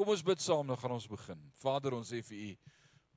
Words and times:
Kom 0.00 0.14
ons 0.14 0.22
bid 0.24 0.40
saam, 0.40 0.64
dan 0.64 0.78
gaan 0.80 0.94
ons 0.94 1.04
begin. 1.12 1.40
Vader, 1.60 1.92
ons 1.92 2.08
sê 2.08 2.22
vir 2.24 2.38
U 2.40 2.52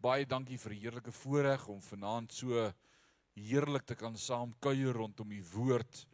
baie 0.04 0.25
dankie 0.28 0.58
vir 0.59 0.74
'n 0.74 0.79
heerlike 0.82 1.12
voorreg 1.16 1.62
om 1.71 1.79
vanaand 1.79 2.33
so 2.36 2.74
heerlik 3.40 3.86
te 3.88 3.96
kan 3.96 4.17
saam 4.17 4.52
kuier 4.59 4.91
rondom 4.91 5.31
U 5.31 5.43
woord. 5.54 6.05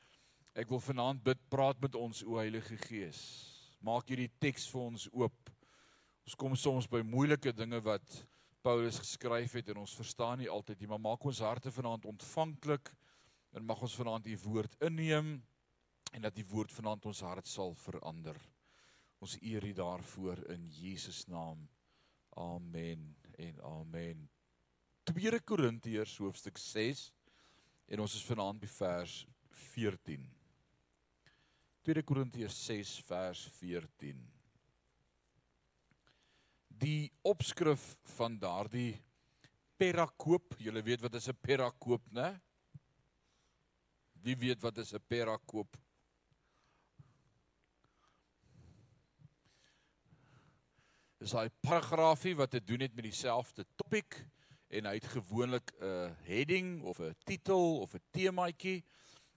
Ek 0.54 0.70
wil 0.70 0.80
vanaand 0.80 1.24
bid, 1.24 1.40
praat 1.50 1.82
met 1.82 1.96
ons 1.96 2.22
o 2.24 2.38
Heilige 2.38 2.78
Gees. 2.78 3.50
Maak 3.82 4.10
hierdie 4.10 4.30
teks 4.40 4.70
vir 4.70 4.82
ons 4.82 5.10
oop. 5.12 5.50
Ons 6.28 6.36
kom 6.36 6.56
soms 6.56 6.86
by 6.86 7.02
moeilike 7.02 7.52
dinge 7.52 7.82
wat 7.82 8.28
Paulus 8.62 9.00
geskryf 9.00 9.54
het 9.54 9.70
en 9.70 9.78
ons 9.78 9.96
verstaan 9.96 10.38
nie 10.38 10.50
altyd 10.50 10.82
nie, 10.82 10.88
maar 10.88 11.02
maak 11.02 11.26
ons 11.26 11.40
harte 11.40 11.72
vanaand 11.72 12.06
ontvanklik 12.06 12.94
en 13.54 13.66
mag 13.66 13.82
ons 13.82 13.96
vanaand 13.96 14.28
U 14.28 14.38
woord 14.38 14.78
inneem 14.82 15.42
en 16.14 16.22
dat 16.22 16.36
die 16.36 16.46
woord 16.46 16.72
vanaand 16.72 17.06
ons 17.06 17.22
hart 17.22 17.48
sal 17.48 17.74
verander. 17.74 18.38
Ons 19.20 19.36
eer 19.44 19.66
U 19.68 19.74
daarvoor 19.76 20.44
in 20.54 20.68
Jesus 20.72 21.26
naam. 21.28 21.68
Amen 22.40 23.16
en 23.38 23.62
amen. 23.62 24.30
2 25.04 25.40
Korintiërs 25.44 26.18
hoofstuk 26.18 26.58
6 26.58 27.10
en 27.90 28.04
ons 28.04 28.16
is 28.16 28.24
vanaand 28.24 28.62
by 28.62 28.70
vers 28.72 29.16
14. 29.74 30.24
2 31.88 32.04
Korintiërs 32.08 32.60
6 32.70 32.94
vers 33.10 33.44
14. 33.58 34.22
Die 36.80 37.12
opskrif 37.28 37.98
van 38.16 38.38
daardie 38.40 38.94
perakoop, 39.80 40.56
julle 40.64 40.84
weet 40.86 41.04
wat 41.04 41.20
is 41.20 41.28
'n 41.28 41.40
perakoop, 41.42 42.08
né? 42.12 42.40
Wie 44.24 44.36
weet 44.36 44.62
wat 44.62 44.78
is 44.78 44.94
'n 44.94 45.04
perakoop? 45.08 45.78
Dis 51.20 51.34
daai 51.36 51.50
paragraafie 51.60 52.32
wat 52.40 52.54
te 52.54 52.62
doen 52.64 52.80
het 52.80 52.94
met 52.96 53.04
dieselfde 53.04 53.66
topik 53.76 54.16
en 54.72 54.86
hy 54.88 54.94
het 54.96 55.08
gewoonlik 55.12 55.74
'n 55.76 56.16
heading 56.24 56.84
of 56.88 57.02
'n 57.04 57.16
titel 57.28 57.82
of 57.82 57.94
'n 57.94 58.04
temaatjie 58.16 58.86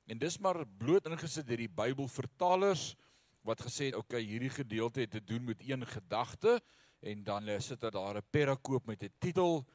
en 0.07 0.19
dis 0.19 0.39
maar 0.39 0.63
bloot 0.79 1.07
ingesit 1.07 1.47
deur 1.47 1.57
die 1.57 1.69
Bybelvertalers 1.69 2.95
wat 3.43 3.65
gesê 3.67 3.91
het 3.91 3.99
okay 3.99 4.23
hierdie 4.23 4.51
gedeelte 4.51 5.01
het 5.01 5.11
te 5.11 5.25
doen 5.25 5.45
met 5.45 5.59
een 5.67 5.87
gedagte 5.87 6.63
en 7.01 7.25
dan 7.25 7.51
sit 7.61 7.81
dit 7.81 7.93
daar 7.93 8.17
'n 8.17 8.31
perakoop 8.31 8.87
met 8.87 9.03
'n 9.03 9.15
titel 9.19 9.67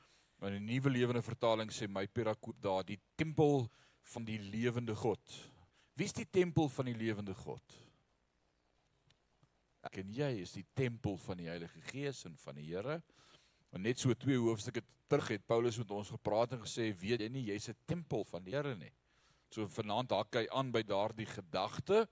in 0.42 0.53
'n 0.53 0.66
nuwe 0.66 0.89
lewende 0.89 1.21
vertaling 1.21 1.71
sê 1.71 1.88
my 1.89 2.08
perakoop 2.08 2.55
daar 2.61 2.86
die 2.86 2.99
tempel 3.16 3.69
van 4.03 4.23
die 4.23 4.39
lewende 4.39 4.95
God. 4.95 5.19
Wie 5.94 6.05
is 6.05 6.14
die 6.14 6.30
tempel 6.30 6.69
van 6.69 6.86
die 6.86 6.95
lewende 6.95 7.33
God? 7.33 7.86
Ek 9.88 10.02
en 10.02 10.09
jy 10.11 10.27
is 10.41 10.52
die 10.57 10.66
tempel 10.75 11.16
van 11.23 11.39
die 11.39 11.47
Heilige 11.47 11.80
Gees 11.88 12.25
en 12.27 12.35
van 12.41 12.57
die 12.59 12.66
Here. 12.67 12.99
En 13.71 13.85
net 13.88 14.02
so 14.02 14.11
twee 14.19 14.39
hoofstukke 14.41 14.83
terug 15.07 15.30
het 15.31 15.45
Paulus 15.47 15.77
met 15.80 15.91
ons 15.95 16.11
gepraat 16.11 16.57
en 16.57 16.63
gesê, 16.66 16.89
weet 16.91 17.23
jy 17.23 17.30
nie 17.31 17.45
jy's 17.47 17.69
'n 17.69 17.77
tempel 17.88 18.25
van 18.27 18.43
die 18.43 18.52
Here 18.52 18.75
nie. 18.75 18.91
So 19.49 19.67
vanaand 19.67 20.11
hak 20.11 20.35
hy 20.35 20.47
aan 20.52 20.71
by 20.71 20.83
daardie 20.83 21.25
gedagte 21.25 22.08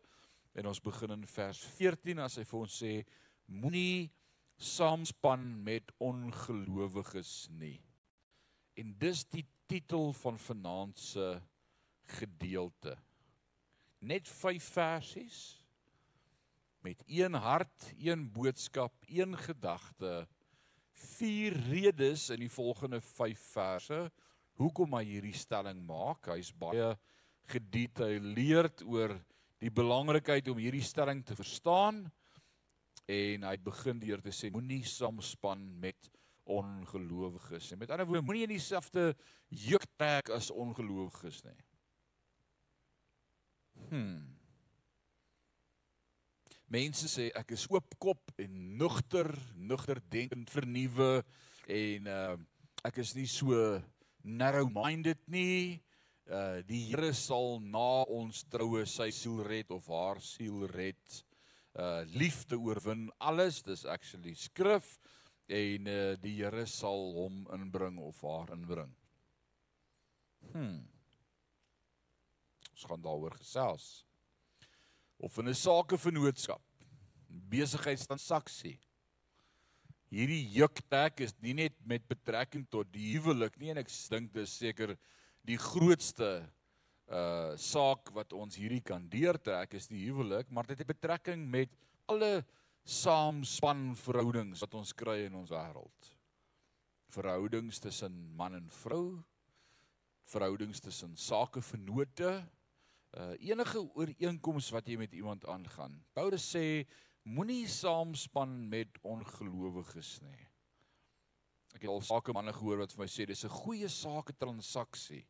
en 0.56 0.68
ons 0.68 0.80
begin 0.80 1.12
in 1.12 1.28
vers 1.28 1.59
14 1.76 2.20
as 2.20 2.38
hy 2.38 2.44
vir 2.44 2.59
ons 2.59 2.81
sê 2.81 3.06
moenie 3.48 4.09
saamspan 4.58 5.64
met 5.64 5.92
ongelowiges 6.00 7.50
nie. 7.50 7.81
En 8.78 8.96
dis 8.98 9.26
die 9.26 9.46
titel 9.68 10.14
van 10.14 10.38
vanaand 10.38 10.98
se 10.98 11.42
gedeelte. 12.08 12.96
Net 14.00 14.28
5 14.28 14.64
versies 14.64 15.65
met 16.86 17.02
een 17.09 17.33
hart, 17.33 17.91
een 17.97 18.28
boodskap, 18.31 18.94
een 19.09 19.33
gedagte, 19.38 20.28
vier 21.17 21.55
redes 21.69 22.30
in 22.30 22.44
die 22.45 22.52
volgende 22.52 23.02
5 23.02 23.47
verse 23.55 24.00
hoekom 24.59 24.94
hy 24.95 25.03
hierdie 25.08 25.36
stelling 25.36 25.81
maak. 25.88 26.30
Hy's 26.31 26.53
baie 26.56 26.94
gedetailleerd 27.51 28.85
oor 28.88 29.16
die 29.62 29.72
belangrikheid 29.74 30.47
om 30.51 30.62
hierdie 30.62 30.85
stelling 30.85 31.24
te 31.25 31.35
verstaan 31.38 32.06
en 33.12 33.45
hy 33.45 33.56
begin 33.62 34.00
deur 34.01 34.24
te 34.24 34.34
sê 34.34 34.50
moenie 34.53 34.81
saamspan 34.88 35.66
met 35.81 36.09
ongelowiges 36.45 37.72
nie. 37.72 37.81
Met 37.81 37.91
ander 37.94 38.07
woorde, 38.07 38.25
moenie 38.25 38.45
in 38.45 38.56
dieselfde 38.56 39.12
juk 39.50 39.85
trek 39.97 40.29
as 40.34 40.51
ongelowiges 40.53 41.41
nie. 41.45 41.59
Hmm. 43.90 44.34
Mense 46.66 47.06
sê 47.06 47.28
ek 47.38 47.53
is 47.53 47.68
oopkop 47.70 48.31
en 48.42 48.53
nugter, 48.80 49.30
nugter 49.53 50.00
denkend, 50.09 50.50
vernuwe 50.50 51.22
en 51.70 52.08
uh 52.09 52.38
ek 52.86 53.00
is 53.02 53.14
nie 53.18 53.28
so 53.30 53.59
narrow 54.22 54.66
minded 54.74 55.22
nie. 55.30 55.81
Uh 56.25 56.66
die 56.66 56.88
Here 56.90 57.12
sal 57.14 57.59
na 57.62 58.02
ons 58.09 58.42
troue 58.50 58.81
sy 58.90 59.12
siel 59.14 59.44
red 59.46 59.70
of 59.74 59.86
haar 59.94 60.22
siel 60.25 60.66
red. 60.74 61.22
Uh 61.78 62.02
liefde 62.18 62.58
oorwin 62.58 63.12
alles, 63.22 63.62
dis 63.62 63.86
actually 63.86 64.34
skrif 64.34 64.96
en 65.46 65.86
uh 65.86 66.18
die 66.18 66.34
Here 66.40 66.66
sal 66.66 67.14
hom 67.14 67.46
inbring 67.54 68.02
of 68.02 68.25
haar 68.25 68.56
inbring. 68.58 68.90
Hm. 70.50 70.81
Ons 72.74 72.90
gaan 72.90 73.06
daaroor 73.06 73.38
gesels 73.38 74.02
of 75.20 75.38
in 75.38 75.48
'n 75.48 75.53
sakevennootskap, 75.53 76.62
besigheidstransaksie. 77.50 78.80
Hierdie 80.09 80.46
juktek 80.53 81.22
is 81.22 81.34
nie 81.42 81.53
net 81.53 81.74
met 81.86 82.08
betrekking 82.08 82.68
tot 82.70 82.92
die 82.94 83.16
huwelik 83.16 83.58
nie 83.59 83.72
en 83.72 83.78
ek 83.78 83.90
dink 84.09 84.34
dis 84.34 84.58
seker 84.58 84.98
die 85.44 85.58
grootste 85.58 86.46
uh 87.06 87.54
saak 87.56 88.09
wat 88.16 88.34
ons 88.34 88.56
hierdie 88.58 88.81
kan 88.81 89.04
deurtrek 89.09 89.75
is 89.78 89.88
die 89.88 90.08
huwelik, 90.08 90.50
maar 90.50 90.66
dit 90.66 90.80
het 90.80 90.88
betrekking 90.88 91.46
met 91.50 91.70
alle 92.09 92.46
saamspan 92.86 93.96
verhoudings 93.98 94.62
wat 94.62 94.74
ons 94.74 94.94
kry 94.94 95.25
in 95.25 95.36
ons 95.36 95.52
wêreld. 95.54 96.12
Verhoudings 97.14 97.80
tussen 97.80 98.14
man 98.36 98.56
en 98.58 98.70
vrou, 98.70 99.24
verhoudings 100.30 100.81
tussen 100.81 101.16
sakevennote, 101.18 102.44
uh 103.16 103.34
enige 103.40 103.80
ooreenkoms 103.96 104.70
wat 104.76 104.88
jy 104.88 104.98
met 105.00 105.14
iemand 105.16 105.46
aangaan. 105.48 105.96
Paulus 106.14 106.50
sê 106.52 106.84
moenie 107.24 107.68
saamspan 107.68 108.68
met 108.70 109.00
ongelowiges 109.02 110.20
nie. 110.26 110.44
Ek 111.75 111.84
het 111.84 111.92
al 111.92 112.04
sake 112.04 112.36
manne 112.36 112.54
gehoor 112.56 112.84
wat 112.84 112.94
vir 112.96 113.06
my 113.06 113.09
sê 113.12 113.28
dis 113.28 113.46
'n 113.46 113.58
goeie 113.62 113.90
sake 113.90 114.36
transaksie. 114.40 115.25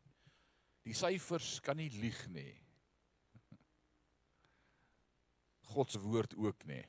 Die 0.84 0.94
syfers 0.94 1.60
kan 1.60 1.76
nie 1.76 1.90
lieg 1.90 2.28
nie. 2.28 2.54
God 5.72 5.90
se 5.90 5.98
woord 5.98 6.36
ook 6.36 6.66
nie. 6.66 6.84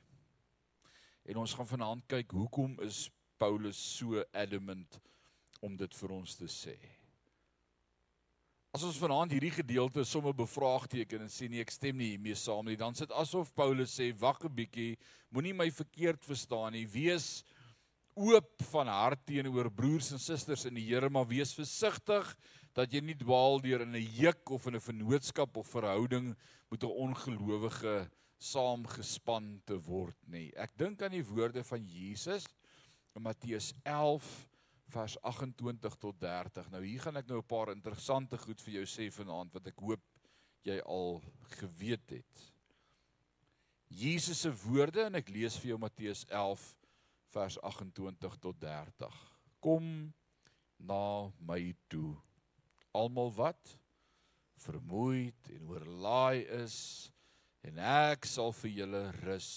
En 1.24 1.36
ons 1.36 1.54
gaan 1.54 1.66
vanaand 1.66 2.06
kyk 2.06 2.30
hoekom 2.30 2.80
is 2.80 3.10
Paulus 3.38 3.98
so 3.98 4.22
adamant 4.32 5.00
om 5.60 5.76
dit 5.76 5.94
vir 5.94 6.10
ons 6.10 6.36
te 6.36 6.46
sê. 6.46 6.97
As 8.76 8.82
ons 8.84 8.98
vanaand 9.00 9.32
hierdie 9.32 9.54
gedeelte 9.54 10.02
sommer 10.04 10.34
bevraagteken 10.36 11.22
en 11.24 11.30
sê 11.32 11.46
nee 11.48 11.62
ek 11.64 11.70
stem 11.72 11.96
nie 11.96 12.10
hiermee 12.10 12.36
saam 12.36 12.66
nie, 12.68 12.76
dan 12.76 12.92
sit 12.96 13.12
asof 13.16 13.48
Paulus 13.56 13.94
sê 13.96 14.10
wag 14.20 14.42
'n 14.44 14.52
bietjie, 14.52 14.98
moenie 15.32 15.54
my 15.56 15.70
verkeerd 15.72 16.20
verstaan 16.24 16.72
nie. 16.76 16.84
Wees 16.84 17.44
oop 18.14 18.62
van 18.70 18.88
hart 18.92 19.24
teenoor 19.24 19.70
broers 19.72 20.12
en 20.12 20.20
susters 20.20 20.66
in 20.66 20.74
die 20.74 20.84
Here, 20.84 21.08
maar 21.08 21.24
wees 21.24 21.54
versigtig 21.56 22.36
dat 22.74 22.92
jy 22.92 23.00
nie 23.00 23.16
dwaal 23.16 23.58
deur 23.60 23.80
in 23.80 23.96
'n 23.96 24.12
juk 24.20 24.50
of 24.50 24.66
in 24.66 24.76
'n 24.76 24.80
vennootskap 24.80 25.56
of 25.56 25.66
verhouding 25.66 26.36
met 26.70 26.84
'n 26.84 26.92
ongelowige 26.92 28.10
saamgespan 28.38 29.62
te 29.64 29.78
word 29.80 30.16
nie. 30.26 30.52
Ek 30.56 30.76
dink 30.76 31.02
aan 31.02 31.12
die 31.12 31.24
woorde 31.24 31.64
van 31.64 31.82
Jesus 31.82 32.44
in 33.16 33.22
Matteus 33.22 33.72
11 33.84 34.47
vers 34.88 35.16
28 35.22 35.96
tot 36.00 36.20
30. 36.20 36.70
Nou 36.72 36.82
hier 36.84 37.00
gaan 37.00 37.16
ek 37.20 37.28
nou 37.28 37.38
'n 37.42 37.46
paar 37.46 37.72
interessante 37.72 38.38
goed 38.38 38.60
vir 38.60 38.74
jou 38.74 38.86
sê 38.86 39.10
vanaand 39.12 39.52
wat 39.52 39.66
ek 39.66 39.80
hoop 39.80 40.04
jy 40.64 40.80
al 40.80 41.22
geweet 41.58 42.10
het. 42.10 42.52
Jesus 43.88 44.40
se 44.40 44.52
woorde 44.52 45.04
en 45.04 45.14
ek 45.14 45.30
lees 45.32 45.56
vir 45.58 45.70
jou 45.72 45.78
Matteus 45.78 46.24
11 46.28 46.76
vers 47.32 47.58
28 47.62 48.38
tot 48.40 48.60
30. 48.60 49.14
Kom 49.60 50.12
na 50.78 51.32
my 51.40 51.74
toe. 51.88 52.16
Almal 52.92 53.32
wat 53.32 53.78
vermoeid 54.58 55.50
en 55.54 55.68
oorlaai 55.70 56.44
is 56.62 57.10
en 57.62 57.78
ek 57.78 58.26
sal 58.28 58.52
vir 58.52 58.70
julle 58.70 59.02
rus 59.22 59.50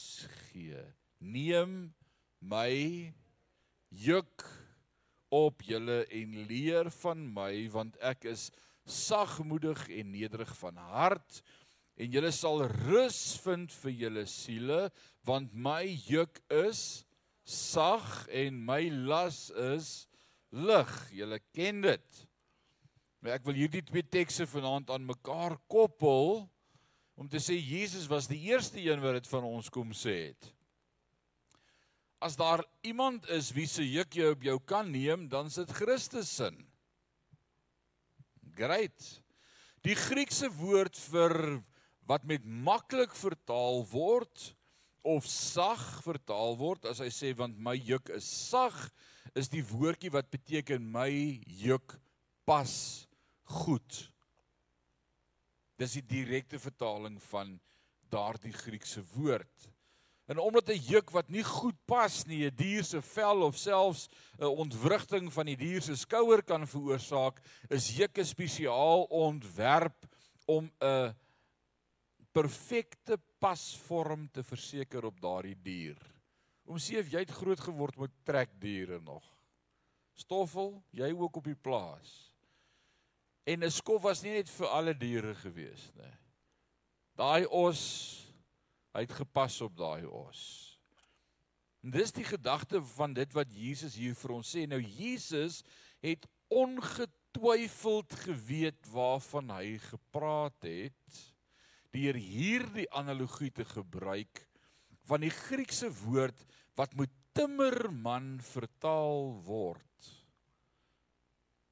gee. 0.50 0.82
Neem 1.20 1.94
my 2.40 3.14
juk 3.92 4.46
op 5.32 5.64
julle 5.66 6.04
en 6.12 6.36
leer 6.50 6.92
van 7.02 7.24
my 7.34 7.54
want 7.74 7.98
ek 8.04 8.28
is 8.32 8.50
sagmoedig 8.86 9.88
en 9.94 10.12
nederig 10.12 10.52
van 10.60 10.80
hart 10.92 11.42
en 11.96 12.12
julle 12.12 12.32
sal 12.36 12.66
rus 12.88 13.22
vind 13.44 13.74
vir 13.84 13.98
julle 14.06 14.26
siele 14.30 14.84
want 15.28 15.54
my 15.54 15.84
juk 16.08 16.42
is 16.64 17.04
sag 17.52 18.28
en 18.30 18.60
my 18.66 18.84
las 18.90 19.50
is 19.52 20.08
lig. 20.52 20.92
Julle 21.16 21.40
ken 21.56 21.82
dit. 21.86 22.24
Maar 23.22 23.38
ek 23.38 23.46
wil 23.48 23.60
hierdie 23.60 23.84
twee 23.86 24.06
tekste 24.06 24.48
vanaand 24.50 24.90
aan 24.94 25.06
mekaar 25.06 25.58
koppel 25.72 26.42
om 27.20 27.30
te 27.30 27.42
sê 27.44 27.58
Jesus 27.60 28.08
was 28.10 28.30
die 28.30 28.40
eerste 28.50 28.82
een 28.82 29.02
wat 29.04 29.20
dit 29.20 29.30
van 29.30 29.46
ons 29.46 29.70
kom 29.70 29.94
sê 29.94 30.16
het. 30.32 30.52
As 32.22 32.38
daar 32.38 32.62
iemand 32.86 33.26
is 33.34 33.50
wie 33.56 33.66
se 33.66 33.82
juk 33.82 34.14
jy 34.14 34.28
op 34.36 34.44
jou 34.46 34.60
kan 34.70 34.92
neem, 34.94 35.26
dan 35.30 35.50
is 35.50 35.58
dit 35.58 35.72
Christus 35.74 36.30
se. 36.38 36.52
Great. 38.54 39.08
Die 39.82 39.98
Griekse 39.98 40.52
woord 40.54 40.98
vir 41.10 41.34
wat 42.06 42.28
met 42.30 42.46
maklik 42.46 43.16
vertaal 43.18 43.82
word 43.90 44.52
of 45.02 45.26
sag 45.26 45.82
vertaal 46.06 46.54
word 46.60 46.86
as 46.86 47.02
hy 47.02 47.10
sê 47.10 47.32
want 47.38 47.58
my 47.58 47.74
juk 47.74 48.12
is 48.14 48.28
sag 48.30 48.78
is 49.38 49.50
die 49.50 49.64
woordjie 49.66 50.12
wat 50.14 50.30
beteken 50.30 50.86
my 50.94 51.10
juk 51.64 51.98
pas 52.46 52.74
goed. 53.64 54.02
Dis 55.82 55.98
die 55.98 56.06
direkte 56.06 56.60
vertaling 56.62 57.18
van 57.32 57.56
daardie 58.14 58.54
Griekse 58.54 59.02
woord. 59.16 59.72
En 60.32 60.40
omdat 60.40 60.70
'n 60.70 60.80
juk 60.80 61.10
wat 61.12 61.30
nie 61.30 61.44
goed 61.44 61.76
pas 61.86 62.26
nie, 62.26 62.46
'n 62.46 62.56
dier 62.56 62.84
se 62.84 63.02
vel 63.02 63.42
of 63.44 63.58
selfs 63.58 64.08
'n 64.40 64.46
ontwrigting 64.46 65.34
van 65.34 65.46
die 65.46 65.58
dier 65.58 65.82
se 65.82 65.96
skouer 65.96 66.44
kan 66.44 66.68
veroorsaak, 66.68 67.42
is 67.70 67.96
jukke 67.98 68.24
spesiaal 68.24 69.04
ontwerp 69.04 70.08
om 70.46 70.72
'n 70.80 71.16
perfekte 72.32 73.20
pasvorm 73.40 74.30
te 74.32 74.44
verseker 74.44 75.06
op 75.06 75.20
daardie 75.22 75.58
dier. 75.62 75.98
Om 76.66 76.78
sê 76.78 77.00
of 77.00 77.12
jy 77.12 77.20
het 77.20 77.32
groot 77.32 77.60
geword 77.60 77.98
met 77.98 78.12
trekdiere 78.24 79.02
nog. 79.02 79.24
Stoffel, 80.14 80.84
jy 80.92 81.12
ook 81.12 81.36
op 81.36 81.44
die 81.44 81.56
plaas. 81.56 82.34
En 83.44 83.64
'n 83.64 83.72
skof 83.72 84.02
was 84.02 84.22
nie 84.22 84.32
net 84.32 84.50
vir 84.50 84.68
alle 84.68 84.98
diere 84.98 85.36
gewees 85.36 85.92
nie. 85.96 86.18
Daai 87.16 87.46
os 87.46 88.21
hy 88.92 89.06
het 89.06 89.16
gepas 89.22 89.62
op 89.66 89.78
daai 89.80 90.06
os. 90.06 90.42
En 91.82 91.94
dis 91.96 92.14
die 92.14 92.26
gedagte 92.28 92.82
van 92.94 93.16
dit 93.18 93.34
wat 93.34 93.50
Jesus 93.54 93.96
hier 93.98 94.16
vir 94.18 94.36
ons 94.36 94.52
sê. 94.54 94.68
Nou 94.70 94.82
Jesus 94.82 95.62
het 96.04 96.28
ongetwyfeld 96.52 98.14
geweet 98.26 98.90
waarvan 98.92 99.50
hy 99.56 99.78
gepraat 99.82 100.68
het 100.68 101.20
deur 101.92 102.16
hierdie 102.16 102.88
analogie 102.96 103.52
te 103.52 103.66
gebruik 103.68 104.46
van 105.10 105.26
die 105.26 105.34
Griekse 105.34 105.90
woord 106.04 106.46
wat 106.80 106.94
met 107.00 107.12
timmerman 107.36 108.38
vertaal 108.44 109.32
word 109.48 110.12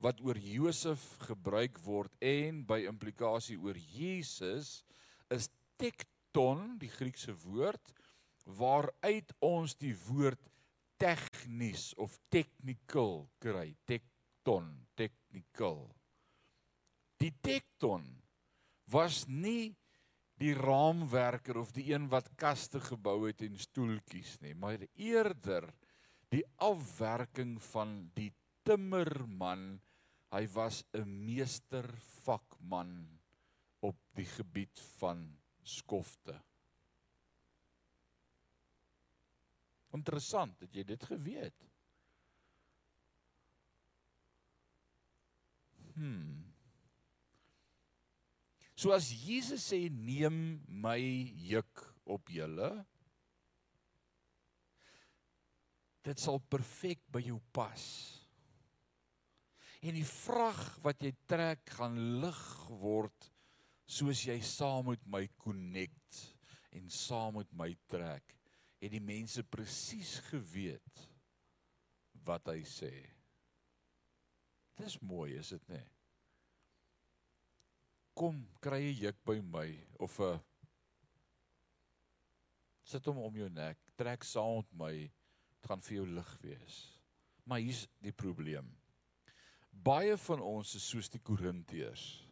wat 0.04 0.22
oor 0.24 0.38
Josef 0.40 1.02
gebruik 1.28 1.80
word 1.84 2.14
en 2.24 2.64
by 2.68 2.82
implikasie 2.88 3.58
oor 3.60 3.76
Jesus 3.76 4.80
is 5.32 5.50
tekton 6.30 6.78
die 6.78 6.90
Griekse 6.90 7.34
woord 7.34 7.94
waaruit 8.46 9.32
ons 9.42 9.76
die 9.82 9.96
woord 10.08 10.42
tegnies 11.02 11.94
of 11.98 12.20
technical 12.30 13.30
kry. 13.42 13.74
Tekton 13.86 14.88
technical. 14.96 15.90
Die 17.20 17.34
tekton 17.42 18.06
was 18.92 19.26
nie 19.28 19.74
die 20.40 20.54
raamwerker 20.54 21.58
of 21.58 21.74
die 21.74 21.90
een 21.92 22.08
wat 22.10 22.30
kaste 22.38 22.80
gebou 22.80 23.28
het 23.28 23.42
en 23.42 23.58
stoeltjies 23.58 24.38
nie 24.42 24.54
maar 24.54 24.86
eerder 24.96 25.66
die 26.30 26.46
afwerking 26.62 27.58
van 27.72 28.12
die 28.14 28.32
timmerman. 28.64 29.82
Hy 30.30 30.46
was 30.54 30.84
'n 30.94 31.10
meester 31.26 31.90
vakman 32.22 33.20
op 33.82 33.98
die 34.14 34.30
gebied 34.30 34.80
van 35.00 35.39
skofte. 35.70 36.36
Interessant 39.96 40.60
dat 40.62 40.76
jy 40.76 40.86
dit 40.86 41.08
geweet. 41.10 41.66
Hmm. 45.96 46.40
So 48.80 48.94
as 48.96 49.10
Jesus 49.12 49.66
sê 49.74 49.82
neem 49.92 50.62
my 50.72 51.00
juk 51.50 51.84
op 52.08 52.30
julle 52.32 52.70
dit 56.08 56.22
sal 56.24 56.40
perfek 56.48 57.02
by 57.12 57.20
jou 57.26 57.42
pas 57.52 57.84
en 59.84 60.00
die 60.00 60.08
vrag 60.08 60.62
wat 60.86 61.04
jy 61.04 61.12
trek 61.28 61.76
gaan 61.76 62.00
lig 62.24 62.40
word 62.82 63.29
soos 63.90 64.22
jy 64.28 64.38
saam 64.46 64.92
met 64.92 65.06
my 65.10 65.24
connect 65.42 66.24
en 66.78 66.90
saam 66.94 67.40
met 67.40 67.50
my 67.58 67.72
trek 67.90 68.36
het 68.80 68.92
die 68.94 69.04
mense 69.04 69.44
presies 69.44 70.20
geweet 70.30 71.06
wat 72.28 72.52
hy 72.52 72.62
sê. 72.68 72.94
Dis 74.80 75.00
mooi 75.02 75.34
is 75.40 75.56
dit 75.56 75.72
nê 75.74 75.82
kom 78.20 78.40
kry 78.60 78.82
'n 78.84 79.00
juk 79.00 79.18
by 79.24 79.40
my 79.40 79.70
of 80.06 80.20
'n 80.20 80.44
sit 82.84 83.06
hom 83.06 83.18
om 83.18 83.36
jou 83.36 83.50
nek 83.50 83.78
trek 83.96 84.24
saam 84.24 84.58
met 84.58 84.74
my 84.82 84.96
dit 84.98 85.70
gaan 85.70 85.82
vir 85.82 85.96
jou 85.96 86.08
lig 86.18 86.32
wees. 86.42 86.76
Maar 87.46 87.60
hier's 87.60 87.88
die 88.02 88.12
probleem. 88.12 88.68
Baie 89.72 90.18
van 90.18 90.42
ons 90.42 90.76
is 90.76 90.84
soos 90.84 91.10
die 91.10 91.20
Korintiërs. 91.20 92.28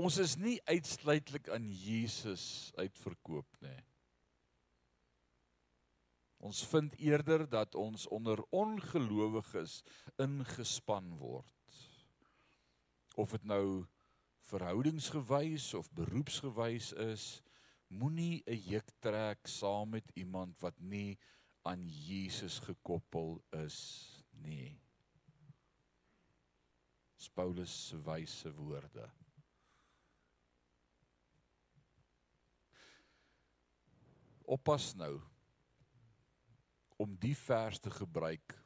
Ons 0.00 0.16
is 0.22 0.38
nie 0.40 0.56
uitsluitlik 0.70 1.50
aan 1.52 1.66
Jesus 1.76 2.44
uitverkoop 2.80 3.58
nie. 3.60 3.80
Ons 6.40 6.62
vind 6.70 6.94
eerder 7.04 7.44
dat 7.52 7.76
ons 7.76 8.06
onder 8.08 8.40
ongelowiges 8.56 9.82
ingespan 10.24 11.10
word. 11.20 11.76
Of 13.20 13.34
dit 13.36 13.44
nou 13.44 13.84
verhoudingsgewys 14.48 15.74
of 15.76 15.90
beroepsgewys 15.92 16.94
is, 17.04 17.26
moenie 17.92 18.42
'n 18.46 18.62
juk 18.72 18.88
trek 19.04 19.46
saam 19.46 19.90
met 19.98 20.10
iemand 20.16 20.56
wat 20.64 20.80
nie 20.80 21.18
aan 21.62 21.84
Jesus 21.84 22.58
gekoppel 22.58 23.42
is 23.66 23.78
nie. 24.32 24.80
Paulus 27.34 27.88
se 27.88 27.96
wyse 28.02 28.50
woorde. 28.54 29.19
Oppas 34.50 34.90
nou 34.98 35.14
om 37.00 37.12
die 37.22 37.36
vers 37.38 37.78
te 37.78 37.90
gebruik 37.94 38.56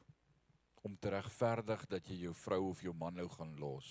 om 0.85 0.95
te 0.97 1.09
regverdig 1.13 1.85
dat 1.89 2.09
jy 2.09 2.25
jou 2.25 2.33
vrou 2.37 2.71
of 2.71 2.81
jou 2.85 2.93
man 2.93 3.15
nou 3.17 3.25
gaan 3.33 3.53
los. 3.61 3.87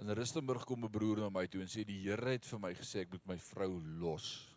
In 0.00 0.12
Rustenburg 0.16 0.64
kom 0.68 0.84
'n 0.84 0.90
broer 0.90 1.20
na 1.20 1.30
my 1.30 1.46
toe 1.46 1.60
en 1.62 1.68
sê 1.68 1.84
die 1.84 2.02
Here 2.02 2.32
het 2.32 2.44
vir 2.44 2.58
my 2.58 2.72
gesê 2.74 3.00
ek 3.00 3.12
moet 3.12 3.26
my 3.26 3.36
vrou 3.38 3.80
los. 4.00 4.56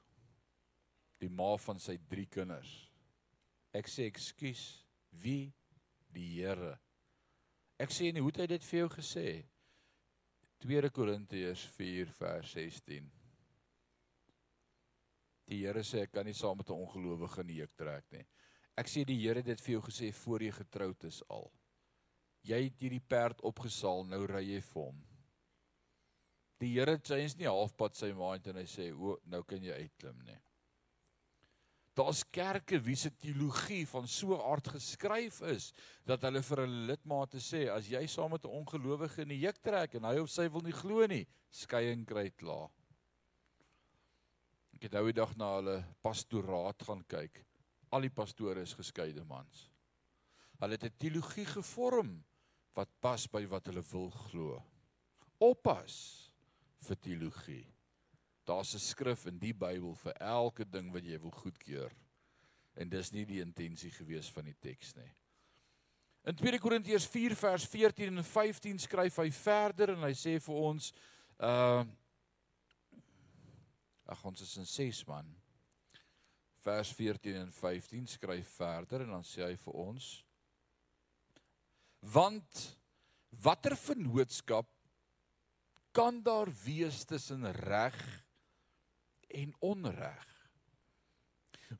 Die 1.19 1.29
ma 1.29 1.55
van 1.57 1.79
sy 1.79 1.97
3 1.97 2.25
kinders. 2.25 2.89
Ek 3.71 3.87
sê 3.87 4.07
ekskuus, 4.07 4.83
wie 5.11 5.53
die 6.11 6.41
Here? 6.41 6.79
Ek 7.77 7.91
sê 7.91 8.11
nie 8.11 8.21
hoe 8.21 8.31
het 8.31 8.41
hy 8.41 8.47
dit 8.47 8.63
vir 8.63 8.79
jou 8.79 8.89
gesê? 8.89 9.45
2 10.63 10.89
Korintiërs 10.89 11.65
4 11.75 12.11
vers 12.19 12.51
16. 12.55 13.11
Die 15.45 15.59
Here 15.61 15.83
sê 15.85 16.05
ek 16.05 16.13
kan 16.15 16.25
nie 16.25 16.33
saam 16.33 16.57
met 16.57 16.69
'n 16.69 16.79
ongelowige 16.79 17.41
in 17.41 17.47
die 17.47 17.59
juk 17.59 17.75
trek 17.75 18.05
nie. 18.11 18.25
Ek 18.77 18.87
sê 18.87 19.05
die 19.05 19.19
Here 19.19 19.39
het 19.39 19.45
dit 19.45 19.61
vir 19.61 19.73
jou 19.73 19.81
gesê 19.81 20.11
voor 20.13 20.41
jy 20.41 20.51
getroud 20.51 21.03
is 21.03 21.21
al. 21.29 21.51
Jy 22.41 22.63
het 22.63 22.79
hierdie 22.79 23.03
perd 23.07 23.41
opgesaal, 23.41 24.03
nou 24.05 24.25
ry 24.25 24.43
jy 24.43 24.61
vir 24.61 24.81
hom. 24.81 25.05
Die 26.59 26.73
Here 26.73 26.97
sê 26.97 27.19
eens 27.21 27.35
nie 27.37 27.47
halfpad 27.47 27.95
sy 27.95 28.13
maand 28.13 28.47
en 28.47 28.55
hy 28.55 28.65
sê 28.65 28.91
o, 28.93 29.19
nou 29.25 29.43
kan 29.43 29.63
jy 29.63 29.73
uitklim 29.73 30.19
nie. 30.25 30.39
Daar's 31.95 32.25
kerke 32.27 32.81
wie 32.83 32.95
se 32.99 33.09
teologie 33.15 33.85
van 33.87 34.07
so 34.07 34.35
aard 34.35 34.67
geskryf 34.67 35.39
is 35.47 35.69
dat 36.03 36.25
hulle 36.27 36.41
vir 36.43 36.61
hulle 36.65 36.87
lidmate 36.89 37.39
sê 37.39 37.69
as 37.71 37.87
jy 37.87 38.01
saam 38.11 38.33
met 38.35 38.43
'n 38.43 38.57
ongelowige 38.59 39.21
in 39.21 39.31
die 39.31 39.39
juk 39.45 39.61
trek 39.63 39.95
en 39.95 40.03
hy 40.03 40.17
of 40.19 40.29
sy 40.29 40.49
wil 40.51 40.61
nie 40.61 40.75
glo 40.75 41.07
nie, 41.07 41.25
skeiding 41.49 42.05
kry 42.05 42.29
klaar. 42.35 42.69
Ek 44.75 44.83
het 44.83 44.91
nou 44.91 45.05
die 45.05 45.15
dag 45.15 45.37
na 45.37 45.55
hulle 45.55 45.77
pastoraat 46.03 46.83
gaan 46.83 47.03
kyk. 47.07 47.45
Al 47.91 48.01
die 48.01 48.11
pastore 48.11 48.61
is 48.61 48.73
geskeide 48.73 49.23
mans. 49.23 49.69
Hulle 50.59 50.75
het 50.75 50.83
'n 50.83 50.97
teologie 50.99 51.45
gevorm 51.45 52.23
wat 52.75 52.89
pas 52.99 53.27
by 53.27 53.45
wat 53.47 53.65
hulle 53.67 53.83
wil 53.91 54.09
glo. 54.09 54.63
Oppas 55.39 56.31
vir 56.81 56.95
teologie. 56.99 57.74
Daar's 58.45 58.75
'n 58.75 58.79
skrif 58.79 59.25
in 59.25 59.39
die 59.39 59.53
Bybel 59.53 59.95
vir 59.95 60.13
elke 60.13 60.65
ding 60.69 60.91
wat 60.93 61.03
jy 61.03 61.19
wil 61.19 61.31
goedkeur. 61.31 61.91
En 62.75 62.89
dis 62.89 63.11
nie 63.11 63.25
die 63.25 63.41
intensie 63.41 63.91
gewees 63.91 64.29
van 64.29 64.43
die 64.43 64.57
teks 64.59 64.95
nie. 64.95 65.11
In 66.25 66.35
2 66.35 66.59
Korintiërs 66.59 67.05
4 67.05 67.35
vers 67.35 67.65
14 67.65 68.17
en 68.17 68.23
15 68.23 68.79
skryf 68.79 69.17
hy 69.17 69.31
verder 69.31 69.89
en 69.89 70.03
hy 70.03 70.13
sê 70.13 70.39
vir 70.39 70.55
ons 70.55 70.93
uh 71.39 71.85
Ag 74.05 74.25
ons 74.25 74.41
is 74.41 74.57
in 74.57 74.65
6 74.69 75.05
man. 75.09 75.25
Vers 76.61 76.91
14 76.93 77.35
en 77.39 77.51
15 77.51 78.07
skryf 78.07 78.49
verder 78.59 79.01
en 79.01 79.15
dan 79.15 79.23
sê 79.25 79.41
hy 79.41 79.55
vir 79.57 79.73
ons 79.73 80.09
Want 82.13 82.61
watter 83.41 83.73
vennootskap 83.77 84.69
kan 85.95 86.21
daar 86.21 86.51
wees 86.65 87.05
tussen 87.05 87.47
reg 87.65 87.97
en 89.35 89.51
onreg? 89.59 90.31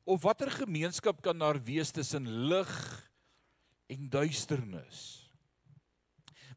Of 0.04 0.22
watter 0.22 0.50
gemeenskap 0.50 1.22
kan 1.24 1.38
daar 1.38 1.58
wees 1.62 1.90
tussen 1.94 2.26
lig 2.50 2.74
en 3.92 4.08
duisternis? 4.10 5.00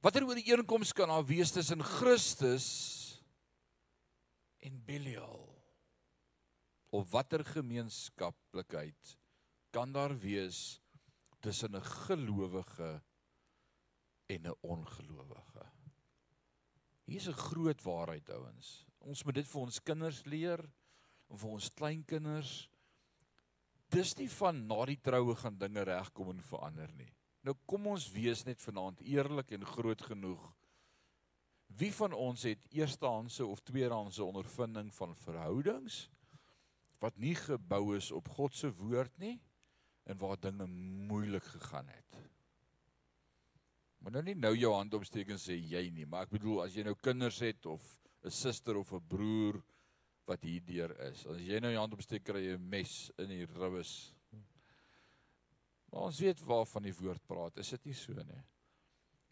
Watter 0.03 0.25
ooreenkoms 0.27 0.93
kan 0.95 1.11
daar 1.11 1.25
wees 1.27 1.51
tussen 1.51 1.83
Christus 1.83 2.67
en 4.63 4.79
Belial? 4.85 5.47
Of 6.89 7.11
watter 7.11 7.45
gemeenskaplikheid 7.45 9.17
kan 9.75 9.91
daar 9.93 10.15
wees 10.17 10.79
tussen 11.39 11.75
'n 11.75 11.83
gelowige 11.83 13.01
en 14.25 14.47
'n 14.47 14.55
ongelowige? 14.61 15.65
Hier's 17.05 17.27
'n 17.27 17.33
groot 17.33 17.81
waarheid 17.83 18.29
ouens. 18.29 18.85
Ons 18.97 19.23
moet 19.23 19.35
dit 19.35 19.47
vir 19.47 19.61
ons 19.61 19.83
kinders 19.83 20.25
leer 20.25 20.69
en 21.29 21.37
vir 21.37 21.55
ons 21.55 21.71
kleinkinders. 21.77 22.53
Dis 23.89 24.15
nie 24.19 24.29
van 24.29 24.61
na 24.69 24.83
die 24.89 24.99
troue 25.01 25.35
gaan 25.37 25.57
dinge 25.57 25.85
regkom 25.87 26.33
en 26.33 26.45
verander 26.45 26.91
nie. 26.97 27.09
Nou 27.45 27.55
kom 27.69 27.87
ons 27.93 28.09
wees 28.13 28.43
net 28.45 28.61
vanaand 28.61 29.01
eerlik 29.07 29.53
en 29.55 29.65
groot 29.65 30.01
genoeg. 30.11 30.41
Wie 31.79 31.91
van 31.93 32.13
ons 32.17 32.43
het 32.49 32.65
eerstehandse 32.75 33.45
of 33.45 33.61
tweedehandse 33.65 34.25
ondervinding 34.25 34.89
van 34.93 35.15
verhoudings 35.15 36.07
wat 36.99 37.15
nie 37.17 37.35
gebou 37.37 37.95
is 37.95 38.09
op 38.11 38.27
God 38.35 38.57
se 38.57 38.71
woord 38.75 39.13
nie 39.21 39.37
en 40.09 40.17
waar 40.19 40.39
dinge 40.41 40.65
moeilik 40.67 41.45
gegaan 41.45 41.87
het? 41.93 42.19
Maar 43.99 44.17
nou 44.17 44.23
nie 44.29 44.35
nou 44.35 44.53
jou 44.55 44.73
hand 44.73 44.93
opsteek 44.95 45.31
en 45.35 45.39
sê 45.41 45.57
jy 45.59 45.85
nie, 45.93 46.05
maar 46.07 46.27
ek 46.27 46.37
bedoel 46.37 46.63
as 46.65 46.75
jy 46.75 46.85
nou 46.87 46.95
kinders 46.99 47.39
het 47.43 47.65
of 47.67 47.83
'n 48.23 48.31
suster 48.31 48.77
of 48.77 48.91
'n 48.93 49.07
broer 49.07 49.61
wat 50.29 50.45
hierdeur 50.45 50.93
is. 51.09 51.25
As 51.29 51.41
jy 51.41 51.59
nou 51.63 51.73
jou 51.73 51.81
hand 51.81 51.97
opsteek 51.97 52.23
kry 52.27 52.45
jy 52.45 52.55
'n 52.57 52.69
mes 52.69 53.11
in 53.17 53.33
die 53.33 53.45
ribbes. 53.57 54.13
Maar 55.89 56.07
ons 56.11 56.19
weet 56.21 56.41
waarvan 56.45 56.83
die 56.85 56.93
woord 56.93 57.25
praat. 57.25 57.57
Is 57.57 57.69
dit 57.69 57.85
nie 57.85 57.97
so 57.97 58.13
nie? 58.13 58.43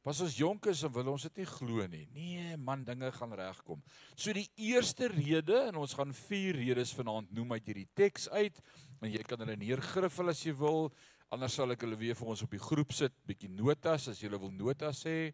Pas 0.07 0.21
ons 0.23 0.37
jonk 0.39 0.69
is 0.71 0.85
en 0.87 0.91
wil 0.95 1.09
ons 1.11 1.23
dit 1.27 1.41
nie 1.41 1.45
glo 1.45 1.85
nie. 1.91 2.05
Nee, 2.15 2.57
man, 2.57 2.85
dinge 2.87 3.11
gaan 3.11 3.33
regkom. 3.33 3.81
So 4.15 4.31
die 4.31 4.47
eerste 4.55 5.09
rede 5.11 5.67
en 5.67 5.75
ons 5.75 5.93
gaan 5.93 6.13
vier 6.13 6.55
redes 6.55 6.93
vanaand 6.95 7.33
noem 7.35 7.57
uit 7.57 7.65
hierdie 7.65 7.89
teks 7.93 8.29
uit 8.29 8.61
en 9.01 9.11
jy 9.11 9.23
kan 9.27 9.43
hulle 9.43 9.57
neergriffel 9.59 10.29
as 10.29 10.45
jy 10.45 10.53
wil. 10.53 10.87
Anders 11.29 11.57
sal 11.59 11.75
ek 11.75 11.83
hulle 11.83 11.99
weer 11.99 12.15
vir 12.15 12.27
ons 12.31 12.45
op 12.45 12.55
die 12.55 12.63
groep 12.69 12.93
sit, 12.95 13.11
bietjie 13.27 13.51
notas 13.51 14.07
as 14.07 14.21
jy 14.23 14.31
wil 14.31 14.53
notas 14.55 15.03
hê, 15.03 15.33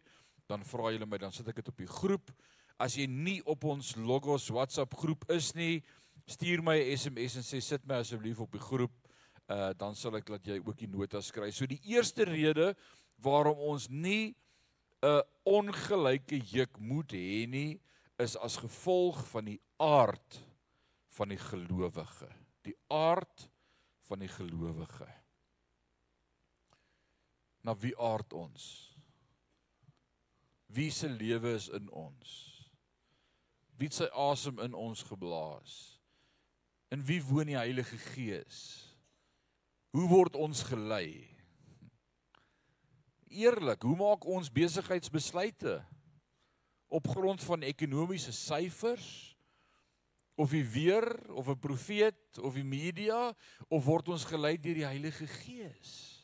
dan 0.50 0.66
vra 0.66 0.90
julle 0.90 1.06
my, 1.06 1.20
dan 1.22 1.32
sit 1.32 1.46
ek 1.48 1.62
dit 1.62 1.70
op 1.70 1.78
die 1.78 1.92
groep. 2.00 2.34
As 2.80 2.96
jy 2.98 3.06
nie 3.06 3.38
op 3.46 3.64
ons 3.64 3.94
Logos 3.96 4.48
WhatsApp 4.50 4.94
groep 4.98 5.24
is 5.32 5.52
nie, 5.54 5.82
stuur 6.26 6.62
my 6.62 6.76
'n 6.78 6.96
SMS 6.96 7.36
en 7.36 7.46
sê 7.46 7.60
sit 7.60 7.86
my 7.86 8.00
asseblief 8.00 8.40
op 8.40 8.52
die 8.52 8.60
groep. 8.60 8.94
Uh 9.48 9.72
dan 9.72 9.94
sal 9.94 10.16
ek 10.16 10.28
laat 10.28 10.46
jy 10.46 10.58
ook 10.58 10.76
die 10.76 10.88
notas 10.88 11.26
skryf. 11.26 11.54
So 11.54 11.66
die 11.66 11.80
eerste 11.84 12.24
rede 12.24 12.74
waarom 13.18 13.58
ons 13.58 13.88
nie 13.88 14.34
'n 15.02 15.22
ongelyke 15.44 16.40
juk 16.40 16.78
moet 16.78 17.12
hê 17.12 17.46
nie, 17.46 17.80
is 18.18 18.36
as 18.36 18.56
gevolg 18.56 19.26
van 19.28 19.44
die 19.44 19.60
aard 19.78 20.40
van 21.10 21.28
die 21.28 21.38
gelowige. 21.38 22.30
Die 22.62 22.76
aard 22.88 23.50
van 24.08 24.18
die 24.18 24.28
gelowige 24.28 25.24
na 27.64 27.74
wie 27.80 27.94
aard 27.96 28.32
ons? 28.36 28.64
Wie 30.66 30.90
se 30.92 31.08
lewe 31.08 31.54
is 31.56 31.70
in 31.72 31.88
ons? 31.90 32.53
Wie 33.78 33.90
het 33.90 33.96
sy 33.96 34.08
asem 34.10 34.60
in 34.62 34.74
ons 34.78 35.02
geblaas? 35.08 35.74
In 36.94 37.02
wie 37.06 37.20
woon 37.26 37.50
die 37.50 37.58
Heilige 37.58 37.98
Gees? 38.12 38.58
Hoe 39.94 40.06
word 40.10 40.36
ons 40.38 40.62
gelei? 40.66 41.26
Eerlik, 43.34 43.82
hoe 43.82 43.96
maak 43.98 44.26
ons 44.30 44.50
besigheidsbesluite? 44.54 45.80
Op 46.94 47.08
grond 47.10 47.42
van 47.42 47.66
ekonomiese 47.66 48.32
syfers? 48.34 49.34
Of 50.38 50.54
die 50.54 50.66
weer 50.66 51.06
of 51.34 51.48
'n 51.48 51.58
profeet 51.58 52.38
of 52.38 52.54
die 52.54 52.66
media 52.66 53.34
of 53.68 53.84
word 53.84 54.08
ons 54.08 54.24
gelei 54.24 54.58
deur 54.58 54.74
die 54.74 54.86
Heilige 54.86 55.26
Gees? 55.26 56.22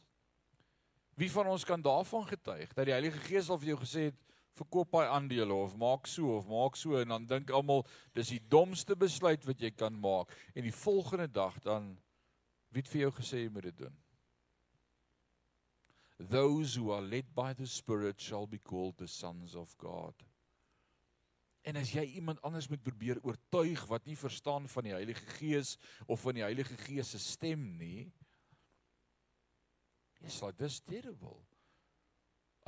Wie 1.14 1.30
van 1.30 1.46
ons 1.46 1.64
kan 1.64 1.82
daarvan 1.82 2.26
getuig 2.26 2.72
dat 2.72 2.84
die 2.84 2.94
Heilige 2.94 3.18
Gees 3.18 3.50
al 3.50 3.58
vir 3.58 3.68
jou 3.74 3.78
gesê 3.78 4.00
het 4.10 4.29
verkoop 4.58 4.92
daai 4.92 5.08
aandele 5.08 5.54
of 5.54 5.76
maak 5.80 6.08
so 6.10 6.36
of 6.36 6.48
maak 6.50 6.76
so 6.76 6.98
en 7.00 7.14
dan 7.14 7.26
dink 7.26 7.50
almal 7.50 7.84
dis 8.14 8.32
die 8.34 8.42
domste 8.52 8.96
besluit 8.96 9.44
wat 9.48 9.60
jy 9.62 9.70
kan 9.70 9.96
maak 9.96 10.32
en 10.54 10.66
die 10.66 10.74
volgende 10.74 11.28
dag 11.28 11.58
dan 11.64 11.94
wie 12.70 12.82
het 12.82 12.90
vir 12.90 13.06
jou 13.06 13.12
gesê 13.18 13.44
jy 13.44 13.50
moet 13.50 13.70
dit 13.70 13.78
doen? 13.82 13.96
Those 16.20 16.76
who 16.76 16.92
are 16.92 17.02
led 17.02 17.30
by 17.34 17.52
the 17.56 17.66
Spirit 17.66 18.20
shall 18.20 18.46
be 18.46 18.58
called 18.58 18.98
the 18.98 19.08
sons 19.08 19.54
of 19.56 19.72
God. 19.80 20.14
En 21.64 21.76
as 21.80 21.92
jy 21.92 22.04
iemand 22.20 22.42
anders 22.46 22.68
moet 22.68 22.82
probeer 22.84 23.18
oortuig 23.24 23.82
wat 23.88 24.06
nie 24.06 24.16
verstaan 24.16 24.68
van 24.68 24.86
die 24.86 24.94
Heilige 24.94 25.24
Gees 25.38 25.74
of 26.06 26.20
van 26.24 26.36
die 26.38 26.44
Heilige 26.44 26.76
Gees 26.84 27.10
se 27.10 27.18
stem 27.20 27.64
nie, 27.80 28.10
Jy's 30.20 30.42
like 30.42 30.58
dis 30.58 30.80
terrible. 30.84 31.38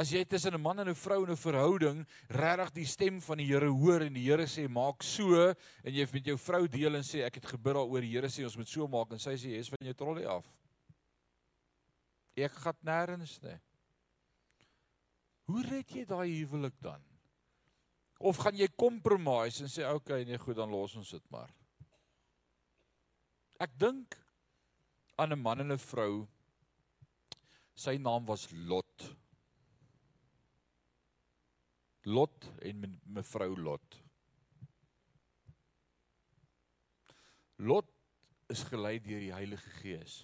As 0.01 0.11
jy 0.11 0.25
tussen 0.25 0.55
'n 0.55 0.61
man 0.61 0.81
en 0.81 0.89
'n 0.89 0.95
vrou 0.95 1.25
in 1.25 1.31
'n 1.31 1.37
verhouding 1.37 2.07
regtig 2.29 2.73
die 2.73 2.87
stem 2.87 3.21
van 3.21 3.39
die 3.39 3.47
Here 3.47 3.69
hoor 3.69 4.01
en 4.01 4.15
die 4.15 4.25
Here 4.25 4.47
sê 4.47 4.69
maak 4.69 5.03
so 5.03 5.55
en 5.85 5.93
jy 5.93 6.07
met 6.13 6.25
jou 6.25 6.37
vrou 6.37 6.67
deel 6.67 6.97
en 6.97 7.03
sê 7.03 7.25
ek 7.27 7.35
het 7.35 7.47
gebid 7.47 7.75
daaroor 7.75 8.01
die 8.01 8.13
Here 8.13 8.29
sê 8.29 8.45
ons 8.45 8.57
moet 8.57 8.69
so 8.69 8.89
maak 8.89 9.13
en 9.13 9.19
sy 9.19 9.37
sê 9.37 9.53
jy's 9.53 9.69
van 9.69 9.79
jou 9.87 9.95
trollie 9.95 10.27
af. 10.27 10.47
Ek 12.37 12.53
gaan 12.53 12.79
nêrens 12.83 13.43
nie. 13.43 13.61
Hoe 15.47 15.63
red 15.63 15.89
jy 15.89 16.05
daai 16.05 16.41
huwelik 16.41 16.81
dan? 16.81 17.03
Of 18.19 18.37
gaan 18.39 18.57
jy 18.57 18.69
compromise 18.69 19.63
en 19.63 19.69
sê 19.69 19.85
okay 19.95 20.25
nee 20.25 20.39
goed 20.39 20.57
dan 20.57 20.71
los 20.71 20.97
ons 20.97 21.11
dit 21.11 21.31
maar. 21.31 21.51
Ek 23.61 23.71
dink 23.79 24.17
aan 25.19 25.33
'n 25.33 25.43
man 25.43 25.61
en 25.61 25.73
'n 25.73 25.79
vrou 25.79 26.29
Sy 27.75 27.97
naam 27.99 28.25
was 28.29 28.49
Lot. 28.53 29.22
Lot 32.03 32.49
en 32.67 33.01
mevrou 33.05 33.55
Lot. 33.61 33.99
Lot 37.63 37.91
is 38.51 38.65
gelei 38.67 38.99
deur 38.99 39.23
die 39.23 39.33
Heilige 39.33 39.71
Gees. 39.79 40.17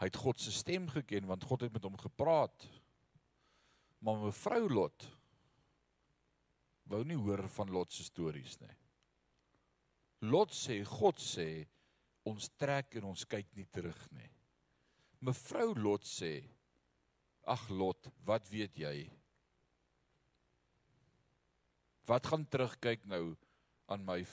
Hy 0.00 0.08
het 0.08 0.16
God 0.20 0.40
se 0.40 0.52
stem 0.52 0.88
geken 0.92 1.28
want 1.28 1.44
God 1.44 1.66
het 1.66 1.72
met 1.72 1.84
hom 1.84 1.96
gepraat. 2.00 2.66
Maar 4.00 4.24
mevrou 4.24 4.64
Lot 4.72 5.10
wou 6.86 7.02
nie 7.04 7.18
hoor 7.18 7.42
van 7.50 7.70
Lot 7.74 7.92
se 7.92 8.04
stories 8.06 8.60
nie. 8.62 8.74
Lot 10.30 10.54
sê 10.54 10.78
God 10.86 11.20
sê 11.20 11.66
ons 12.26 12.48
trek 12.58 12.96
en 12.98 13.08
ons 13.10 13.24
kyk 13.28 13.52
nie 13.58 13.66
terug 13.74 13.98
nie. 14.14 14.30
Mevrou 15.26 15.74
Lot 15.74 16.06
sê: 16.06 16.46
"Ag 17.42 17.68
Lot, 17.70 18.08
wat 18.24 18.48
weet 18.50 18.78
jy? 18.78 19.10
Wat 22.06 22.26
gaan 22.26 22.48
terugkyk 22.48 23.04
nou 23.04 23.36
aan 23.86 24.04
my 24.04 24.24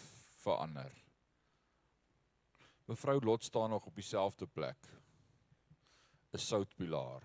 verander?" 0.44 0.92
Mevrou 2.86 3.20
Lot 3.24 3.44
staan 3.44 3.70
nog 3.70 3.86
op 3.86 3.96
dieselfde 3.96 4.48
plek. 4.48 4.77
'n 6.34 6.38
Soutpilaar. 6.38 7.24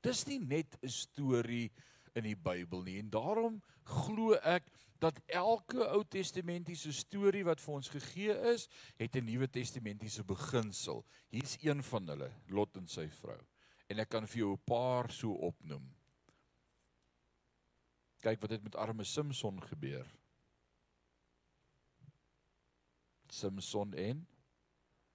Dis 0.00 0.26
nie 0.26 0.38
net 0.38 0.76
'n 0.82 0.88
storie 0.88 1.72
in 2.14 2.24
die 2.24 2.36
Bybel 2.36 2.82
nie 2.82 2.98
en 2.98 3.10
daarom 3.10 3.62
glo 3.84 4.34
ek 4.34 4.68
dat 4.98 5.20
elke 5.26 5.88
Ou 5.88 6.04
Testamentiese 6.04 6.92
storie 6.92 7.44
wat 7.44 7.60
vir 7.60 7.74
ons 7.74 7.88
gegee 7.88 8.36
is, 8.52 8.68
het 8.96 9.16
'n 9.16 9.24
Nuwe 9.24 9.48
Testamentiese 9.48 10.24
beginsel. 10.24 11.04
Hier's 11.28 11.56
een 11.62 11.82
van 11.82 12.08
hulle, 12.08 12.30
Lot 12.48 12.76
en 12.76 12.86
sy 12.86 13.08
vrou. 13.08 13.40
En 13.88 13.98
ek 13.98 14.08
kan 14.08 14.26
vir 14.26 14.38
jou 14.38 14.52
'n 14.52 14.64
paar 14.64 15.10
so 15.10 15.32
opnoem. 15.32 15.95
Kyk 18.24 18.40
wat 18.42 18.56
het 18.56 18.62
met 18.62 18.76
arme 18.76 19.04
Samson 19.04 19.60
gebeur. 19.62 20.06
Samson 23.28 23.94
en 23.94 24.26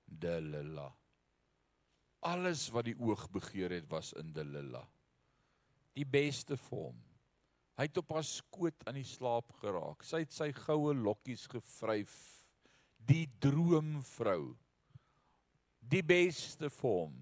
Delilah. 0.05 0.91
Alles 2.21 2.67
wat 2.69 2.85
die 2.85 2.97
oog 2.99 3.29
begeer 3.33 3.73
het 3.73 3.87
was 3.89 4.11
in 4.13 4.33
Delilah. 4.33 4.85
Die 5.97 6.05
beste 6.05 6.57
vir 6.57 6.83
hom. 6.87 6.99
Hy 7.79 7.87
het 7.87 7.97
op 7.97 8.11
haar 8.13 8.27
skoot 8.27 8.85
aan 8.85 8.99
die 8.99 9.07
slaap 9.07 9.49
geraak. 9.61 10.03
Sy 10.05 10.21
het 10.25 10.35
sy 10.35 10.51
goue 10.53 10.93
lokkies 10.93 11.47
gevryf. 11.49 12.13
Die 13.01 13.25
droomvrou. 13.41 14.53
Die 15.81 16.03
beste 16.05 16.69
vir 16.69 16.97
hom. 16.99 17.15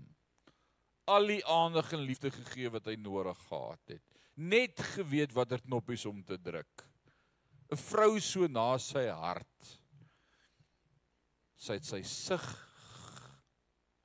Al 1.09 1.31
die 1.31 1.41
aandag 1.47 1.93
en 1.95 2.03
liefde 2.05 2.33
gegee 2.33 2.69
wat 2.73 2.89
hy 2.91 2.97
nodig 2.99 3.39
gehad 3.47 3.95
het. 3.95 4.08
Net 4.39 4.79
geweet 4.95 5.33
watter 5.35 5.59
knoppies 5.65 6.05
om 6.07 6.21
te 6.23 6.37
druk. 6.39 6.85
'n 7.69 7.77
Vrou 7.77 8.19
so 8.23 8.47
na 8.47 8.77
sy 8.79 9.05
hart. 9.11 9.73
Sy 11.59 11.75
het 11.75 11.85
sy 11.85 11.99
sig 12.07 12.45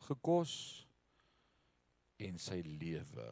gekos 0.09 0.55
en 2.19 2.39
sy 2.39 2.61
lewe. 2.67 3.29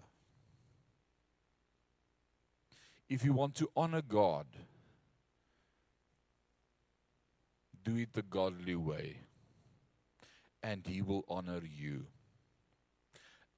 If 3.08 3.24
you 3.24 3.34
want 3.34 3.56
to 3.56 3.68
honor 3.76 4.00
God, 4.00 4.46
do 7.82 7.96
it 7.96 8.12
the 8.14 8.22
godly 8.22 8.76
way 8.76 9.26
and 10.62 10.86
he 10.86 11.02
will 11.02 11.24
honor 11.28 11.62
you. 11.64 12.06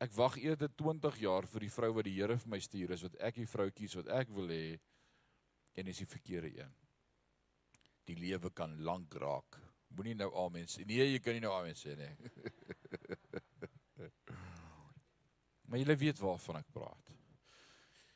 Ek 0.03 0.13
wag 0.17 0.37
eerder 0.43 0.71
20 0.75 1.21
jaar 1.23 1.47
vir 1.47 1.67
die 1.67 1.73
vrou 1.73 1.93
wat 1.99 2.09
die 2.09 2.17
Here 2.17 2.37
vir 2.39 2.51
my 2.51 2.61
stuur 2.63 2.95
is 2.97 3.05
wat 3.07 3.19
ek 3.23 3.39
die 3.39 3.51
vrou 3.51 3.69
kies 3.71 3.95
wat 4.01 4.11
ek 4.23 4.33
wil 4.35 4.51
hê 4.51 4.79
en 5.79 5.91
is 5.91 6.01
die 6.03 6.09
verkeerde 6.09 6.51
een. 6.51 6.75
Die 8.11 8.19
lewe 8.19 8.51
kan 8.51 8.75
lank 8.85 9.15
raak. 9.21 9.61
Moenie 9.95 10.17
nou 10.19 10.31
amen 10.45 10.67
sê. 10.69 10.85
Nee, 10.87 11.07
jy 11.13 11.21
kan 11.23 11.37
nie 11.37 11.45
nou 11.45 11.55
amen 11.55 11.79
sê 11.79 11.95
nie. 11.99 12.11
maar 15.69 15.81
jy 15.81 15.97
weet 16.03 16.23
waarvan 16.23 16.61
ek 16.61 16.73
praat. 16.75 17.15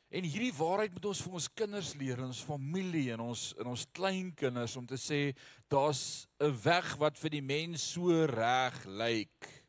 En 0.08 0.25
hierdie 0.25 0.54
waarheid 0.56 0.94
moet 0.94 1.06
ons 1.11 1.20
vir 1.20 1.35
ons 1.37 1.47
kinders 1.61 1.92
leer, 2.00 2.20
ons 2.25 2.44
familie 2.49 3.11
en 3.12 3.26
ons 3.26 3.42
in 3.61 3.68
ons 3.68 3.82
kleinkinders 3.92 4.76
om 4.80 4.87
te 4.88 4.97
sê 4.97 5.20
daar's 5.68 6.26
'n 6.40 6.54
weg 6.64 6.97
wat 6.97 7.18
vir 7.20 7.30
die 7.37 7.44
mens 7.44 7.82
so 7.92 8.25
reg 8.25 8.85
lyk. 8.87 9.67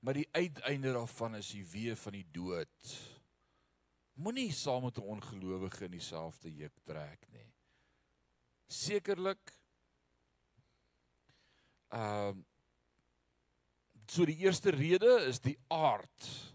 Maar 0.00 0.14
die 0.14 0.28
uiteinde 0.32 0.92
daarvan 0.92 1.36
is 1.36 1.50
die 1.52 1.64
weë 1.64 1.96
van 1.96 2.16
die 2.16 2.26
dood. 2.32 2.92
Moenie 4.20 4.52
saam 4.52 4.84
met 4.84 4.98
'n 4.98 5.10
ongelowige 5.16 5.84
in 5.84 5.90
dieselfde 5.90 6.54
juk 6.54 6.76
trek 6.84 7.26
nie. 7.32 7.52
Sekerlik 8.68 9.56
ehm 11.88 12.38
uh, 12.38 12.44
so 14.10 14.24
die 14.24 14.42
eerste 14.42 14.70
rede 14.70 15.26
is 15.28 15.38
die 15.38 15.58
aard 15.68 16.50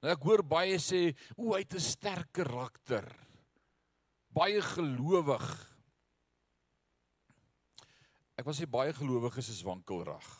Nou 0.00 0.14
ek 0.14 0.22
hoor 0.24 0.40
baie 0.42 0.78
sê, 0.80 1.12
"O, 1.36 1.52
hy 1.52 1.60
het 1.60 1.74
'n 1.74 1.80
sterk 1.80 2.32
karakter." 2.32 3.04
Baie 4.32 4.60
gelowig. 4.62 5.76
Ek 8.38 8.44
was 8.46 8.60
sê 8.60 8.66
baie 8.66 8.92
gelowiges 8.92 9.48
is 9.48 9.62
wankelrag. 9.62 10.39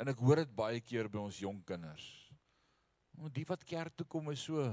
En 0.00 0.08
ek 0.08 0.20
hoor 0.24 0.40
dit 0.40 0.52
baie 0.56 0.80
keer 0.80 1.10
by 1.12 1.20
ons 1.20 1.42
jong 1.42 1.58
kinders. 1.68 2.06
O, 3.20 3.28
die 3.28 3.44
wat 3.44 3.66
kerk 3.68 3.98
toe 3.98 4.06
kom 4.08 4.30
is 4.32 4.46
so 4.48 4.64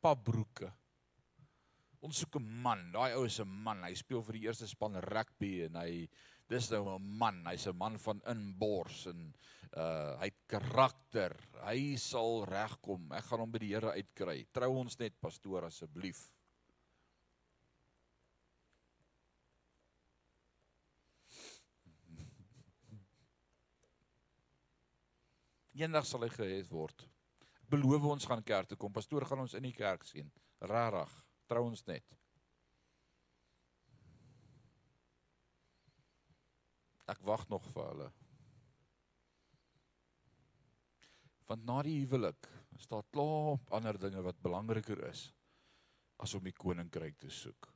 papbroeke. 0.00 0.70
Ons 2.00 2.22
soek 2.22 2.38
'n 2.38 2.48
man. 2.64 2.86
Daai 2.94 3.18
ou 3.18 3.26
is 3.26 3.40
'n 3.40 3.48
man. 3.66 3.82
Hy 3.84 3.94
speel 3.94 4.22
vir 4.22 4.38
die 4.38 4.46
eerste 4.46 4.66
span 4.66 4.96
rugby 5.02 5.66
en 5.66 5.76
hy 5.76 6.08
dis 6.48 6.70
nou 6.70 6.96
'n 6.96 7.18
man. 7.18 7.44
Hy's 7.44 7.66
'n 7.66 7.76
man 7.76 7.98
van 7.98 8.22
inbors 8.26 9.06
en 9.06 9.34
uh 9.76 10.16
hy 10.20 10.30
het 10.30 10.40
karakter. 10.46 11.36
Hy 11.66 11.96
sal 11.96 12.46
regkom. 12.48 13.12
Ek 13.12 13.24
gaan 13.24 13.40
hom 13.40 13.52
by 13.52 13.58
die 13.58 13.74
Here 13.74 13.92
uitkry. 13.92 14.46
Trou 14.52 14.78
ons 14.78 14.98
net 14.98 15.20
pastoor 15.20 15.64
asseblief. 15.64 16.30
Eendag 25.78 26.06
sal 26.08 26.24
hy 26.26 26.30
gered 26.34 26.70
word. 26.74 27.04
Beloof 27.70 28.06
ons 28.10 28.26
gaan 28.26 28.42
kerk 28.42 28.70
toe 28.70 28.78
kom. 28.80 28.92
Pastoor 28.92 29.26
gaan 29.28 29.44
ons 29.44 29.54
in 29.54 29.66
die 29.68 29.76
kerk 29.76 30.06
sien. 30.08 30.30
Rarig. 30.66 31.12
Trou 31.46 31.68
ons 31.68 31.84
net. 31.86 32.16
Ek 37.08 37.22
wag 37.24 37.46
nog 37.48 37.64
vir 37.72 37.86
hulle. 37.92 38.08
Want 41.48 41.64
na 41.64 41.78
die 41.86 42.00
huwelik 42.02 42.50
staan 42.78 43.06
klop 43.10 43.72
ander 43.74 43.96
dinge 43.98 44.20
wat 44.22 44.38
belangriker 44.44 45.00
is 45.08 45.28
as 46.22 46.34
om 46.34 46.44
die 46.44 46.54
koninkryk 46.54 47.16
te 47.18 47.30
soek. 47.32 47.70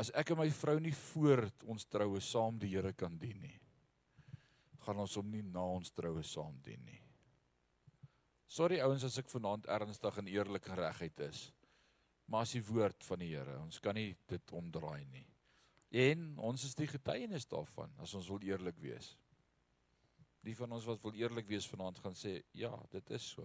As 0.00 0.10
ek 0.18 0.32
en 0.32 0.40
my 0.40 0.48
vrou 0.54 0.78
nie 0.82 0.94
voor 1.10 1.44
ons 1.70 1.86
troue 1.90 2.22
saam 2.22 2.56
die 2.58 2.72
Here 2.72 2.94
kan 2.98 3.18
dien 3.18 3.38
nie, 3.42 3.54
gaan 4.84 5.02
ons 5.04 5.16
hom 5.18 5.30
nie 5.30 5.42
na 5.42 5.64
ons 5.76 5.92
troue 5.96 6.22
saam 6.24 6.56
dien 6.64 6.80
nie. 6.86 7.00
Sorry 8.54 8.78
ouens 8.84 9.04
as 9.06 9.18
ek 9.18 9.30
vanaand 9.32 9.66
ernstig 9.72 10.18
en 10.20 10.30
eerlik 10.30 10.68
geregheid 10.70 11.20
is. 11.26 11.48
Maar 12.30 12.46
as 12.46 12.54
die 12.54 12.64
woord 12.64 13.04
van 13.04 13.20
die 13.20 13.32
Here, 13.34 13.58
ons 13.60 13.80
kan 13.84 13.96
nie 13.98 14.14
dit 14.30 14.52
omdraai 14.56 15.04
nie. 15.12 15.26
En 16.04 16.32
ons 16.42 16.64
is 16.66 16.74
die 16.78 16.88
getuienis 16.90 17.46
daarvan 17.50 17.92
as 18.02 18.14
ons 18.18 18.30
wil 18.32 18.46
eerlik 18.46 18.78
wees. 18.82 19.12
Die 20.44 20.56
van 20.58 20.72
ons 20.76 20.86
wat 20.88 21.02
wil 21.04 21.16
eerlik 21.18 21.48
wees 21.48 21.68
vanaand 21.70 22.00
gaan 22.04 22.16
sê, 22.18 22.38
ja, 22.56 22.72
dit 22.92 23.10
is 23.16 23.28
so. 23.36 23.44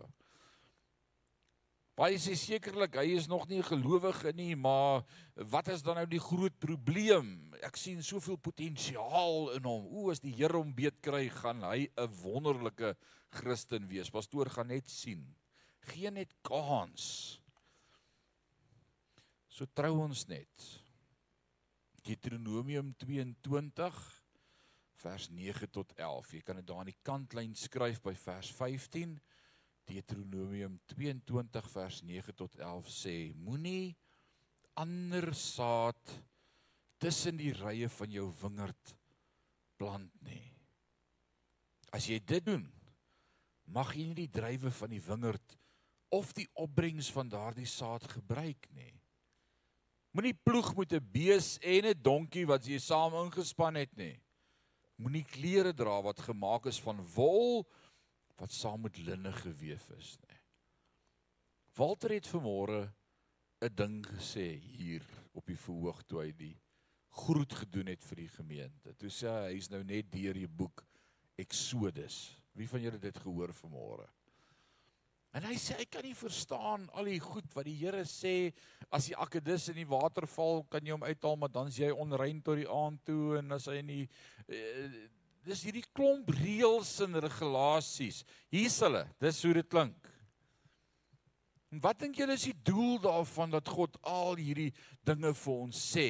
Baie 2.00 2.16
sê 2.16 2.32
sekerlik 2.40 2.94
hy 2.96 3.10
is 3.18 3.26
nog 3.28 3.42
nie 3.50 3.60
gelowige 3.60 4.32
nie, 4.32 4.54
maar 4.56 5.02
wat 5.52 5.68
is 5.74 5.82
dan 5.84 5.98
nou 6.00 6.06
die 6.08 6.22
groot 6.24 6.56
probleem? 6.64 7.52
Ek 7.60 7.76
sien 7.76 8.00
soveel 8.00 8.38
potensiaal 8.40 9.50
in 9.58 9.68
hom. 9.68 9.90
O, 9.92 10.06
as 10.08 10.22
die 10.24 10.32
Here 10.38 10.56
hom 10.56 10.72
beet 10.78 11.02
kry, 11.04 11.26
gaan 11.42 11.60
hy 11.68 11.90
'n 11.92 12.14
wonderlike 12.22 12.94
Christen 13.36 13.90
wees. 13.92 14.08
Pastoor 14.10 14.48
gaan 14.48 14.72
net 14.72 14.88
sien. 14.88 15.28
Geen 15.92 16.14
net 16.14 16.32
kans. 16.42 17.42
So 19.50 19.66
trou 19.66 20.00
ons 20.00 20.24
net. 20.32 20.56
Deuteronomium 22.08 22.96
22 22.96 24.00
vers 25.04 25.30
9 25.30 25.68
tot 25.68 25.92
11. 25.98 26.32
Jy 26.32 26.42
kan 26.48 26.56
dit 26.56 26.66
daar 26.66 26.80
aan 26.80 26.94
die 26.94 27.04
kantlyn 27.04 27.56
skryf 27.56 28.00
by 28.02 28.16
vers 28.16 28.52
15. 28.56 29.20
Deuteronomium 29.90 30.78
22 30.94 31.70
vers 31.74 32.02
9 32.06 32.36
tot 32.38 32.56
11 32.62 32.92
sê: 32.94 33.16
Moenie 33.34 33.98
ander 34.78 35.34
saad 35.36 36.14
tussen 37.02 37.40
die 37.40 37.52
rye 37.56 37.90
van 37.90 38.12
jou 38.14 38.28
wingerd 38.42 38.94
plant 39.80 40.14
nie. 40.28 40.46
As 41.96 42.06
jy 42.06 42.20
dit 42.22 42.46
doen, 42.46 42.68
mag 43.74 43.96
jy 43.96 44.10
nie 44.10 44.22
die 44.26 44.34
druiwe 44.34 44.72
van 44.76 44.94
die 44.94 45.02
wingerd 45.04 45.58
of 46.14 46.34
die 46.38 46.48
opbrengs 46.58 47.10
van 47.14 47.30
daardie 47.30 47.70
saad 47.70 48.06
gebruik 48.12 48.70
nie. 48.76 48.94
Moenie 50.14 50.34
ploeg 50.34 50.74
met 50.78 50.94
'n 50.94 51.06
bees 51.14 51.58
en 51.62 51.86
'n 51.86 52.02
donkie 52.02 52.46
wat 52.46 52.66
jy 52.66 52.80
saam 52.80 53.14
ingespan 53.26 53.76
het 53.76 53.96
nie. 53.96 54.20
Moenie 54.98 55.24
klere 55.24 55.74
dra 55.74 56.02
wat 56.02 56.20
gemaak 56.20 56.66
is 56.66 56.80
van 56.80 56.98
wol 57.16 57.66
wat 58.40 58.56
saam 58.56 58.82
met 58.88 58.98
linne 58.98 59.32
gewewe 59.42 59.98
is 59.98 60.16
nie. 60.28 60.40
Walter 61.76 62.12
het 62.16 62.28
vanmôre 62.28 62.90
'n 63.62 63.76
ding 63.76 64.06
gesê 64.06 64.60
hier 64.60 65.04
op 65.34 65.46
die 65.46 65.58
verhoog 65.58 66.04
toe 66.04 66.22
hy 66.24 66.32
die 66.32 66.56
groet 67.10 67.54
gedoen 67.54 67.88
het 67.88 68.04
vir 68.04 68.16
die 68.16 68.30
gemeente. 68.30 68.94
Toe 68.98 69.10
sê 69.10 69.28
hy 69.28 69.54
hy's 69.54 69.70
nou 69.70 69.84
net 69.84 70.12
deur 70.12 70.34
die 70.34 70.48
boek 70.48 70.86
Exodus. 71.38 72.36
Wie 72.54 72.68
van 72.68 72.82
julle 72.82 73.00
het 73.00 73.02
dit 73.02 73.18
gehoor 73.18 73.54
vanmôre? 73.54 74.08
En 75.38 75.46
hy 75.46 75.56
sê 75.62 75.76
hy 75.78 75.86
kan 75.86 76.02
nie 76.04 76.16
verstaan 76.18 76.88
al 76.98 77.06
die 77.12 77.20
goed 77.22 77.54
wat 77.54 77.68
die 77.68 77.78
Here 77.78 78.02
sê 78.10 78.52
as 78.90 79.12
die 79.12 79.18
akedus 79.18 79.68
in 79.70 79.78
die 79.78 79.90
water 79.90 80.26
val 80.26 80.64
kan 80.72 80.86
jy 80.86 80.96
hom 80.96 81.06
uithaal 81.06 81.38
maar 81.38 81.52
dan 81.54 81.70
is 81.70 81.78
jy 81.78 81.92
onrein 81.94 82.42
tot 82.42 82.58
die 82.58 82.70
aand 82.70 83.04
toe 83.06 83.38
en 83.38 83.54
as 83.54 83.68
hy 83.70 83.78
in 83.84 83.92
die 83.94 84.06
uh, 84.48 84.88
dis 85.48 85.64
hierdie 85.66 85.86
klomp 85.96 86.30
reëls 86.36 86.92
en 87.06 87.20
regulasies. 87.24 88.24
Hier's 88.54 88.80
hulle. 88.84 89.06
Dis 89.22 89.42
hoe 89.46 89.56
dit 89.60 89.70
klink. 89.70 90.10
En 91.70 91.82
wat 91.84 92.00
dink 92.02 92.18
julle 92.18 92.36
is 92.38 92.48
die 92.50 92.58
doel 92.66 92.98
daarvan 93.04 93.52
dat 93.54 93.70
God 93.70 93.98
al 94.10 94.40
hierdie 94.42 94.72
dinge 95.06 95.34
vir 95.38 95.54
ons 95.54 95.82
sê? 95.94 96.10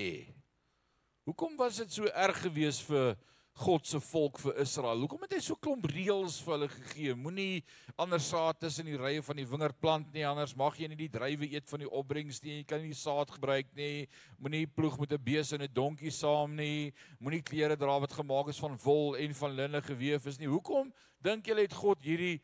Hoekom 1.28 1.58
was 1.60 1.82
dit 1.84 1.92
so 1.94 2.08
erg 2.10 2.40
geweest 2.46 2.88
vir 2.88 3.18
God 3.60 3.88
se 3.88 4.00
volk 4.00 4.38
vir 4.40 4.60
Israel. 4.64 5.02
Hoekom 5.04 5.26
het 5.26 5.34
hy 5.36 5.40
so 5.44 5.60
klomp 5.60 5.84
reëls 5.92 6.38
vir 6.46 6.54
hulle 6.54 6.70
gegee? 6.72 7.16
Moenie 7.20 7.64
ander 8.00 8.22
saad 8.24 8.62
tussen 8.62 8.88
die 8.88 8.96
rye 9.00 9.24
van 9.26 9.40
die 9.42 9.46
wingerd 9.50 9.76
plant 9.84 10.14
nie, 10.16 10.24
anders 10.24 10.56
mag 10.60 10.78
jy 10.80 10.88
nie 10.88 11.00
die 11.02 11.10
druiwe 11.12 11.50
eet 11.52 11.68
van 11.68 11.84
die 11.84 11.92
opbrengs 12.02 12.40
nie. 12.46 12.62
Jy 12.62 12.68
kan 12.70 12.80
nie 12.84 12.94
die 12.94 13.00
saad 13.02 13.34
gebruik 13.36 13.74
nie. 13.76 14.08
Moenie 14.40 14.64
ploeg 14.68 14.96
met 15.02 15.12
'n 15.12 15.24
bees 15.24 15.52
en 15.52 15.62
'n 15.62 15.74
donkie 15.74 16.12
saam 16.12 16.56
nie. 16.56 16.94
Moenie 17.20 17.44
klere 17.44 17.76
dra 17.76 18.00
wat 18.00 18.16
gemaak 18.16 18.48
is 18.50 18.60
van 18.60 18.78
wol 18.84 19.16
en 19.16 19.34
van 19.34 19.56
linne 19.56 19.82
gewewe 19.82 20.28
is 20.28 20.40
nie. 20.40 20.48
Hoekom 20.48 20.94
dink 21.22 21.46
julle 21.46 21.62
het 21.62 21.74
God 21.74 22.02
hierdie 22.04 22.42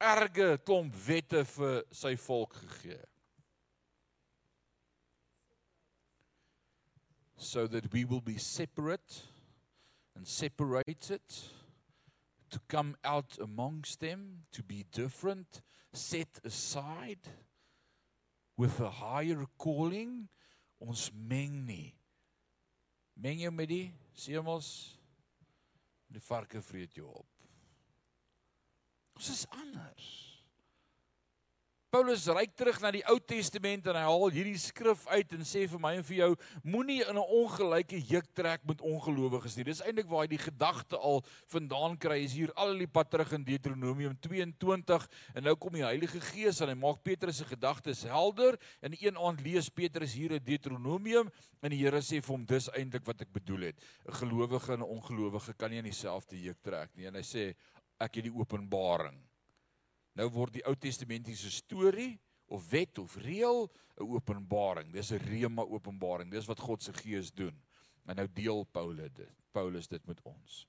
erge 0.00 0.58
klomp 0.64 0.94
wette 1.06 1.44
vir 1.44 1.84
sy 1.92 2.16
volk 2.16 2.54
gegee? 2.54 3.04
so 7.36 7.66
that 7.66 7.92
we 7.92 8.04
will 8.04 8.20
be 8.20 8.38
separate 8.38 9.33
and 10.16 10.26
separated 10.26 11.22
to 12.50 12.60
come 12.68 12.96
out 13.04 13.36
amongst 13.40 14.00
them, 14.00 14.44
to 14.52 14.62
be 14.62 14.84
different, 14.92 15.60
set 15.92 16.40
aside 16.44 17.18
with 18.56 18.80
a 18.80 18.90
higher 18.90 19.44
calling. 19.58 20.28
Ons 20.80 21.10
meng 21.14 21.64
nie. 21.66 21.94
Meng 23.16 23.40
jy 23.40 23.50
met 23.50 23.70
die 23.70 23.92
semels? 24.14 24.68
Die 26.10 26.22
varke 26.22 26.60
vreet 26.62 26.94
jou 26.98 27.08
op. 27.08 27.46
Ons 29.14 29.30
is 29.30 29.44
anders. 29.54 30.33
Paulus 31.94 32.24
ryk 32.26 32.56
terug 32.58 32.80
na 32.82 32.90
die 32.90 33.04
Ou 33.06 33.20
Testament 33.22 33.84
en 33.86 33.94
hy 33.94 34.00
haal 34.02 34.32
hierdie 34.34 34.58
skrif 34.58 35.04
uit 35.12 35.34
en 35.36 35.44
sê 35.46 35.60
vir 35.70 35.78
my 35.78 35.92
en 35.94 36.02
vir 36.02 36.16
jou 36.16 36.28
moenie 36.66 37.04
in 37.04 37.14
'n 37.14 37.22
ongelyke 37.22 38.00
juk 38.02 38.26
trek 38.34 38.64
met 38.66 38.80
ongelowiges 38.82 39.54
nie. 39.54 39.66
Dis 39.68 39.80
eintlik 39.80 40.08
waar 40.10 40.24
hy 40.26 40.32
die 40.34 40.42
gedagte 40.42 40.98
al 40.98 41.22
vandaan 41.46 41.94
kry. 41.96 42.24
Is 42.24 42.32
hier 42.34 42.50
al 42.56 42.74
die 42.76 42.88
pad 42.90 43.10
terug 43.10 43.30
in 43.34 43.44
Deuteronomium 43.44 44.16
22 44.18 45.06
en 45.36 45.44
nou 45.44 45.54
kom 45.54 45.72
die 45.72 45.86
Heilige 45.86 46.18
Gees 46.20 46.60
en 46.60 46.68
hy 46.68 46.74
maak 46.74 47.04
Petrus 47.04 47.36
se 47.36 47.44
gedagtes 47.44 48.02
helder. 48.02 48.58
En 48.82 48.90
een 48.98 49.16
aand 49.16 49.40
lees 49.40 49.68
Petrus 49.68 50.14
hier 50.14 50.32
in 50.32 50.42
Deuteronomium 50.42 51.30
en 51.62 51.70
die 51.70 51.78
Here 51.78 52.02
sê 52.02 52.20
vir 52.20 52.34
hom 52.34 52.44
dis 52.44 52.68
eintlik 52.74 53.06
wat 53.06 53.20
ek 53.20 53.30
bedoel 53.32 53.70
het. 53.70 53.78
'n 54.08 54.18
Gelowige 54.18 54.72
en 54.72 54.80
'n 54.80 54.90
ongelowige 54.98 55.54
kan 55.54 55.70
nie 55.70 55.78
in 55.78 55.84
dieselfde 55.84 56.42
juk 56.42 56.58
trek 56.60 56.90
nie. 56.96 57.06
En 57.06 57.14
hy 57.14 57.22
sê 57.22 57.54
ek 58.00 58.16
het 58.16 58.24
die 58.24 58.34
openbaring. 58.34 59.22
Nou 60.14 60.28
word 60.30 60.54
die 60.58 60.64
Ou 60.68 60.74
Testamentiese 60.78 61.50
storie 61.50 62.18
of 62.46 62.68
wet 62.70 62.98
of 62.98 63.16
reël 63.16 63.70
'n 63.98 64.10
openbaring. 64.14 64.92
Dis 64.92 65.12
'n 65.12 65.18
rema 65.18 65.62
openbaring. 65.62 66.30
Dis 66.30 66.46
wat 66.46 66.60
God 66.60 66.82
se 66.82 66.92
Gees 66.92 67.32
doen. 67.32 67.62
En 68.06 68.16
nou 68.16 68.28
deel 68.32 68.64
Paulus 68.64 69.10
dit. 69.12 69.34
Paulus 69.52 69.88
dit 69.88 70.06
met 70.06 70.22
ons. 70.22 70.66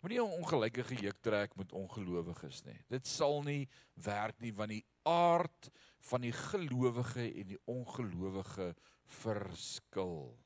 Moenie 0.00 0.20
'n 0.20 0.38
ongelyke 0.40 0.84
gejuk 0.84 1.20
trek 1.20 1.56
met 1.56 1.72
ongelowiges 1.72 2.62
nie. 2.62 2.84
Dit 2.88 3.06
sal 3.06 3.42
nie 3.42 3.68
werk 3.94 4.40
nie 4.40 4.54
want 4.54 4.70
die 4.70 4.84
aard 5.02 5.70
van 6.00 6.20
die 6.20 6.32
gelowige 6.32 7.34
en 7.34 7.46
die 7.46 7.60
ongelowige 7.64 8.74
verskil. 9.04 10.38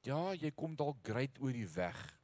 Ja, 0.00 0.32
jy 0.32 0.50
kom 0.50 0.76
dalk 0.76 0.96
great 1.02 1.38
oor 1.40 1.52
die 1.52 1.68
weg 1.68 2.15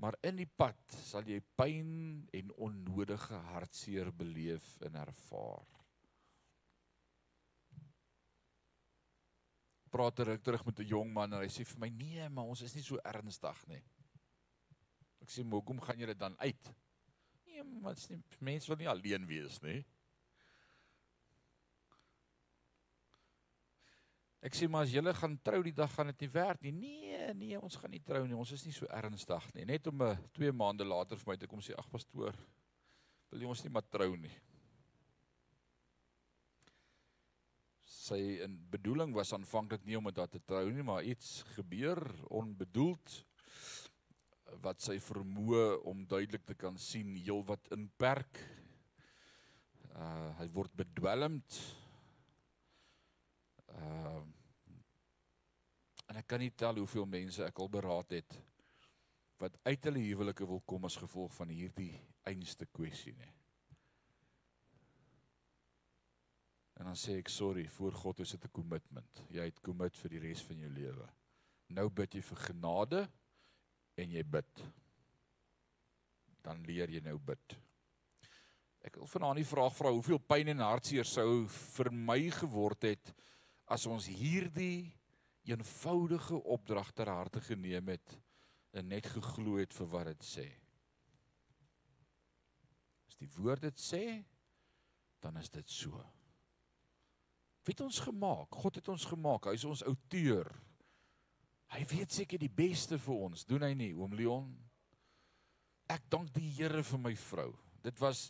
maar 0.00 0.16
in 0.26 0.36
die 0.40 0.48
pad 0.48 0.96
sal 1.06 1.26
jy 1.28 1.40
pyn 1.58 2.24
en 2.34 2.52
onnodige 2.66 3.38
hartseer 3.52 4.10
beleef 4.12 4.66
en 4.86 4.98
ervaar. 5.00 5.66
Praat 9.94 10.24
er 10.24 10.40
terug 10.42 10.64
met 10.66 10.80
'n 10.80 10.90
jong 10.90 11.12
man 11.12 11.32
en 11.32 11.40
hy 11.40 11.48
sê 11.48 11.64
vir 11.64 11.78
my 11.78 11.88
nee, 11.88 12.28
maar 12.28 12.50
ons 12.50 12.62
is 12.62 12.74
nie 12.74 12.82
so 12.82 12.98
ernstig 13.04 13.66
nie. 13.68 13.82
Ek 15.22 15.30
sê 15.30 15.42
hoekom 15.42 15.80
gaan 15.80 15.98
julle 15.98 16.14
dan 16.14 16.34
uit? 16.38 16.74
Nee, 17.46 17.62
maar 17.62 17.94
dit 17.94 18.02
is 18.02 18.08
nie 18.10 18.22
mense 18.40 18.68
wil 18.68 18.76
nie 18.76 18.88
alleen 18.88 19.26
wees 19.26 19.60
nie. 19.62 19.84
Ek 24.44 24.52
sê 24.52 24.68
maar 24.68 24.84
as 24.84 24.92
julle 24.92 25.14
gaan 25.16 25.38
trou 25.40 25.62
die 25.64 25.72
dag 25.72 25.92
gaan 25.94 26.10
dit 26.10 26.26
nie 26.26 26.32
werk 26.34 26.60
nie. 26.66 26.72
Nee, 26.72 27.13
nee, 27.32 27.58
ons 27.60 27.76
gaan 27.80 27.92
nie 27.94 28.02
trou 28.04 28.24
nie. 28.26 28.36
Ons 28.36 28.52
is 28.56 28.64
nie 28.66 28.74
so 28.74 28.88
ernstig 28.92 29.46
nie. 29.54 29.64
Net 29.64 29.86
om 29.86 30.02
'n 30.02 30.12
uh, 30.12 30.18
2 30.36 30.52
maande 30.52 30.84
later 30.84 31.16
vir 31.16 31.32
my 31.32 31.36
te 31.36 31.46
kom 31.46 31.60
sê 31.60 31.72
ag 31.78 31.88
pastoor, 31.90 32.34
wil 33.30 33.40
jy 33.40 33.48
ons 33.48 33.62
nie 33.64 33.72
maar 33.72 33.86
trou 33.90 34.16
nie. 34.16 34.32
Sy 37.84 38.42
in 38.44 38.58
bedoeling 38.70 39.14
was 39.14 39.32
aanvanklik 39.32 39.84
nie 39.84 39.96
om 39.96 40.04
dit 40.04 40.30
te 40.30 40.40
trou 40.40 40.70
nie, 40.70 40.82
maar 40.82 41.02
iets 41.02 41.42
gebeur 41.54 42.02
onbedoeld 42.28 43.24
wat 44.60 44.80
sy 44.80 44.98
vermoë 45.00 45.80
om 45.84 46.04
duidelik 46.06 46.44
te 46.44 46.54
kan 46.54 46.76
sien 46.78 47.16
heelwat 47.16 47.72
inperk. 47.72 48.42
Uh 49.94 50.34
hy 50.38 50.48
word 50.52 50.72
bedwelmd 50.74 51.62
Ehm 53.74 54.16
uh, 54.16 54.33
en 56.08 56.18
ek 56.20 56.26
kan 56.28 56.42
nie 56.42 56.52
tel 56.52 56.80
hoeveel 56.82 57.06
mense 57.08 57.44
ek 57.44 57.58
al 57.58 57.70
beraad 57.72 58.18
het 58.18 58.36
wat 59.42 59.56
uit 59.66 59.88
hulle 59.88 60.02
huwelike 60.04 60.46
wil 60.46 60.60
kom 60.68 60.86
as 60.88 60.96
gevolg 61.00 61.32
van 61.34 61.50
hierdie 61.50 61.92
einste 62.28 62.66
kwessie 62.70 63.12
nie. 63.18 63.32
En 66.78 66.88
dan 66.88 66.96
sê 66.98 67.18
ek 67.20 67.30
sorry, 67.30 67.66
voor 67.76 67.94
God 67.98 68.20
is 68.24 68.34
dit 68.34 68.44
'n 68.44 68.52
kommitment. 68.52 69.22
Jy 69.30 69.44
het 69.44 69.60
commit 69.60 69.96
vir 69.96 70.10
die 70.10 70.22
res 70.22 70.42
van 70.42 70.58
jou 70.58 70.70
lewe. 70.70 71.08
Nou 71.68 71.88
bid 71.90 72.14
jy 72.14 72.22
vir 72.22 72.38
genade 72.38 73.08
en 73.96 74.10
jy 74.10 74.22
bid. 74.22 74.64
Dan 76.42 76.62
leer 76.62 76.90
jy 76.90 77.00
nou 77.00 77.18
bid. 77.18 77.58
Ek 78.84 78.96
wil 78.96 79.06
vanaand 79.06 79.36
die 79.36 79.48
vraag 79.48 79.72
vra, 79.76 79.90
hoeveel 79.90 80.18
pyn 80.18 80.48
en 80.48 80.58
hartseer 80.58 81.04
sou 81.04 81.46
vir 81.48 81.90
my 81.90 82.30
geword 82.30 82.82
het 82.82 83.14
as 83.66 83.86
ons 83.86 84.06
hierdie 84.06 84.92
eenvoudige 85.44 86.42
opdrag 86.42 86.92
ter 86.92 87.08
harte 87.08 87.40
geneem 87.40 87.88
het 87.92 88.16
en 88.74 88.88
net 88.88 89.06
geglo 89.06 89.58
het 89.60 89.74
vir 89.76 89.88
wat 89.92 90.10
dit 90.10 90.26
sê. 90.26 90.46
As 93.08 93.18
die 93.20 93.30
woord 93.36 93.66
dit 93.68 93.78
sê, 93.78 94.04
dan 95.22 95.36
is 95.40 95.52
dit 95.52 95.70
so. 95.70 96.00
Wie 97.64 97.72
het 97.72 97.84
ons 97.84 98.00
gemaak? 98.04 98.56
God 98.60 98.80
het 98.80 98.88
ons 98.92 99.06
gemaak. 99.08 99.46
Hy 99.48 99.54
is 99.56 99.64
ons 99.68 99.84
outeur. 99.88 100.50
Hy 101.72 101.84
weet 101.92 102.12
seker 102.12 102.40
die 102.40 102.52
beste 102.52 102.98
vir 103.00 103.22
ons, 103.28 103.46
doen 103.48 103.64
hy 103.64 103.72
nie, 103.78 103.92
oom 103.96 104.12
Leon? 104.16 104.50
Ek 105.90 106.04
dank 106.12 106.28
die 106.34 106.50
Here 106.56 106.82
vir 106.84 107.00
my 107.00 107.14
vrou. 107.18 107.50
Dit 107.84 108.00
was 108.00 108.26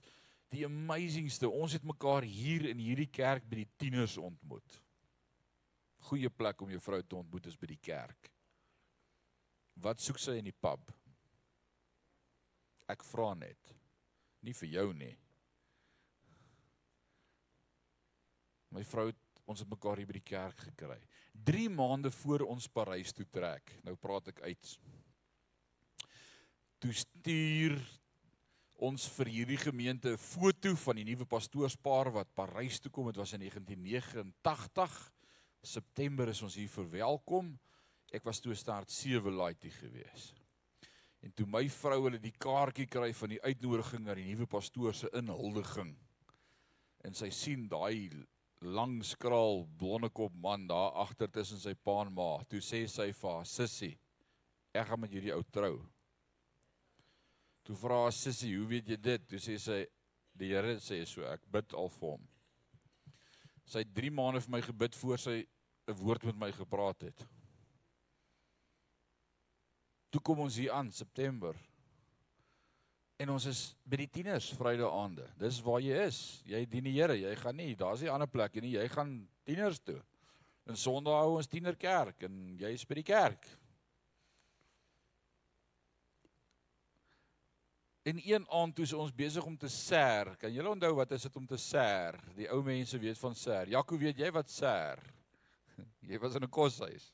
die 0.54 0.64
amazingste. 0.66 1.50
Ons 1.50 1.74
het 1.78 1.86
mekaar 1.86 2.26
hier 2.26 2.68
in 2.70 2.82
hierdie 2.82 3.10
kerk 3.10 3.46
by 3.50 3.62
die 3.62 3.70
tieners 3.78 4.18
ontmoet 4.20 4.83
goeie 6.04 6.30
plek 6.30 6.62
om 6.62 6.70
jou 6.70 6.80
vrou 6.84 7.00
te 7.02 7.16
ontmoet 7.16 7.48
is 7.50 7.58
by 7.60 7.70
die 7.70 7.80
kerk. 7.80 8.30
Wat 9.82 10.00
soek 10.00 10.20
sy 10.22 10.38
in 10.38 10.48
die 10.48 10.54
pub? 10.54 10.92
Ek 12.90 13.04
vra 13.08 13.32
net. 13.38 13.74
Nie 14.44 14.54
vir 14.54 14.70
jou 14.76 14.88
nie. 14.96 15.14
My 18.74 18.82
vrou 18.86 19.08
het 19.08 19.20
ons 19.44 19.60
het 19.60 19.68
mekaar 19.68 20.00
hier 20.00 20.08
by 20.08 20.16
die 20.18 20.26
kerk 20.26 20.62
gekry. 20.70 20.98
3 21.46 21.68
maande 21.72 22.10
voor 22.22 22.46
ons 22.48 22.68
Parys 22.72 23.12
toe 23.12 23.26
trek. 23.30 23.74
Nou 23.84 23.96
praat 24.00 24.30
ek 24.32 24.40
uit. 24.46 24.70
Toe 26.80 26.94
stuur 26.96 27.76
ons 28.84 29.06
vir 29.16 29.30
hierdie 29.30 29.60
gemeente 29.60 30.12
'n 30.12 30.20
foto 30.20 30.74
van 30.74 30.96
die 30.96 31.04
nuwe 31.04 31.24
pastoorspaar 31.24 32.12
wat 32.12 32.34
Parys 32.34 32.80
toe 32.80 32.90
kom. 32.90 33.06
Dit 33.06 33.16
was 33.16 33.32
in 33.32 33.40
1989. 33.40 35.13
September 35.64 36.28
is 36.28 36.42
ons 36.44 36.58
hier 36.60 36.68
verwelkom. 36.68 37.54
Ek 38.14 38.24
was 38.28 38.40
toe 38.40 38.54
start 38.54 38.92
7 38.92 39.32
laaitie 39.34 39.72
gewees. 39.74 40.32
En 41.24 41.32
toe 41.32 41.46
my 41.48 41.64
vrou 41.72 42.02
hulle 42.04 42.20
die 42.20 42.34
kaartjie 42.36 42.86
kry 42.90 43.08
van 43.16 43.32
die 43.32 43.40
uitnodiging 43.40 44.04
na 44.04 44.16
die 44.18 44.26
nuwe 44.28 44.46
pastoor 44.50 44.94
se 44.94 45.08
inhuldiging. 45.16 45.94
En 47.04 47.16
sy 47.16 47.30
sien 47.32 47.64
daai 47.72 48.12
lang 48.64 48.98
skraal 49.04 49.64
blonnekop 49.80 50.36
man 50.40 50.68
daar 50.68 50.92
agter 51.04 51.32
tussen 51.32 51.60
sy 51.60 51.74
pa 51.74 52.02
en 52.04 52.12
ma. 52.16 52.28
Toe 52.48 52.60
sê 52.64 52.84
sy 52.88 53.10
vir 53.12 53.30
haar 53.30 53.48
sussie: 53.48 53.96
"Ek 54.74 54.88
gaan 54.88 55.00
met 55.00 55.12
hierdie 55.16 55.34
ou 55.34 55.42
trou." 55.42 55.80
Toe 57.64 57.76
vra 57.76 58.02
haar 58.04 58.12
sussie: 58.12 58.56
"Hoe 58.56 58.68
weet 58.68 58.88
jy 58.88 58.96
dit?" 58.96 59.28
Toe 59.28 59.38
sê 59.38 59.58
sy: 59.58 59.86
"Die 60.36 60.52
Here 60.52 60.76
sê 60.76 61.04
so, 61.06 61.24
ek 61.24 61.40
bid 61.50 61.74
al 61.74 61.88
vir 61.88 62.08
hom." 62.10 62.28
Sy 63.64 63.78
het 63.78 63.94
3 63.94 64.10
maande 64.10 64.40
vir 64.40 64.50
my 64.50 64.60
gebid 64.60 64.94
voor 64.94 65.18
sy 65.18 65.46
'n 65.86 65.96
woord 66.00 66.24
met 66.24 66.36
my 66.36 66.50
gepraat 66.52 67.00
het. 67.00 67.26
Toe 70.08 70.20
kom 70.22 70.44
ons 70.46 70.56
hier 70.56 70.72
aan 70.72 70.90
September. 70.92 71.56
En 73.16 73.30
ons 73.30 73.46
is 73.46 73.60
by 73.86 73.96
die 73.96 74.10
tieners 74.10 74.52
Vrydag 74.56 74.92
aande. 74.92 75.26
Dis 75.38 75.60
waar 75.62 75.82
jy 75.82 75.96
is. 76.06 76.42
Jy 76.46 76.64
dien 76.70 76.84
die 76.84 76.94
Here. 76.96 77.16
Jy 77.18 77.34
gaan 77.36 77.56
nie, 77.56 77.74
daar's 77.76 78.00
nie 78.00 78.08
'n 78.08 78.14
ander 78.14 78.28
plek 78.28 78.54
nie. 78.62 78.76
Jy 78.78 78.88
gaan 78.88 79.28
tieners 79.44 79.78
toe. 79.78 80.02
En 80.66 80.76
Sondag 80.76 81.20
hou 81.20 81.36
ons 81.36 81.46
tienerkerk 81.46 82.22
en 82.22 82.56
jy 82.58 82.72
is 82.72 82.84
by 82.84 82.94
die 82.94 83.02
kerk. 83.02 83.46
En 88.04 88.20
een 88.24 88.46
aand 88.50 88.74
toe 88.74 88.96
ons 88.96 89.12
besig 89.12 89.44
om 89.44 89.56
te 89.56 89.68
ser. 89.68 90.36
Kan 90.36 90.52
julle 90.52 90.70
onthou 90.70 90.94
wat 90.94 91.12
is 91.12 91.22
dit 91.22 91.36
om 91.36 91.46
te 91.46 91.56
ser? 91.56 92.20
Die 92.36 92.50
ou 92.50 92.62
mense 92.62 92.98
weet 92.98 93.18
van 93.18 93.34
ser. 93.34 93.68
Jaco, 93.68 93.98
weet 93.98 94.18
jy 94.18 94.30
wat 94.30 94.50
ser 94.50 94.98
is? 94.98 95.23
Jy 96.08 96.18
was 96.20 96.36
in 96.36 96.44
'n 96.44 96.50
koshuis. 96.50 97.12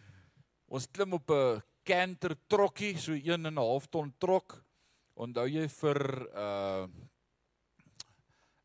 Ons 0.74 0.86
klim 0.86 1.14
op 1.14 1.30
'n 1.30 1.62
canter 1.86 2.34
trokkie, 2.48 2.96
so 2.98 3.12
1 3.12 3.46
en 3.46 3.54
'n 3.54 3.56
half 3.56 3.86
ton 3.86 4.12
trok. 4.18 4.62
Onthou 5.14 5.46
jy 5.48 5.68
vir 5.68 6.00
uh 6.34 6.88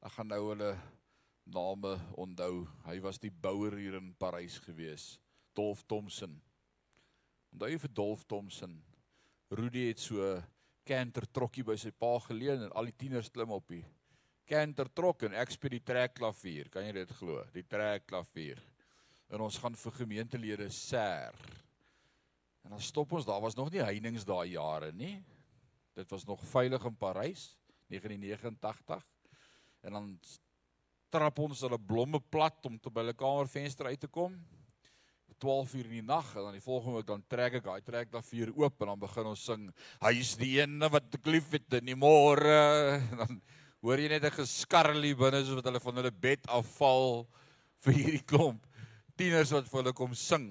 ek 0.01 0.11
gaan 0.17 0.27
nou 0.27 0.49
hulle 0.49 0.71
name 1.45 1.91
onthou. 2.17 2.67
Hy 2.85 2.99
was 2.99 3.19
die 3.19 3.31
bouer 3.31 3.77
hier 3.77 3.95
in 3.95 4.13
Parys 4.15 4.59
gewees. 4.59 5.19
Dolf 5.53 5.83
Thomson. 5.83 6.41
Onthou 7.53 7.69
jy 7.69 7.77
vir 7.77 7.93
Dolf 7.93 8.23
Thomson? 8.25 8.81
Rudy 9.51 9.87
het 9.89 9.99
so 9.99 10.41
canter 10.87 11.27
trokkie 11.27 11.63
by 11.63 11.75
sy 11.77 11.91
pa 11.91 12.17
geleen 12.25 12.65
en 12.65 12.71
al 12.73 12.89
die 12.89 12.97
tieners 12.97 13.29
klim 13.29 13.51
op 13.51 13.67
die 13.69 13.83
canter 14.47 14.89
trok 14.89 15.23
en 15.27 15.35
ek 15.37 15.51
speel 15.53 15.77
die 15.77 15.85
trekklavier. 15.85 16.69
Kan 16.73 16.87
jy 16.87 16.93
dit 17.01 17.11
glo? 17.19 17.43
Die 17.53 17.63
trekklavier. 17.63 18.59
En 19.31 19.41
ons 19.47 19.57
gaan 19.63 19.75
vir 19.79 19.97
gemeentelede 20.01 20.67
sêr. 20.75 21.35
En 22.65 22.75
dan 22.75 22.81
stop 22.83 23.13
ons, 23.15 23.25
daar 23.25 23.41
was 23.41 23.55
nog 23.55 23.71
nie 23.71 23.83
heininge 23.83 24.23
daai 24.27 24.53
jare 24.53 24.91
nie. 24.91 25.15
Dit 25.95 26.11
was 26.11 26.25
nog 26.27 26.43
veilig 26.51 26.83
in 26.85 26.97
Parys 26.99 27.45
1989. 27.87 29.05
En 29.87 29.97
dan 29.97 30.09
trap 31.11 31.39
ons 31.39 31.63
hulle 31.65 31.79
blomme 31.79 32.19
plat 32.19 32.67
om 32.67 32.77
te 32.79 32.91
by 32.91 33.05
hulle 33.05 33.17
kamervenster 33.17 33.89
uit 33.91 33.99
te 33.99 34.11
kom. 34.11 34.35
12 35.41 35.73
uur 35.73 35.87
in 35.89 35.97
die 35.97 36.05
nag 36.05 36.27
en 36.35 36.45
dan 36.45 36.53
die 36.53 36.61
volgende 36.61 36.99
week 36.99 37.07
dan 37.09 37.23
trek 37.33 37.55
ek 37.57 37.65
daai 37.65 37.81
trek 37.81 38.11
daar 38.13 38.25
vier 38.25 38.51
oop 38.53 38.83
en 38.83 38.91
dan 38.91 38.99
begin 39.01 39.29
ons 39.31 39.45
sing 39.49 39.63
hy 40.03 40.11
is 40.21 40.35
die 40.37 40.51
een 40.59 40.75
wat 40.93 41.17
ek 41.17 41.29
lief 41.33 41.47
het 41.55 41.79
in 41.79 41.89
die 41.89 41.97
môre 41.97 42.99
dan 43.23 43.39
hoor 43.81 44.03
jy 44.03 44.11
net 44.11 44.27
'n 44.29 44.37
geskarrelie 44.37 45.15
binne 45.17 45.41
soos 45.41 45.57
wat 45.57 45.71
hulle 45.71 45.81
van 45.81 45.97
hulle 45.97 46.13
bed 46.27 46.45
afval 46.59 47.25
vir 47.81 47.97
hierdie 47.97 48.27
klomp 48.33 48.67
tieners 49.21 49.53
wat 49.53 49.69
vir 49.69 49.83
hulle 49.83 49.95
kom 50.01 50.17
sing 50.17 50.49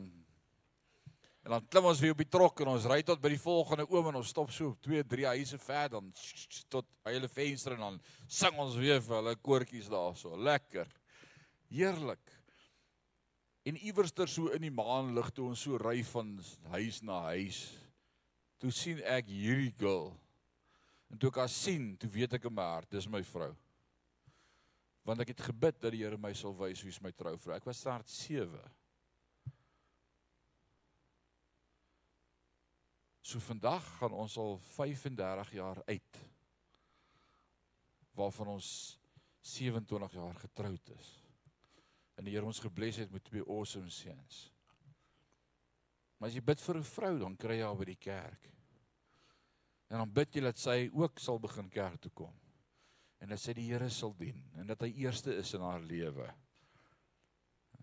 en 1.45 1.57
dan 1.57 1.69
klim 1.69 1.91
ons 1.91 2.01
weer 2.01 2.15
op 2.15 2.23
die 2.23 2.31
trok 2.39 2.63
en 2.63 2.75
ons 2.77 2.89
ry 2.95 3.03
tot 3.03 3.21
by 3.21 3.35
die 3.35 3.43
volgende 3.43 3.89
oom 3.91 4.11
en 4.13 4.23
ons 4.23 4.31
stop 4.31 4.55
so 4.55 4.79
2 4.87 5.05
3 5.15 5.31
huise 5.35 5.61
ver 5.61 5.93
dan 5.99 6.13
tot 6.73 6.87
by 7.03 7.19
hulle 7.19 7.31
venster 7.33 7.75
en 7.77 7.89
dan 7.89 8.03
sing 8.41 8.59
ons 8.63 8.79
weer 8.79 9.03
vir 9.05 9.19
hulle 9.19 9.41
koortjies 9.43 9.91
daarso 9.93 10.39
lekker 10.39 10.89
heerlik 11.71 12.39
En 13.69 13.77
iewerster 13.77 14.29
so 14.29 14.49
in 14.57 14.65
die 14.65 14.73
maanlig 14.73 15.29
toe 15.37 15.51
ons 15.51 15.63
so 15.67 15.77
ry 15.81 16.01
van 16.15 16.33
huis 16.73 17.03
na 17.05 17.19
huis, 17.29 17.59
toe 18.61 18.73
sien 18.73 19.03
ek 19.05 19.29
hierdie 19.29 19.75
girl. 19.79 20.15
En 21.13 21.21
toe 21.21 21.29
ek 21.29 21.43
haar 21.43 21.53
sien, 21.53 21.93
toe 22.01 22.09
weet 22.11 22.39
ek 22.39 22.49
in 22.49 22.57
my 22.57 22.65
hart, 22.65 22.89
dis 22.95 23.09
my 23.11 23.21
vrou. 23.27 23.53
Want 25.09 25.23
ek 25.25 25.33
het 25.33 25.47
gebid 25.49 25.81
dat 25.81 25.95
die 25.95 26.03
Here 26.05 26.19
my 26.21 26.33
sal 26.37 26.55
wys 26.59 26.83
wie 26.85 26.93
is 26.93 27.01
my 27.01 27.13
trouvrou. 27.17 27.57
Ek 27.57 27.67
was 27.69 27.81
staart 27.81 28.09
7. 28.09 28.61
So 33.23 33.41
vandag 33.45 33.87
gaan 34.01 34.17
ons 34.17 34.37
al 34.41 34.59
35 34.75 35.53
jaar 35.55 35.83
uit 35.87 36.23
waarvan 38.19 38.57
ons 38.57 38.69
27 39.41 40.17
jaar 40.19 40.39
getroud 40.43 40.89
is 40.99 41.11
en 42.21 42.27
die 42.27 42.35
Here 42.35 42.45
ons 42.45 42.61
gebless 42.61 42.99
het 43.01 43.13
met 43.15 43.25
twee 43.25 43.45
awesome 43.47 43.89
seuns. 43.89 44.51
Maar 46.21 46.29
as 46.29 46.35
jy 46.37 46.43
bid 46.45 46.61
vir 46.61 46.77
'n 46.77 46.85
vrou, 46.85 47.19
dan 47.19 47.37
kry 47.37 47.55
jy 47.57 47.65
haar 47.65 47.77
by 47.77 47.85
die 47.85 47.97
kerk. 47.97 48.51
En 49.89 49.99
dan 49.99 50.13
bid 50.13 50.35
jy 50.35 50.43
dat 50.43 50.59
sy 50.59 50.91
ook 50.93 51.19
sal 51.19 51.39
begin 51.41 51.71
kerk 51.71 52.01
toe 52.01 52.13
kom. 52.13 52.40
En 53.21 53.29
dat 53.29 53.41
sy 53.41 53.55
die 53.57 53.69
Here 53.69 53.91
sal 53.93 54.15
dien 54.19 54.39
en 54.59 54.67
dat 54.71 54.83
hy 54.85 54.93
eerste 55.05 55.35
is 55.37 55.53
in 55.55 55.65
haar 55.65 55.83
lewe. 55.85 56.29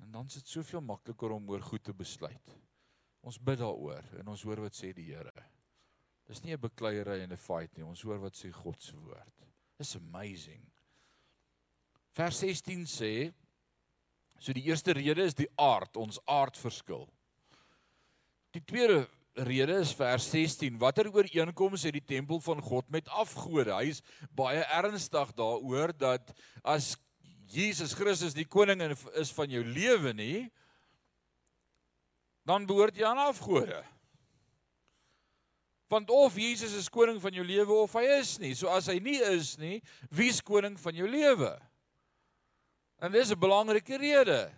En 0.02 0.12
dan 0.12 0.30
is 0.30 0.40
dit 0.40 0.56
soveel 0.58 0.82
makliker 0.82 1.34
om 1.36 1.50
oor 1.50 1.62
goed 1.62 1.84
te 1.84 1.94
besluit. 1.94 2.56
Ons 3.22 3.40
bid 3.42 3.60
daaroor 3.60 4.06
en 4.22 4.34
ons 4.34 4.44
hoor 4.48 4.64
wat 4.66 4.78
sê 4.78 4.94
die 4.96 5.10
Here. 5.12 5.46
Dis 6.28 6.44
nie 6.44 6.54
'n 6.54 6.60
bekleierery 6.60 7.24
en 7.24 7.32
'n 7.32 7.38
fight 7.38 7.76
nie. 7.78 7.86
Ons 7.86 8.02
hoor 8.02 8.20
wat 8.20 8.36
sê 8.36 8.52
God 8.52 8.82
se 8.82 8.96
woord. 8.96 9.46
It's 9.80 9.96
amazing. 9.96 10.64
Vers 12.12 12.40
16 12.40 12.86
sê 12.86 13.34
So 14.40 14.54
die 14.54 14.68
eerste 14.70 14.94
rede 14.94 15.26
is 15.26 15.36
die 15.38 15.50
aard, 15.58 15.98
ons 15.98 16.20
aardverskil. 16.30 17.08
Die 18.54 18.62
tweede 18.62 19.08
rede 19.46 19.80
is 19.82 19.94
vers 19.94 20.30
16. 20.32 20.78
Watter 20.82 21.10
ooreenkoms 21.14 21.84
het 21.84 21.94
die 21.94 22.06
tempel 22.06 22.40
van 22.42 22.62
God 22.62 22.90
met 22.90 23.10
afgode? 23.10 23.74
Hy 23.76 23.92
is 23.92 24.02
baie 24.36 24.64
ernstig 24.80 25.34
daaroor 25.38 25.94
dat 25.98 26.34
as 26.64 26.96
Jesus 27.48 27.94
Christus 27.96 28.36
die 28.36 28.48
koning 28.48 28.82
is 29.16 29.32
van 29.36 29.52
jou 29.52 29.64
lewe 29.64 30.14
nie, 30.14 30.48
dan 32.48 32.68
behoort 32.68 32.98
jy 32.98 33.06
aan 33.08 33.22
afgode. 33.28 33.80
Want 35.88 36.10
of 36.12 36.36
Jesus 36.36 36.74
is 36.76 36.90
koning 36.92 37.20
van 37.24 37.36
jou 37.36 37.46
lewe 37.48 37.80
of 37.84 37.96
hy 37.96 38.04
is 38.18 38.36
nie. 38.40 38.54
So 38.56 38.68
as 38.72 38.90
hy 38.92 39.00
nie 39.04 39.20
is 39.24 39.56
nie, 39.60 39.80
wie 40.12 40.28
is 40.32 40.44
koning 40.44 40.76
van 40.80 40.96
jou 40.96 41.08
lewe? 41.08 41.54
En 43.00 43.12
dis 43.12 43.32
'n 43.32 43.40
belangrike 43.40 43.98
rede. 43.98 44.52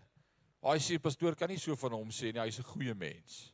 Daai 0.61 0.79
sê 0.79 0.97
pastoor 0.99 1.35
kan 1.35 1.49
nie 1.49 1.59
so 1.59 1.75
van 1.75 1.91
hom 1.91 2.09
sê 2.09 2.33
nie, 2.33 2.41
hy's 2.41 2.59
'n 2.59 2.63
goeie 2.63 2.95
mens. 2.95 3.53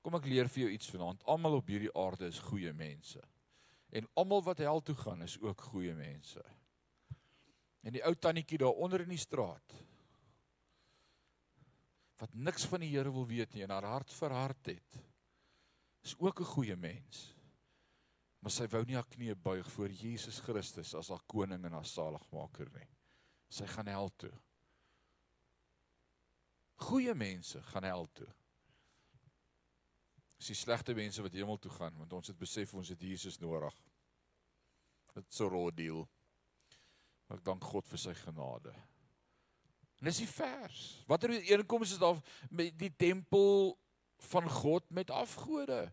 Kom 0.00 0.16
ek 0.16 0.28
leer 0.28 0.48
vir 0.48 0.64
jou 0.64 0.70
iets 0.72 0.90
vanaand. 0.92 1.24
Almal 1.28 1.58
op 1.58 1.68
hierdie 1.68 1.92
aarde 1.98 2.30
is 2.30 2.40
goeie 2.48 2.72
mense. 2.76 3.20
En 3.92 4.08
almal 4.20 4.42
wat 4.46 4.62
hel 4.62 4.80
toe 4.80 4.96
gaan 4.96 5.22
is 5.26 5.36
ook 5.42 5.66
goeie 5.72 5.94
mense. 5.94 6.42
En 7.84 7.96
die 7.96 8.04
ou 8.04 8.14
tannetjie 8.14 8.60
daar 8.60 8.76
onder 8.76 9.04
in 9.04 9.14
die 9.14 9.20
straat 9.20 9.78
wat 12.20 12.34
niks 12.36 12.66
van 12.68 12.82
die 12.84 12.90
Here 12.92 13.08
wil 13.08 13.24
weet 13.24 13.54
nie 13.56 13.62
en 13.64 13.72
haar 13.72 13.86
hart 13.88 14.10
verhard 14.12 14.66
het, 14.68 14.96
is 16.04 16.12
ook 16.18 16.40
'n 16.40 16.52
goeie 16.52 16.76
mens. 16.76 17.34
Maar 18.44 18.52
sy 18.52 18.66
wou 18.68 18.84
nie 18.84 18.94
haar 18.94 19.08
knie 19.08 19.34
buig 19.34 19.70
voor 19.72 19.88
Jesus 19.88 20.38
Christus 20.40 20.94
as 20.94 21.08
haar 21.08 21.24
koning 21.26 21.64
en 21.64 21.72
haar 21.72 21.88
saligmaker 21.88 22.68
nie 22.76 22.88
sy 23.50 23.66
gaan 23.66 23.90
hel 23.90 24.10
toe. 24.16 24.32
Goeie 26.86 27.14
mense 27.14 27.62
gaan 27.72 27.84
hel 27.84 28.06
toe. 28.14 28.28
Dis 30.40 30.54
die 30.54 30.56
slegte 30.56 30.94
mense 30.96 31.20
wat 31.20 31.34
hemel 31.36 31.58
toe 31.60 31.72
gaan 31.74 31.96
want 32.00 32.12
ons 32.16 32.30
het 32.32 32.38
besef 32.40 32.72
ons 32.74 32.88
het 32.88 33.02
Jesus 33.04 33.36
nodig. 33.42 33.74
Dit's 35.12 35.36
so 35.36 35.46
'n 35.46 35.52
raw 35.52 35.68
deal. 35.74 36.08
Maar 37.28 37.38
ek 37.38 37.44
dank 37.44 37.64
God 37.64 37.86
vir 37.86 37.98
sy 37.98 38.14
genade. 38.14 38.72
En 40.00 40.08
dis 40.08 40.16
die 40.16 40.28
vers. 40.28 41.04
Watter 41.06 41.30
ooreenkomste 41.30 41.94
is 41.94 42.00
daar 42.00 42.16
met 42.50 42.78
die 42.78 42.92
tempel 42.96 43.78
van 44.16 44.48
God 44.48 44.90
met 44.90 45.10
afgode? 45.10 45.92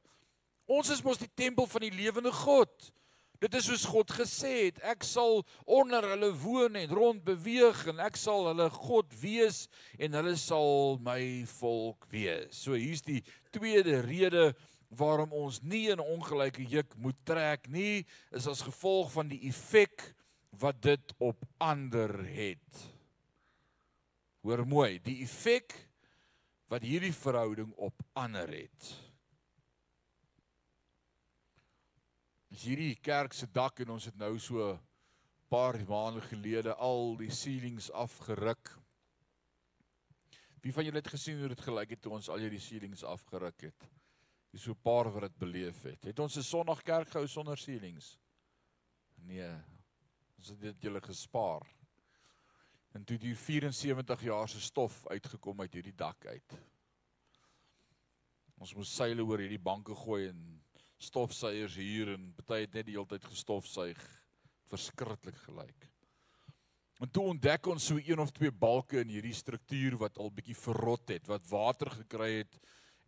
Ons 0.65 0.89
is 0.89 1.03
mos 1.03 1.17
die 1.17 1.33
tempel 1.33 1.67
van 1.67 1.81
die 1.81 1.91
lewende 1.91 2.31
God. 2.31 2.91
Dit 3.37 3.53
is 3.53 3.67
soos 3.69 3.85
God 3.85 4.09
gesê 4.17 4.53
het, 4.67 4.79
ek 4.81 5.05
sal 5.05 5.43
onder 5.69 6.05
hulle 6.13 6.31
woon 6.41 6.77
en 6.79 6.93
rond 6.97 7.21
beweeg 7.25 7.83
en 7.91 8.01
ek 8.01 8.17
sal 8.17 8.47
hulle 8.49 8.65
God 8.73 9.13
wees 9.21 9.67
en 10.01 10.17
hulle 10.17 10.33
sal 10.41 10.97
my 11.05 11.45
volk 11.59 12.07
wees. 12.09 12.63
So 12.63 12.73
hier's 12.73 13.05
die 13.05 13.21
tweede 13.53 14.01
rede 14.01 14.55
waarom 14.89 15.33
ons 15.35 15.61
nie 15.61 15.91
'n 15.91 15.99
ongelyke 15.99 16.65
juk 16.65 16.95
moet 16.97 17.17
trek 17.25 17.69
nie, 17.69 18.05
is 18.31 18.47
as 18.47 18.61
gevolg 18.61 19.11
van 19.11 19.27
die 19.27 19.47
effek 19.47 20.15
wat 20.51 20.81
dit 20.81 21.13
op 21.19 21.37
ander 21.59 22.25
het. 22.25 22.93
Hoor 24.41 24.65
mooi, 24.65 24.99
die 24.99 25.21
effek 25.21 25.73
wat 26.69 26.81
hierdie 26.81 27.13
verhouding 27.13 27.73
op 27.75 27.93
ander 28.13 28.47
het. 28.47 29.06
Dis 32.57 32.71
hierdie 32.71 32.95
kerk 33.05 33.35
se 33.37 33.45
dak 33.53 33.83
en 33.83 33.91
ons 33.93 34.05
het 34.09 34.15
nou 34.17 34.31
so 34.41 34.71
paar 35.53 35.77
maande 35.85 36.23
gelede 36.25 36.73
al 36.81 37.11
die 37.19 37.29
ceilings 37.29 37.91
afgeruk. 37.93 38.71
Wie 40.65 40.73
van 40.73 40.87
julle 40.87 40.97
het 40.97 41.11
gesien 41.13 41.37
hoe 41.37 41.51
dit 41.51 41.61
gelyk 41.61 41.93
het 41.93 42.01
toe 42.01 42.15
ons 42.17 42.31
al 42.33 42.41
hierdie 42.41 42.63
ceilings 42.63 43.05
afgeruk 43.05 43.67
het? 43.67 43.85
Dis 44.49 44.65
so 44.65 44.73
'n 44.73 44.81
paar 44.81 45.11
wat 45.13 45.27
dit 45.27 45.37
beleef 45.37 45.83
het. 45.83 46.03
Het 46.09 46.19
ons 46.19 46.37
'n 46.37 46.41
Sondag 46.41 46.81
kerk 46.81 47.13
gehou 47.13 47.27
sonder 47.27 47.57
ceilings? 47.57 48.17
Nee. 49.21 49.53
Ons 50.39 50.49
het 50.49 50.59
dit 50.59 50.81
julle 50.81 51.01
gespaar. 51.01 51.61
En 52.93 53.03
toe 53.03 53.17
die 53.17 53.35
74 53.35 54.21
jaar 54.21 54.49
se 54.49 54.59
stof 54.59 55.05
uitgekom 55.07 55.61
uit 55.61 55.73
hierdie 55.73 55.95
dak 55.95 56.25
uit. 56.25 56.53
Ons 58.57 58.73
moes 58.73 58.95
seile 58.95 59.21
oor 59.21 59.37
hierdie 59.37 59.61
banke 59.61 59.95
gooi 59.95 60.29
en 60.29 60.63
stofsuiers 61.01 61.75
hier 61.77 62.13
en 62.15 62.31
party 62.37 62.63
het 62.65 62.73
net 62.77 62.87
die 62.87 62.95
hele 62.95 63.09
tyd 63.09 63.25
gestofsuig 63.27 63.99
verskriklik 64.67 65.37
gelyk. 65.45 65.87
En 66.97 67.11
toe 67.13 67.27
ontdek 67.33 67.67
ons 67.69 67.89
so 67.91 68.01
een 68.01 68.19
of 68.19 68.31
twee 68.33 68.51
balke 68.51 69.03
in 69.03 69.11
hierdie 69.13 69.35
struktuur 69.37 69.99
wat 70.01 70.17
al 70.17 70.33
bietjie 70.33 70.57
verrot 70.57 71.13
het, 71.13 71.27
wat 71.29 71.45
water 71.51 71.91
gekry 71.99 72.31
het 72.39 72.57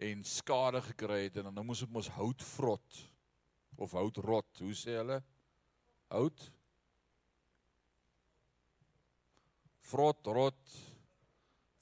en 0.09 0.21
skade 0.23 0.83
gekry 0.91 1.23
het 1.25 1.39
en 1.39 1.49
dan 1.49 1.57
nou 1.57 1.65
moes 1.71 1.81
dit 1.83 1.91
mos 1.91 2.11
hout 2.19 2.45
vrot 2.53 3.01
of 3.79 3.95
houtrot, 3.95 4.61
hoe 4.61 4.75
sê 4.75 4.99
hulle? 4.99 5.17
Hout 6.13 6.45
vrot 9.89 10.29
rot 10.37 10.79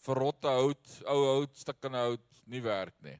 verrotte 0.08 0.48
hout, 0.48 0.92
ou 1.12 1.18
hout, 1.26 1.58
stukkende 1.60 2.00
hout 2.06 2.44
nie 2.48 2.62
werk 2.64 2.96
nie. 3.04 3.18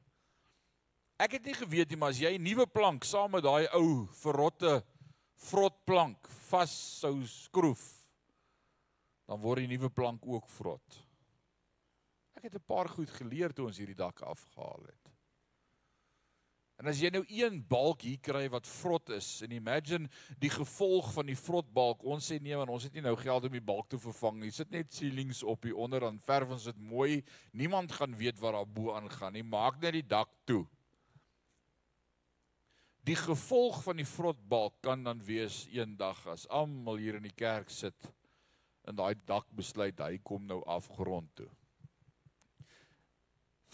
Ek 1.18 1.34
het 1.34 1.48
nie 1.48 1.56
geweet 1.58 1.90
nie, 1.90 1.98
maar 1.98 2.14
as 2.14 2.20
jy 2.22 2.30
'n 2.36 2.42
nuwe 2.42 2.66
plank 2.66 3.04
saam 3.04 3.32
met 3.32 3.42
daai 3.42 3.66
ou 3.74 4.06
verrotte 4.22 4.84
vrot 5.50 5.74
plank 5.84 6.28
vashou 6.48 7.26
skroef, 7.26 7.82
dan 9.26 9.40
word 9.40 9.58
die 9.58 9.76
nuwe 9.76 9.90
plank 9.90 10.22
ook 10.26 10.48
vrot. 10.48 11.02
Ek 12.36 12.44
het 12.44 12.54
'n 12.54 12.66
paar 12.66 12.88
goed 12.88 13.10
geleer 13.10 13.52
toe 13.52 13.66
ons 13.66 13.78
hierdie 13.78 13.98
dak 13.98 14.22
afgehaal 14.22 14.82
het. 14.86 15.08
En 16.78 16.86
as 16.86 17.00
jy 17.00 17.10
nou 17.10 17.24
een 17.26 17.66
balk 17.66 18.02
hier 18.02 18.20
kry 18.22 18.48
wat 18.48 18.66
vrot 18.66 19.10
is 19.10 19.42
en 19.42 19.50
imagine 19.50 20.08
die 20.38 20.50
gevolg 20.50 21.12
van 21.12 21.26
die 21.26 21.36
vrot 21.36 21.66
balk. 21.74 22.04
Ons 22.04 22.30
sê 22.30 22.40
nee 22.40 22.54
man, 22.56 22.68
ons 22.68 22.84
het 22.84 22.94
nie 22.94 23.02
nou 23.02 23.16
geld 23.16 23.44
om 23.44 23.52
die 23.52 23.60
balk 23.60 23.88
te 23.88 23.98
vervang 23.98 24.38
nie. 24.38 24.50
Sit 24.50 24.70
net 24.70 24.94
ceilings 24.94 25.42
op 25.42 25.64
hier 25.66 25.74
onder 25.74 26.00
dan 26.00 26.20
verf 26.20 26.48
ons 26.48 26.64
dit 26.70 26.78
mooi. 26.78 27.24
Niemand 27.52 27.92
gaan 27.92 28.14
weet 28.16 28.38
wat 28.38 28.52
daar 28.52 28.66
bo 28.66 28.94
aangaan 28.94 29.32
nie. 29.32 29.42
Maak 29.42 29.80
net 29.80 29.92
die 29.92 30.06
dak 30.06 30.30
toe. 30.44 30.68
Die 33.08 33.16
gevolg 33.16 33.78
van 33.86 33.96
die 33.96 34.04
vrot 34.04 34.40
balk 34.50 34.74
kan 34.84 35.00
dan 35.06 35.20
wees 35.24 35.62
eendag 35.72 36.18
as 36.28 36.42
almal 36.52 36.98
hier 37.00 37.16
in 37.16 37.24
die 37.24 37.32
kerk 37.32 37.70
sit 37.72 38.08
en 38.84 38.98
daai 38.98 39.14
dak 39.30 39.46
besluit 39.56 40.00
hy 40.04 40.18
kom 40.20 40.44
nou 40.44 40.58
afgrond 40.68 41.30
toe. 41.40 41.48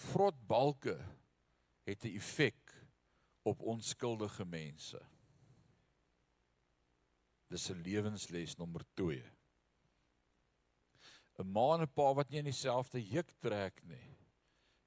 Vrot 0.04 0.38
balke 0.46 0.94
het 1.88 2.04
'n 2.04 2.14
effek 2.14 2.76
op 3.42 3.62
onskuldige 3.62 4.44
mense. 4.44 5.00
Dis 7.50 7.70
'n 7.70 7.82
lewensles 7.82 8.56
nommer 8.56 8.86
2. 8.94 9.24
'n 11.38 11.52
Ma 11.52 11.74
en 11.74 11.82
'n 11.82 11.94
pa 11.94 12.14
wat 12.14 12.30
nie 12.30 12.38
in 12.38 12.52
dieselfde 12.52 13.02
juk 13.02 13.34
trek 13.40 13.82
nie. 13.82 14.16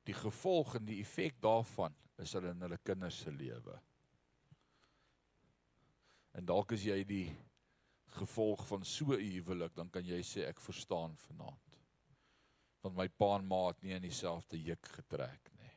Die 0.05 0.15
gevolg 0.15 0.75
en 0.75 0.85
die 0.85 1.01
effek 1.01 1.41
daarvan 1.41 1.95
is 2.17 2.33
hulle 2.33 2.49
in 2.49 2.61
hulle 2.61 2.77
kinders 2.77 3.19
se 3.19 3.31
lewe. 3.31 3.81
En 6.37 6.45
dalk 6.45 6.75
as 6.75 6.83
jy 6.85 6.99
die 7.07 7.27
gevolg 8.19 8.61
van 8.69 8.83
so 8.85 9.13
'n 9.13 9.21
huwelik, 9.21 9.73
dan 9.75 9.89
kan 9.89 10.05
jy 10.05 10.21
sê 10.21 10.45
ek 10.45 10.59
verstaan 10.61 11.17
vanaand. 11.17 11.79
Want 12.81 12.95
my 12.95 13.07
pa 13.07 13.35
en 13.35 13.47
ma 13.47 13.67
het 13.67 13.81
nie 13.81 13.93
in 13.93 14.01
dieselfde 14.01 14.61
juk 14.61 14.85
getrek 14.85 15.49
nie. 15.59 15.73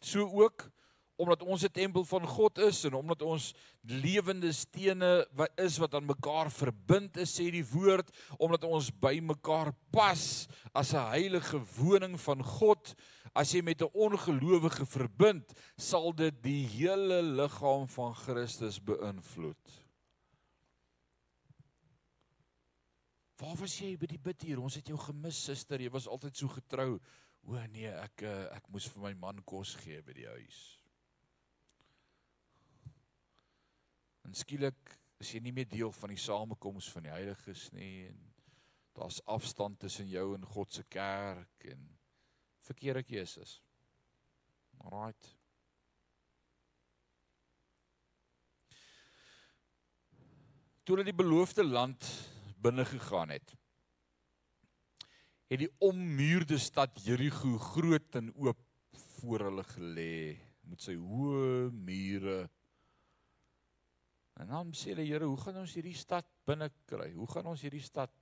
So 0.00 0.28
ook 0.28 0.70
omdat 1.18 1.42
ons 1.42 1.64
'n 1.64 1.72
tempel 1.72 2.04
van 2.04 2.26
God 2.26 2.58
is 2.58 2.84
en 2.84 2.94
omdat 2.94 3.22
ons 3.22 3.54
lewende 3.80 4.52
stene 4.52 5.26
wat 5.32 5.50
is 5.56 5.78
wat 5.78 5.94
aan 5.94 6.06
mekaar 6.06 6.50
verbind 6.50 7.16
is 7.16 7.40
sê 7.40 7.50
die 7.50 7.66
woord 7.66 8.10
omdat 8.38 8.64
ons 8.64 8.90
by 8.90 9.18
mekaar 9.20 9.72
pas 9.90 10.46
as 10.72 10.92
'n 10.94 11.10
heilige 11.10 11.58
woning 11.76 12.20
van 12.20 12.44
God 12.44 12.94
as 13.38 13.52
jy 13.54 13.62
met 13.62 13.82
'n 13.82 13.94
ongelowige 13.94 14.86
verbind 14.86 15.52
sal 15.76 16.12
dit 16.12 16.42
die 16.42 16.66
hele 16.66 17.22
liggaam 17.22 17.86
van 17.86 18.14
Christus 18.14 18.80
beïnvloed. 18.82 19.84
Waar 23.38 23.56
was 23.56 23.78
jy 23.78 23.96
by 23.96 24.06
die 24.06 24.18
bid 24.18 24.42
hier? 24.42 24.58
Ons 24.58 24.74
het 24.74 24.88
jou 24.90 24.98
gemis 24.98 25.44
suster 25.44 25.80
jy 25.80 25.90
was 25.90 26.08
altyd 26.08 26.36
so 26.36 26.48
getrou. 26.48 26.98
O 27.46 27.54
nee 27.70 27.92
ek 27.92 28.22
eh, 28.22 28.56
ek 28.56 28.66
moes 28.68 28.88
vir 28.90 29.02
my 29.02 29.14
man 29.14 29.42
kos 29.44 29.76
gee 29.76 30.02
by 30.02 30.12
die 30.12 30.26
huis. 30.26 30.82
En 34.24 34.34
skielik 34.34 34.98
is 35.20 35.30
jy 35.32 35.40
nie 35.40 35.52
meer 35.52 35.68
deel 35.68 35.92
van 35.92 36.10
die 36.10 36.18
samekoms 36.20 36.90
van 36.90 37.06
die 37.06 37.14
heiliges 37.14 37.70
nie 37.72 38.08
en 38.08 38.18
daar's 38.98 39.22
afstand 39.26 39.78
tussen 39.78 40.08
jou 40.08 40.34
en 40.34 40.44
God 40.44 40.72
se 40.72 40.82
kerk 40.82 41.64
en 41.70 41.97
verkeerde 42.68 43.02
keuses. 43.06 43.58
Alraight. 44.84 45.30
Toe 50.84 50.96
hulle 50.96 51.08
die 51.08 51.16
beloofde 51.16 51.64
land 51.66 52.04
binne 52.62 52.84
gegaan 52.88 53.32
het, 53.34 53.54
het 55.48 55.62
die 55.62 55.70
ommuurde 55.84 56.58
stad 56.60 56.96
Jerigo 57.04 57.56
groot 57.72 58.16
en 58.20 58.30
oop 58.36 58.60
voor 59.18 59.48
hulle 59.48 59.64
gelê 59.68 60.14
met 60.68 60.84
sy 60.84 60.94
hoë 60.96 61.68
mure 61.72 62.40
En 64.38 64.46
dan 64.46 64.70
sê 64.72 64.92
hulle 64.92 65.06
Here, 65.06 65.26
hoe 65.26 65.38
gaan 65.42 65.58
ons 65.64 65.74
hierdie 65.74 65.96
stad 65.98 66.26
binne 66.46 66.68
kry? 66.86 67.10
Hoe 67.16 67.26
gaan 67.30 67.48
ons 67.50 67.62
hierdie 67.64 67.82
stad 67.82 68.12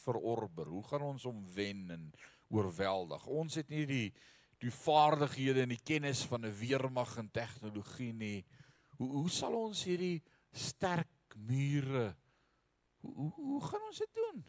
verorber? 0.00 0.70
Hoe 0.72 0.84
gaan 0.88 1.04
ons 1.04 1.26
hom 1.28 1.42
wen 1.52 1.84
en 1.92 2.06
oorweldig? 2.48 3.26
Ons 3.26 3.54
het 3.60 3.68
nie 3.68 3.86
die 3.86 4.08
die 4.56 4.72
vaardighede 4.72 5.66
en 5.66 5.74
die 5.74 5.84
kennis 5.84 6.22
van 6.24 6.46
'n 6.46 6.58
weermag 6.58 7.18
en 7.18 7.30
tegnologie 7.30 8.12
nie. 8.12 8.44
Hoe 8.96 9.10
hoe 9.10 9.30
sal 9.30 9.54
ons 9.54 9.84
hierdie 9.84 10.22
sterk 10.52 11.36
mure 11.36 12.16
hoe 13.06 13.14
hoe, 13.14 13.32
hoe 13.34 13.64
gaan 13.64 13.86
ons 13.88 13.98
dit 13.98 14.14
doen? 14.14 14.44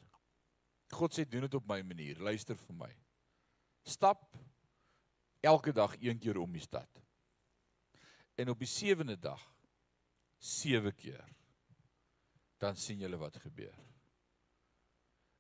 God 0.98 1.14
sê 1.14 1.26
doen 1.28 1.46
dit 1.46 1.58
op 1.58 1.68
my 1.68 1.82
manier. 1.86 2.20
Luister 2.24 2.58
vir 2.58 2.76
my. 2.76 2.92
Stap 3.88 4.36
elke 5.46 5.74
dag 5.76 5.96
een 6.02 6.20
keer 6.20 6.40
om 6.42 6.54
die 6.54 6.64
stad. 6.64 7.02
En 8.38 8.54
op 8.54 8.60
die 8.60 8.70
sewende 8.70 9.18
dag 9.20 9.42
7 10.38 10.94
keer. 10.96 11.26
Dan 12.58 12.78
sien 12.78 13.00
julle 13.04 13.20
wat 13.22 13.38
gebeur. 13.42 13.76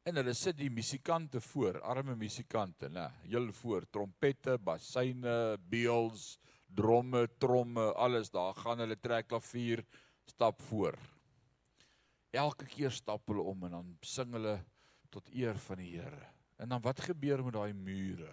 En 0.07 0.15
hulle 0.15 0.31
sit 0.39 0.55
die 0.55 0.69
musikante 0.71 1.41
voor, 1.43 1.81
arme 1.83 2.13
musikante, 2.15 2.87
né? 2.87 3.09
Heel 3.25 3.49
voor, 3.59 3.83
trompette, 3.91 4.53
bassyne, 4.55 5.57
beels, 5.67 6.37
dromme, 6.71 7.25
tromme, 7.41 7.89
alles 7.99 8.31
daar. 8.31 8.55
Gaan 8.55 8.85
hulle 8.85 8.95
trek 9.03 9.27
klavier, 9.27 9.83
stap 10.31 10.63
voor. 10.69 10.95
Elke 12.31 12.69
keer 12.71 12.95
stap 12.95 13.27
hulle 13.27 13.43
om 13.51 13.67
en 13.67 13.75
dan 13.75 13.91
sing 14.05 14.31
hulle 14.37 14.55
tot 15.11 15.27
eer 15.35 15.59
van 15.67 15.83
die 15.83 15.91
Here. 15.97 16.23
En 16.55 16.71
dan 16.71 16.83
wat 16.87 17.03
gebeur 17.03 17.43
met 17.43 17.57
daai 17.59 17.73
mure? 17.75 18.31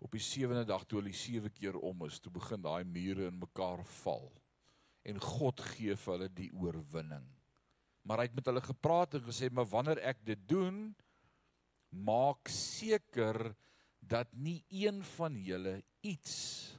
Op 0.00 0.16
die 0.16 0.24
sewende 0.24 0.64
dag 0.64 0.88
toe 0.88 1.02
hulle 1.02 1.12
sewe 1.12 1.52
keer 1.52 1.76
om 1.76 2.06
is, 2.08 2.22
toe 2.24 2.32
begin 2.32 2.64
daai 2.64 2.84
mure 2.88 3.28
in 3.28 3.40
mekaar 3.44 3.84
val 4.00 4.30
en 5.06 5.20
God 5.22 5.60
gee 5.74 5.94
vir 5.94 6.16
hulle 6.16 6.28
die 6.34 6.52
oorwinning. 6.56 7.35
Maar 8.06 8.22
hy 8.22 8.28
het 8.28 8.38
met 8.38 8.46
hulle 8.46 8.62
gepraat 8.62 9.14
en 9.18 9.24
gesê, 9.26 9.50
"Maar 9.50 9.66
wanneer 9.66 9.98
ek 9.98 10.24
dit 10.24 10.48
doen, 10.48 10.94
maak 11.90 12.48
seker 12.48 13.54
dat 14.06 14.30
nie 14.32 14.64
een 14.70 15.02
van 15.16 15.34
julle 15.42 15.82
iets 16.06 16.76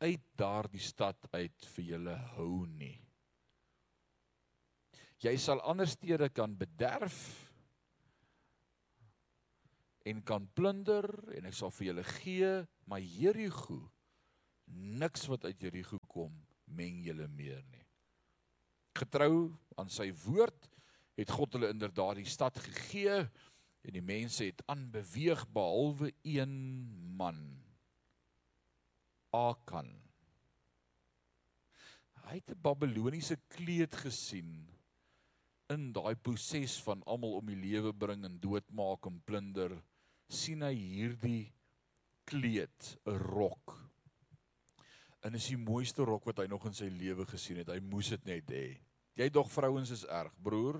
uit 0.00 0.24
daardie 0.40 0.82
stad 0.82 1.28
uit 1.36 1.66
vir 1.74 1.84
julle 1.92 2.16
hou 2.34 2.64
nie. 2.66 2.96
Jy 5.20 5.34
sal 5.36 5.60
ander 5.68 5.88
stede 5.90 6.30
kan 6.32 6.54
bederf 6.56 7.18
en 10.08 10.22
kan 10.24 10.46
plunder 10.56 11.04
en 11.36 11.50
ek 11.50 11.58
sal 11.58 11.72
vir 11.76 11.90
julle 11.90 12.06
gee, 12.16 12.52
maar 12.88 13.04
Jerigo 13.04 13.82
niks 14.70 15.26
wat 15.28 15.44
uit 15.50 15.66
Jerigo 15.66 16.00
kom 16.08 16.32
meng 16.72 17.02
julle 17.04 17.28
meer 17.28 17.60
nie. 17.68 17.84
Getrou 19.00 19.50
aan 19.80 19.90
sy 19.92 20.10
woord 20.26 20.68
het 21.20 21.32
God 21.32 21.56
hulle 21.56 21.70
inderdaad 21.72 22.20
die 22.20 22.28
stad 22.28 22.58
gegee 22.60 23.22
en 23.80 23.96
die 23.96 24.04
mense 24.04 24.44
het 24.44 24.60
aanbeweeg 24.68 25.46
behalwe 25.54 26.12
een 26.26 26.54
man. 27.16 27.40
Akan. 29.36 29.88
Hy 32.26 32.36
het 32.38 32.50
'n 32.52 32.62
Babiloniese 32.62 33.38
kleed 33.48 33.94
gesien 33.94 34.68
in 35.70 35.92
daai 35.92 36.14
proses 36.16 36.80
van 36.82 37.02
almal 37.06 37.38
om 37.38 37.46
die 37.46 37.56
lewe 37.56 37.92
bring 37.92 38.24
en 38.24 38.40
doodmaak 38.40 39.06
en 39.06 39.22
plunder 39.24 39.82
sien 40.28 40.62
hy 40.62 40.74
hierdie 40.74 41.52
kleed 42.24 42.98
'n 43.06 43.18
rok 43.18 43.90
en 45.26 45.36
is 45.36 45.50
die 45.52 45.58
mooiste 45.60 46.04
rok 46.06 46.24
wat 46.30 46.38
hy 46.42 46.46
nog 46.50 46.64
in 46.66 46.76
sy 46.76 46.88
lewe 46.88 47.26
gesien 47.28 47.60
het. 47.60 47.68
Hy 47.68 47.80
moes 47.84 48.08
dit 48.14 48.24
net 48.24 48.52
hê. 48.54 48.64
Jy 49.20 49.28
dog 49.28 49.50
vrouens 49.52 49.90
is 49.92 50.06
erg, 50.08 50.32
broer. 50.40 50.78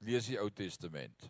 Lees 0.00 0.30
die 0.30 0.38
Ou 0.40 0.48
Testament. 0.48 1.26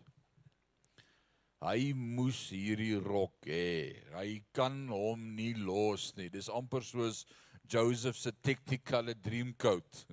Hy 1.59 1.91
moes 1.97 2.45
hierdie 2.53 3.01
rok 3.03 3.49
hê. 3.49 3.97
Hy 4.13 4.37
kan 4.55 4.85
hom 4.93 5.25
nie 5.35 5.51
los 5.59 6.13
nie. 6.15 6.29
Dis 6.31 6.47
amper 6.47 6.85
soos 6.87 7.25
Joseph 7.67 8.15
se 8.15 8.31
Technicolor 8.31 9.17
Dreamcoat. 9.19 10.05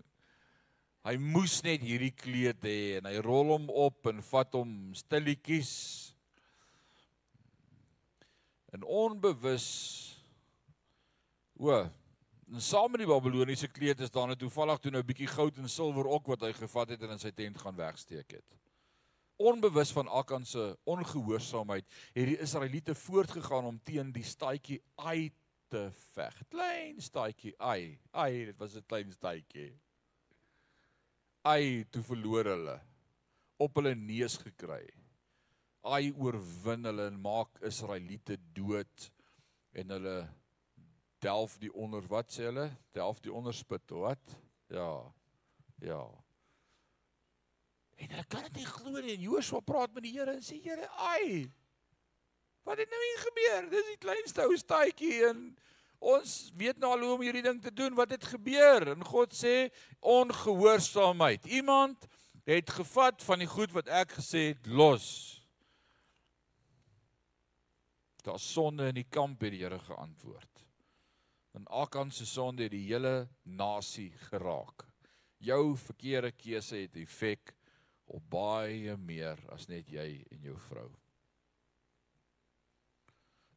Hy 1.07 1.15
moes 1.21 1.61
net 1.63 1.85
hierdie 1.85 2.15
kleed 2.17 2.65
hê 2.67 2.97
en 2.99 3.07
hy 3.07 3.19
rol 3.23 3.53
hom 3.53 3.69
op 3.71 4.09
en 4.11 4.25
vat 4.25 4.59
hom 4.59 4.73
stilletjies. 4.99 5.75
En 8.75 8.83
onbewus 8.83 9.69
o, 11.61 11.85
En 12.53 12.61
saam 12.61 12.91
met 12.93 13.01
die 13.01 13.09
Babiloniese 13.09 13.69
kleed 13.73 14.01
is 14.05 14.13
daar 14.13 14.29
net 14.29 14.39
toevallig 14.39 14.79
toe 14.79 14.91
nou 14.91 15.03
'n 15.03 15.07
bietjie 15.07 15.31
goud 15.31 15.57
en 15.59 15.69
silwer 15.69 16.07
ook 16.07 16.27
wat 16.27 16.41
hy 16.41 16.53
gevat 16.53 16.89
het 16.89 17.03
en 17.03 17.11
in 17.11 17.19
sy 17.19 17.31
tent 17.31 17.59
gaan 17.59 17.77
wegsteek 17.77 18.31
het. 18.31 18.59
Onbewus 19.37 19.93
van 19.93 20.09
Akan 20.09 20.45
se 20.45 20.79
ongehoorsaamheid 20.85 21.85
het 22.13 22.27
die 22.27 22.39
Israeliete 22.39 22.95
voortgegaan 22.95 23.65
om 23.65 23.81
teen 23.83 24.13
die 24.13 24.23
staadjie 24.23 24.83
Ai 24.95 25.33
te 25.69 25.91
veg. 26.15 26.43
Klein 26.49 27.01
staadjie 27.01 27.55
Ai. 27.59 27.99
Ai, 28.13 28.45
dit 28.45 28.59
was 28.59 28.77
'n 28.77 28.87
klein 28.87 29.13
staadjie. 29.13 29.73
Ai 31.43 31.85
toe 31.91 32.03
verloor 32.03 32.45
hulle 32.45 32.81
op 33.57 33.75
hulle 33.75 33.95
neus 33.95 34.37
gekry. 34.37 34.87
Ai 35.83 36.13
oorwin 36.13 36.85
hulle 36.85 37.07
en 37.07 37.21
maak 37.21 37.61
Israeliete 37.61 38.39
dood 38.53 39.11
en 39.73 39.91
hulle 39.91 40.29
delf 41.25 41.57
die 41.61 41.73
onder 41.73 42.05
wat 42.11 42.33
sê 42.33 42.49
hulle? 42.49 42.69
Delf 42.97 43.21
die 43.25 43.33
onderspit 43.33 43.97
wat? 43.97 44.37
Ja. 44.73 44.93
Ja. 45.85 46.05
En 47.97 48.11
hulle 48.11 48.25
kan 48.29 48.47
dit 48.49 48.61
nie 48.61 48.69
glo 48.69 49.01
nie. 49.01 49.19
Joshua 49.23 49.61
praat 49.65 49.93
met 49.95 50.07
die 50.07 50.15
Here 50.17 50.37
en 50.37 50.45
sê 50.45 50.61
Here, 50.63 50.89
ai. 51.11 51.51
Wat 52.65 52.81
het 52.81 52.91
nou 52.91 53.03
hier 53.03 53.23
gebeur? 53.27 53.69
Dis 53.73 53.93
die 53.93 54.01
kleinste 54.01 54.45
ou 54.47 54.57
staadjie 54.57 55.19
en 55.29 55.45
ons 56.05 56.33
weet 56.57 56.81
nou 56.81 56.91
al 56.93 57.05
hoe 57.05 57.15
om 57.17 57.25
hierdie 57.25 57.45
ding 57.45 57.61
te 57.63 57.73
doen. 57.73 57.97
Wat 57.97 58.13
het 58.13 58.25
gebeur? 58.29 58.91
En 58.95 59.05
God 59.05 59.37
sê 59.37 59.69
ongehoorsaamheid. 60.01 61.47
Iemand 61.61 62.09
het 62.49 62.73
gevat 62.77 63.23
van 63.25 63.41
die 63.41 63.49
goed 63.49 63.73
wat 63.77 63.89
ek 63.89 64.17
gesê 64.19 64.51
het 64.53 64.67
los. 64.69 65.07
Daar's 68.25 68.45
sonde 68.53 68.89
in 68.89 68.97
die 68.97 69.09
kamp 69.09 69.45
het 69.45 69.53
die 69.53 69.65
Here 69.65 69.79
geantwoord. 69.85 70.54
En 71.55 71.67
Akan 71.71 72.11
se 72.11 72.27
sonde 72.27 72.67
het 72.67 72.73
die 72.75 72.89
hele 72.89 73.29
nasie 73.43 74.11
geraak. 74.29 74.87
Jou 75.39 75.77
verkeerde 75.79 76.33
keuse 76.33 76.81
het 76.83 76.97
effek 76.99 77.55
op 78.11 78.25
baie 78.31 78.97
meer 78.99 79.39
as 79.55 79.69
net 79.71 79.89
jy 79.91 80.25
en 80.35 80.43
jou 80.51 80.57
vrou. 80.69 80.91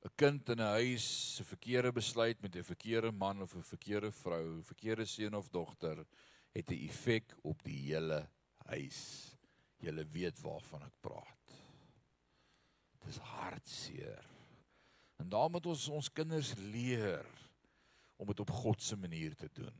'n 0.05 0.13
Kind 0.15 0.49
in 0.49 0.61
'n 0.61 0.73
huis 0.79 1.35
se 1.35 1.43
verkeerde 1.43 1.91
besluit 1.91 2.41
met 2.41 2.55
'n 2.55 2.63
verkeerde 2.63 3.11
man 3.11 3.41
of 3.41 3.55
'n 3.55 3.63
verkeerde 3.63 4.11
vrou, 4.11 4.63
verkeerde 4.63 5.05
seun 5.05 5.35
of 5.35 5.49
dogter 5.49 6.05
het 6.53 6.69
'n 6.69 6.87
effek 6.87 7.35
op 7.41 7.63
die 7.63 7.93
hele 7.93 8.29
huis. 8.65 9.35
Jy 9.79 10.05
weet 10.09 10.39
waarvan 10.39 10.83
ek 10.83 10.93
praat. 11.01 11.45
Dit 12.99 13.09
is 13.09 13.17
hartseer. 13.17 14.25
En 15.17 15.29
daarom 15.29 15.51
moet 15.51 15.65
ons 15.65 15.87
ons 15.87 16.11
kinders 16.11 16.53
leer 16.55 17.25
om 18.17 18.27
dit 18.27 18.39
op 18.43 18.51
God 18.51 18.81
se 18.81 18.97
manier 18.97 19.35
te 19.35 19.49
doen. 19.53 19.75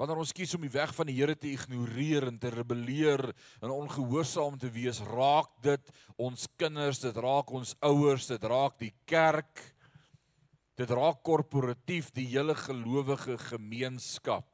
Wanneer 0.00 0.22
ons 0.22 0.32
kies 0.34 0.54
om 0.56 0.64
die 0.64 0.72
weg 0.72 0.90
van 0.96 1.06
die 1.06 1.18
Here 1.18 1.34
te 1.36 1.50
ignoreer 1.52 2.26
en 2.30 2.38
te 2.40 2.50
rebelleer 2.50 3.22
en 3.60 3.74
ongehoorsaam 3.74 4.56
te 4.58 4.70
wees, 4.72 5.02
raak 5.04 5.52
dit 5.64 5.92
ons 6.16 6.46
kinders, 6.58 7.02
dit 7.04 7.20
raak 7.22 7.52
ons 7.52 7.74
ouers, 7.86 8.26
dit 8.32 8.48
raak 8.50 8.78
die 8.80 8.92
kerk. 9.08 9.62
Dit 10.80 10.90
raak 10.90 11.20
korporatief 11.22 12.08
die 12.16 12.24
hele 12.32 12.56
gelowige 12.56 13.36
gemeenskap. 13.50 14.48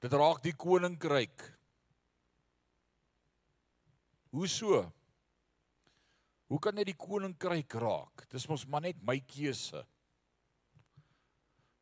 Dit 0.00 0.14
raak 0.14 0.38
die 0.44 0.54
koninkryk. 0.54 1.42
Hoe 4.30 4.46
so? 4.48 4.84
Hoe 6.46 6.60
kan 6.62 6.78
dit 6.78 6.92
die 6.92 6.96
koninkryk 6.96 7.74
raak? 7.82 8.24
Dis 8.30 8.46
mos 8.48 8.64
maar 8.70 8.86
net 8.86 9.02
my 9.02 9.18
keuse. 9.26 9.82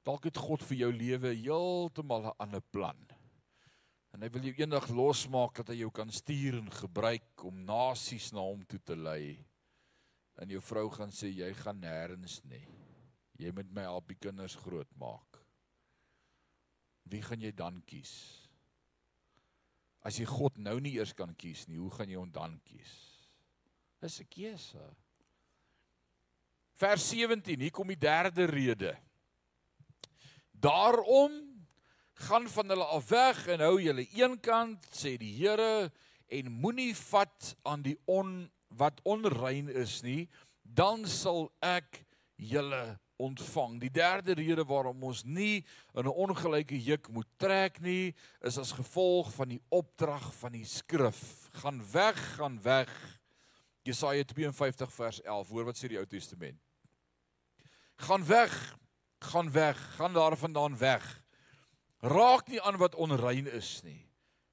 Dalk 0.05 0.29
het 0.29 0.37
God 0.37 0.63
vir 0.69 0.83
jou 0.83 0.91
lewe 0.93 1.33
heeltemal 1.33 2.27
'n 2.29 2.37
ander 2.39 2.61
plan. 2.61 2.99
En 4.13 4.23
hy 4.23 4.29
wil 4.29 4.43
jou 4.43 4.55
eendag 4.61 4.89
losmaak 4.89 5.57
dat 5.57 5.69
hy 5.69 5.81
jou 5.81 5.91
kan 5.91 6.11
stuur 6.11 6.59
en 6.59 6.71
gebruik 6.71 7.45
om 7.45 7.65
nasies 7.65 8.33
na 8.33 8.41
hom 8.41 8.65
toe 8.65 8.79
te 8.79 8.97
lei. 8.97 9.45
En 10.39 10.51
jou 10.51 10.61
vrou 10.61 10.91
gaan 10.91 11.11
sê 11.11 11.31
jy 11.33 11.53
gaan 11.55 11.81
nêrens 11.81 12.45
nie. 12.45 12.67
Jy 13.39 13.51
moet 13.51 13.73
my 13.75 13.83
help 13.83 14.09
die 14.09 14.19
kinders 14.19 14.55
grootmaak. 14.55 15.41
Wie 17.11 17.23
gaan 17.23 17.41
jy 17.41 17.51
dan 17.53 17.83
kies? 17.83 18.13
As 20.05 20.19
jy 20.21 20.27
God 20.29 20.59
nou 20.59 20.79
nie 20.81 20.95
eers 20.99 21.15
kan 21.17 21.35
kies 21.35 21.67
nie, 21.67 21.81
hoe 21.81 21.91
gaan 21.91 22.11
jy 22.11 22.21
hom 22.21 22.31
dan 22.31 22.61
kies? 22.65 22.93
Dis 24.01 24.21
'n 24.21 24.29
keuse. 24.29 24.85
Vers 26.75 27.09
17, 27.11 27.61
hier 27.61 27.71
kom 27.71 27.89
die 27.89 27.97
derde 27.97 28.47
rede. 28.47 28.97
Daarom 30.65 31.33
gaan 32.25 32.49
van 32.49 32.69
hulle 32.69 32.85
af 32.85 33.09
weg 33.09 33.47
en 33.53 33.61
hou 33.61 33.77
julle 33.83 34.07
eenkant 34.17 34.87
sê 34.97 35.19
die 35.21 35.35
Here 35.37 35.91
en 36.33 36.53
moenie 36.63 36.95
vat 36.97 37.51
aan 37.69 37.83
die 37.85 37.99
on 38.09 38.47
wat 38.79 39.03
onrein 39.05 39.69
is 39.69 39.99
nie 40.07 40.25
dan 40.65 41.05
sal 41.11 41.51
ek 41.61 42.01
julle 42.41 42.97
ontvang. 43.21 43.77
Die 43.83 43.93
derde 43.93 44.35
rede 44.39 44.65
waarom 44.65 45.05
ons 45.05 45.21
nie 45.25 45.67
in 45.95 46.07
'n 46.07 46.17
ongelyke 46.25 46.81
juk 46.81 47.09
moet 47.09 47.29
trek 47.37 47.81
nie 47.81 48.15
is 48.41 48.59
as 48.59 48.73
gevolg 48.73 49.33
van 49.33 49.49
die 49.49 49.61
opdrag 49.69 50.33
van 50.35 50.53
die 50.53 50.65
skrif. 50.65 51.51
Gaan 51.61 51.83
weg, 51.93 52.37
gaan 52.37 52.63
weg. 52.63 53.21
Jesaja 53.83 54.25
52 54.25 54.93
vers 54.93 55.23
11. 55.23 55.49
Hoor 55.49 55.65
wat 55.65 55.77
sê 55.77 55.89
die 55.89 55.99
Ou 55.99 56.07
Testament. 56.07 56.59
Gaan 57.97 58.27
weg, 58.27 58.79
gaan 59.31 59.51
weg, 59.53 59.79
gaan 59.97 60.13
daarvandaan 60.13 60.79
weg. 60.79 61.05
Raak 62.05 62.49
nie 62.53 62.61
aan 62.63 62.77
wat 62.77 62.95
onrein 62.95 63.47
is 63.47 63.81
nie. 63.83 64.03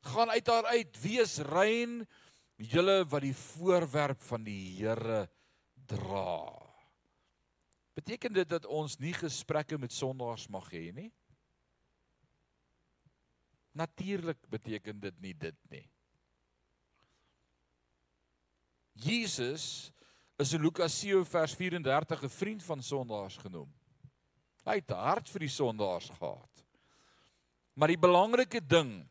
Gaan 0.02 0.30
uit 0.30 0.46
daar 0.46 0.66
uit, 0.66 1.02
wees 1.02 1.38
rein, 1.38 2.08
julle 2.56 3.06
wat 3.10 3.22
die 3.22 3.36
voorwerp 3.36 4.22
van 4.22 4.44
die 4.44 4.78
Here 4.80 5.30
dra. 5.86 6.48
Beteken 7.94 8.34
dit 8.34 8.50
dat 8.50 8.66
ons 8.66 8.98
nie 9.02 9.14
gesprekke 9.14 9.78
met 9.78 9.94
sondaars 9.94 10.48
mag 10.48 10.70
hê 10.72 10.92
nie? 10.96 11.12
Natuurlik 13.76 14.40
beteken 14.52 15.00
dit 15.00 15.20
nie 15.24 15.34
dit 15.38 15.58
nie. 15.72 15.86
Jesus 19.02 19.92
is 20.42 20.54
in 20.54 20.64
Lukas 20.64 20.98
7 21.00 21.26
vers 21.26 21.54
34 21.56 22.24
'n 22.24 22.30
vriend 22.30 22.64
van 22.64 22.84
sondaars 22.84 23.38
genoem. 23.38 23.81
Hy 24.68 24.78
het 24.78 24.94
hart 24.94 25.30
vir 25.32 25.46
die 25.48 25.52
sondaars 25.52 26.10
gehad. 26.14 26.66
Maar 27.74 27.94
die 27.94 28.02
belangrike 28.02 28.62
ding 28.62 29.02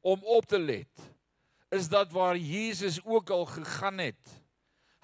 om 0.00 0.22
op 0.24 0.46
te 0.48 0.58
let 0.58 1.08
is 1.70 1.88
dat 1.88 2.10
waar 2.12 2.36
Jesus 2.36 2.98
ook 3.04 3.30
al 3.30 3.44
gegaan 3.46 4.00
het, 4.02 4.32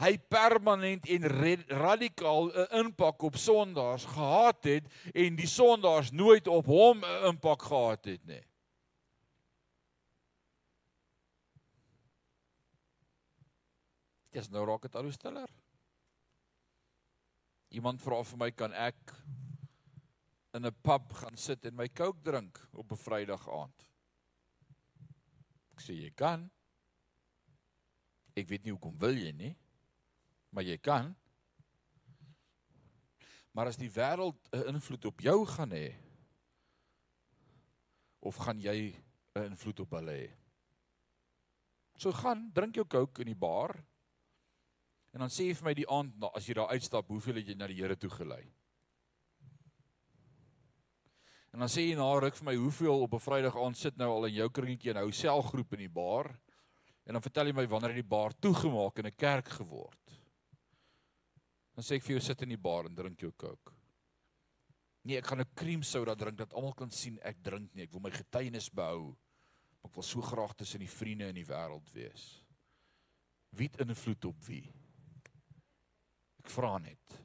hy 0.02 0.16
permanent 0.18 1.06
en 1.08 1.28
radikaal 1.68 2.50
'n 2.50 2.66
impak 2.82 3.22
op 3.22 3.36
sondaars 3.36 4.04
gehad 4.04 4.64
het 4.64 4.84
en 5.14 5.36
die 5.36 5.46
sondaars 5.46 6.10
nooit 6.10 6.48
op 6.48 6.66
hom 6.66 7.04
'n 7.04 7.26
impak 7.30 7.62
gehad 7.62 8.04
het 8.04 8.24
nie. 8.26 8.42
Dis 14.30 14.50
nou 14.52 14.66
raak 14.66 14.82
dit 14.82 14.96
al 14.96 15.02
hoe 15.02 15.12
stiller. 15.12 15.48
Iemand 17.68 18.02
vra 18.02 18.22
vir 18.24 18.38
my 18.38 18.50
kan 18.50 18.72
ek 18.72 19.14
in 20.56 20.66
'n 20.66 20.80
pub 20.82 21.12
gaan 21.12 21.36
sit 21.36 21.64
en 21.64 21.74
my 21.76 21.88
Coke 21.88 22.22
drink 22.22 22.58
op 22.72 22.92
'n 22.92 22.96
Vrydag 22.96 23.48
aand. 23.48 23.86
Ek 25.72 25.80
sê 25.80 25.92
jy 25.92 26.10
kan. 26.10 26.50
Ek 28.34 28.48
weet 28.48 28.64
nie 28.64 28.72
hoekom 28.72 28.98
wil 28.98 29.16
jy 29.16 29.32
nie, 29.32 29.56
maar 30.50 30.64
jy 30.64 30.78
kan. 30.78 31.16
Maar 33.52 33.66
as 33.66 33.76
die 33.76 33.90
wêreld 33.90 34.48
'n 34.52 34.74
invloed 34.74 35.04
op 35.04 35.20
jou 35.20 35.46
gaan 35.46 35.70
hê, 35.70 35.94
of 38.20 38.36
gaan 38.36 38.60
jy 38.60 38.96
'n 39.34 39.44
invloed 39.52 39.80
op 39.80 39.90
hulle 39.90 40.12
hê? 40.12 40.36
So 41.96 42.12
gaan, 42.12 42.50
drink 42.52 42.74
jou 42.74 42.86
Coke 42.86 43.20
in 43.20 43.26
die 43.26 43.34
bar. 43.34 43.84
En 45.12 45.20
dan 45.20 45.28
sê 45.28 45.48
jy 45.48 45.54
vir 45.54 45.64
my 45.64 45.74
die 45.74 45.88
aand 45.88 46.24
as 46.34 46.46
jy 46.46 46.54
daar 46.54 46.68
uitstap, 46.68 47.08
hoeveel 47.08 47.34
het 47.34 47.46
jy 47.46 47.54
na 47.54 47.66
die 47.66 47.80
Here 47.80 47.96
toe 47.96 48.10
gelei? 48.10 48.55
En 51.56 51.62
dan 51.64 51.70
sê 51.72 51.86
jy 51.86 51.94
na 51.96 52.04
ruk 52.20 52.36
vir 52.36 52.44
my 52.44 52.52
hoeveel 52.60 53.02
op 53.06 53.14
'n 53.16 53.24
Vrydag 53.24 53.54
aand 53.56 53.78
sit 53.80 53.96
nou 53.96 54.10
al 54.12 54.26
in 54.26 54.34
jou 54.34 54.48
kringetjie 54.50 54.90
en 54.90 54.98
hou 55.00 55.10
selgroep 55.10 55.72
in 55.72 55.78
die 55.78 55.88
bar. 55.88 56.28
En 57.06 57.14
dan 57.14 57.22
vertel 57.22 57.46
jy 57.46 57.54
my 57.56 57.66
wanneer 57.66 57.94
het 57.94 58.02
die 58.04 58.10
bar 58.16 58.34
toegemaak 58.36 58.98
en 58.98 59.06
'n 59.06 59.16
kerk 59.16 59.48
geword. 59.48 60.20
Dan 61.74 61.84
sê 61.84 61.96
ek 61.96 62.02
vir 62.02 62.16
jou 62.16 62.20
sit 62.20 62.42
in 62.42 62.50
die 62.50 62.58
bar 62.58 62.84
en 62.84 62.94
drink 62.94 63.18
jou 63.20 63.32
Coke. 63.32 63.72
Nee, 65.04 65.16
ek 65.16 65.26
gaan 65.26 65.40
'n 65.40 65.54
cream 65.54 65.82
soda 65.82 66.14
drink 66.14 66.36
dat 66.36 66.52
almal 66.52 66.74
kan 66.74 66.90
sien 66.90 67.18
ek 67.22 67.42
drink 67.42 67.74
nie. 67.74 67.84
Ek 67.84 67.92
wil 67.92 68.00
my 68.00 68.10
getuienis 68.10 68.68
behou. 68.68 69.16
Ek 69.82 69.94
wil 69.94 70.02
so 70.02 70.20
graag 70.20 70.54
tussen 70.54 70.80
die 70.80 70.90
vriende 70.90 71.28
in 71.28 71.36
die 71.36 71.46
wêreld 71.46 71.90
wees. 71.94 72.42
Wie 73.52 73.68
het 73.68 73.80
invloed 73.80 74.24
op 74.24 74.44
wie? 74.44 74.74
Ek 76.38 76.50
vra 76.50 76.78
net. 76.78 77.22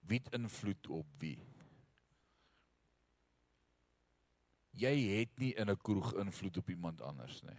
Wie 0.00 0.18
het 0.24 0.32
invloed 0.32 0.88
op 0.88 1.06
wie? 1.18 1.49
Jy 4.78 4.94
het 5.18 5.38
nie 5.38 5.54
in 5.54 5.70
'n 5.70 5.76
kroeg 5.76 6.14
invloed 6.14 6.56
op 6.56 6.68
iemand 6.68 7.00
anders 7.02 7.42
nie. 7.42 7.58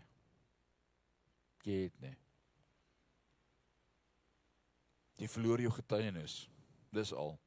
Jy 1.63 1.83
het 1.83 1.99
nie. 1.99 2.15
Jy 5.15 5.27
verloor 5.27 5.61
jou 5.61 5.71
getuienis. 5.71 6.49
Dis 6.91 7.13
al. 7.13 7.39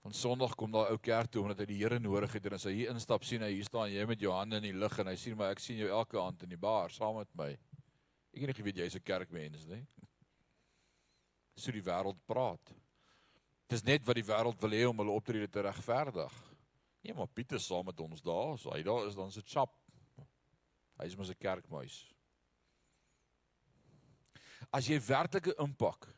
Van 0.00 0.12
Sondag 0.12 0.54
kom 0.56 0.72
daai 0.72 0.90
ou 0.94 0.98
kerk 0.98 1.30
toe 1.30 1.42
omdat 1.42 1.58
hy 1.58 1.66
die 1.66 1.78
Here 1.82 1.98
nodig 2.00 2.32
het 2.32 2.46
en 2.46 2.56
as 2.56 2.64
hy 2.64 2.72
hier 2.72 2.92
instap 2.94 3.24
sien 3.24 3.42
hy 3.42 3.50
hier 3.52 3.64
staan 3.64 3.90
jy 3.92 4.06
met 4.08 4.20
jou 4.20 4.32
hande 4.32 4.56
in 4.56 4.62
die 4.62 4.76
lug 4.76 4.98
en 4.98 5.06
hy 5.06 5.16
sien 5.20 5.36
maar 5.36 5.52
ek 5.52 5.60
sien 5.60 5.76
jou 5.76 5.90
elke 5.92 6.20
aand 6.20 6.42
in 6.42 6.48
die 6.54 6.60
bar 6.60 6.90
saam 6.90 7.18
met 7.20 7.28
my. 7.36 7.50
Ek 8.32 8.40
weet 8.40 8.56
nie 8.56 8.64
weet 8.64 8.76
jy's 8.76 8.96
'n 8.96 9.04
kerkmens 9.04 9.66
nie. 9.66 9.86
So 11.56 11.72
die 11.72 11.84
wêreld 11.84 12.16
praat. 12.26 12.72
Dis 13.68 13.84
net 13.84 14.06
wat 14.06 14.16
die 14.16 14.24
wêreld 14.24 14.60
wil 14.60 14.70
hê 14.70 14.88
om 14.88 14.98
hulle 14.98 15.12
optrede 15.12 15.48
te 15.48 15.60
regverdig. 15.62 16.32
Nee, 17.00 17.14
maar 17.14 17.28
Pieter 17.32 17.60
saam 17.60 17.84
met 17.88 18.00
ons 18.00 18.22
daar, 18.22 18.58
so 18.58 18.72
hy 18.74 18.82
daar 18.84 19.06
is 19.08 19.16
dan 19.16 19.32
se 19.32 19.42
chap. 19.44 19.72
Hy 21.00 21.06
is 21.08 21.16
mos 21.16 21.30
'n 21.32 21.40
kerkmuis. 21.40 22.14
As 24.70 24.86
jy 24.86 25.00
werklike 25.00 25.54
impak 25.58 26.10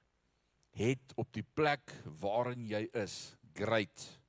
het 0.75 1.13
op 1.17 1.33
die 1.33 1.47
plek 1.55 1.93
waarin 2.21 2.67
jy 2.67 2.89
is, 2.93 3.37
great. 3.55 4.21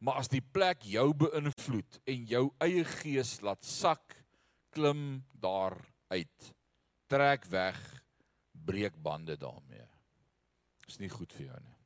Maar 0.00 0.14
as 0.14 0.28
die 0.28 0.42
plek 0.42 0.82
jou 0.82 1.12
beïnvloed 1.14 2.00
en 2.08 2.26
jou 2.26 2.44
eie 2.58 2.84
gees 2.84 3.40
laat 3.40 3.64
sak, 3.64 4.16
klim 4.70 5.24
daar 5.32 5.76
uit. 6.08 6.54
Trek 7.06 7.44
weg, 7.44 7.78
breek 8.52 8.96
bande 9.02 9.36
daarmee. 9.36 9.86
Is 10.88 10.98
nie 10.98 11.08
goed 11.12 11.32
vir 11.32 11.46
jou 11.46 11.60
nie. 11.60 11.79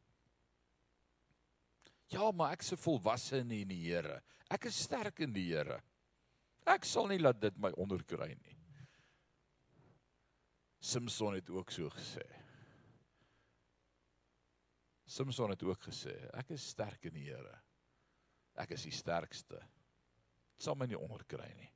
Ja, 2.12 2.30
maar 2.32 2.52
ek 2.52 2.62
se 2.62 2.76
volwasse 2.76 3.40
in 3.40 3.48
die 3.70 3.80
Here. 3.86 4.20
Ek 4.52 4.68
is 4.68 4.82
sterk 4.84 5.22
in 5.24 5.32
die 5.32 5.46
Here. 5.48 5.80
Ek 6.68 6.84
sal 6.88 7.08
nie 7.10 7.20
laat 7.20 7.40
dit 7.42 7.56
my 7.60 7.70
onderkry 7.80 8.32
nie. 8.34 8.56
Samson 10.84 11.38
het 11.38 11.48
ook 11.50 11.72
so 11.72 11.88
gesê. 11.92 12.24
Samson 15.08 15.52
het 15.52 15.62
ook 15.64 15.84
gesê, 15.88 16.12
ek 16.36 16.54
is 16.56 16.64
sterk 16.74 17.08
in 17.08 17.16
die 17.16 17.28
Here. 17.28 17.56
Ek 18.60 18.74
is 18.76 18.84
die 18.86 18.94
sterkste. 18.94 19.60
Dit 20.54 20.66
sal 20.66 20.76
my 20.78 20.88
nie 20.88 20.98
onderkry 20.98 21.48
nie. 21.58 21.70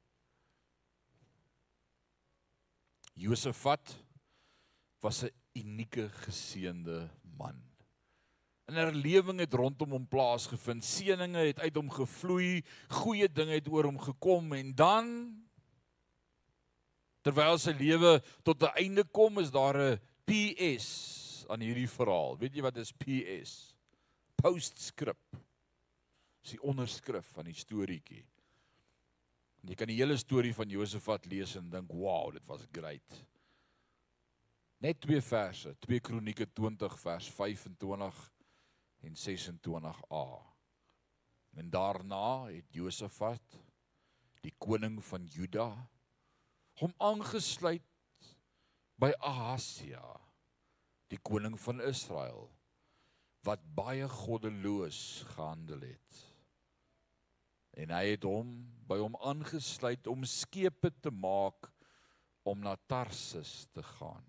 Josafat 3.19 3.97
was 5.03 5.25
'n 5.25 5.35
unieke 5.55 6.09
geseënde 6.09 7.11
man. 7.23 7.68
'n 8.69 8.77
herlewing 8.77 9.41
het 9.41 9.55
rondom 9.55 9.95
hom 9.97 10.07
plaasgevind. 10.07 10.85
Seëninge 10.85 11.47
het 11.49 11.61
uit 11.61 11.77
hom 11.77 11.89
gevloei, 11.91 12.63
goeie 13.01 13.29
dinge 13.33 13.57
het 13.57 13.69
oor 13.69 13.89
hom 13.89 13.99
gekom 13.99 14.53
en 14.53 14.75
dan 14.77 15.07
terwyl 17.25 17.57
sy 17.59 17.73
lewe 17.73 18.19
tot 18.45 18.63
'n 18.63 18.77
einde 18.77 19.05
kom, 19.05 19.39
is 19.39 19.51
daar 19.51 19.77
'n 19.77 20.01
PS 20.29 21.47
aan 21.49 21.61
hierdie 21.61 21.89
verhaal. 21.89 22.37
Weet 22.37 22.55
jy 22.55 22.63
wat 22.63 22.77
is 22.77 22.93
PS? 22.93 23.75
Postscript. 24.37 25.41
Dis 26.43 26.51
die 26.51 26.63
onderskrif 26.63 27.27
van 27.33 27.45
die 27.45 27.57
storieetjie. 27.57 28.25
Jy 29.65 29.75
kan 29.75 29.89
die 29.89 29.97
hele 29.97 30.17
storie 30.17 30.55
van 30.55 30.69
Josafat 30.69 31.27
lees 31.27 31.57
en 31.57 31.71
dink, 31.71 31.91
"Wow, 31.91 32.33
dit 32.33 32.47
was 32.47 32.67
great." 32.73 33.25
Net 34.79 35.01
twee 35.01 35.21
verse, 35.21 35.75
2 35.81 36.01
Kronieke 36.01 36.47
20 36.53 37.01
vers 37.01 37.29
25 37.29 38.38
en 39.01 39.15
26a. 39.15 40.27
En 41.59 41.71
daarna 41.71 42.47
het 42.51 42.75
Josafat 42.75 43.59
die 44.45 44.55
koning 44.59 45.01
van 45.05 45.27
Juda 45.27 45.71
hom 46.79 46.95
aangesluit 47.03 47.83
by 48.99 49.11
Ahasia 49.19 50.05
die 51.11 51.19
koning 51.25 51.57
van 51.61 51.83
Israel 51.83 52.47
wat 53.47 53.63
baie 53.75 54.07
goddeloos 54.11 55.25
gehandel 55.33 55.87
het. 55.87 56.23
En 57.79 57.95
hy 57.95 58.05
het 58.13 58.27
hom 58.27 58.51
by 58.91 58.99
hom 59.01 59.17
aangesluit 59.25 60.07
om 60.11 60.27
skepe 60.29 60.91
te 61.03 61.13
maak 61.15 61.71
om 62.49 62.61
na 62.65 62.75
Tarsis 62.91 63.69
te 63.73 63.85
gaan. 63.95 64.25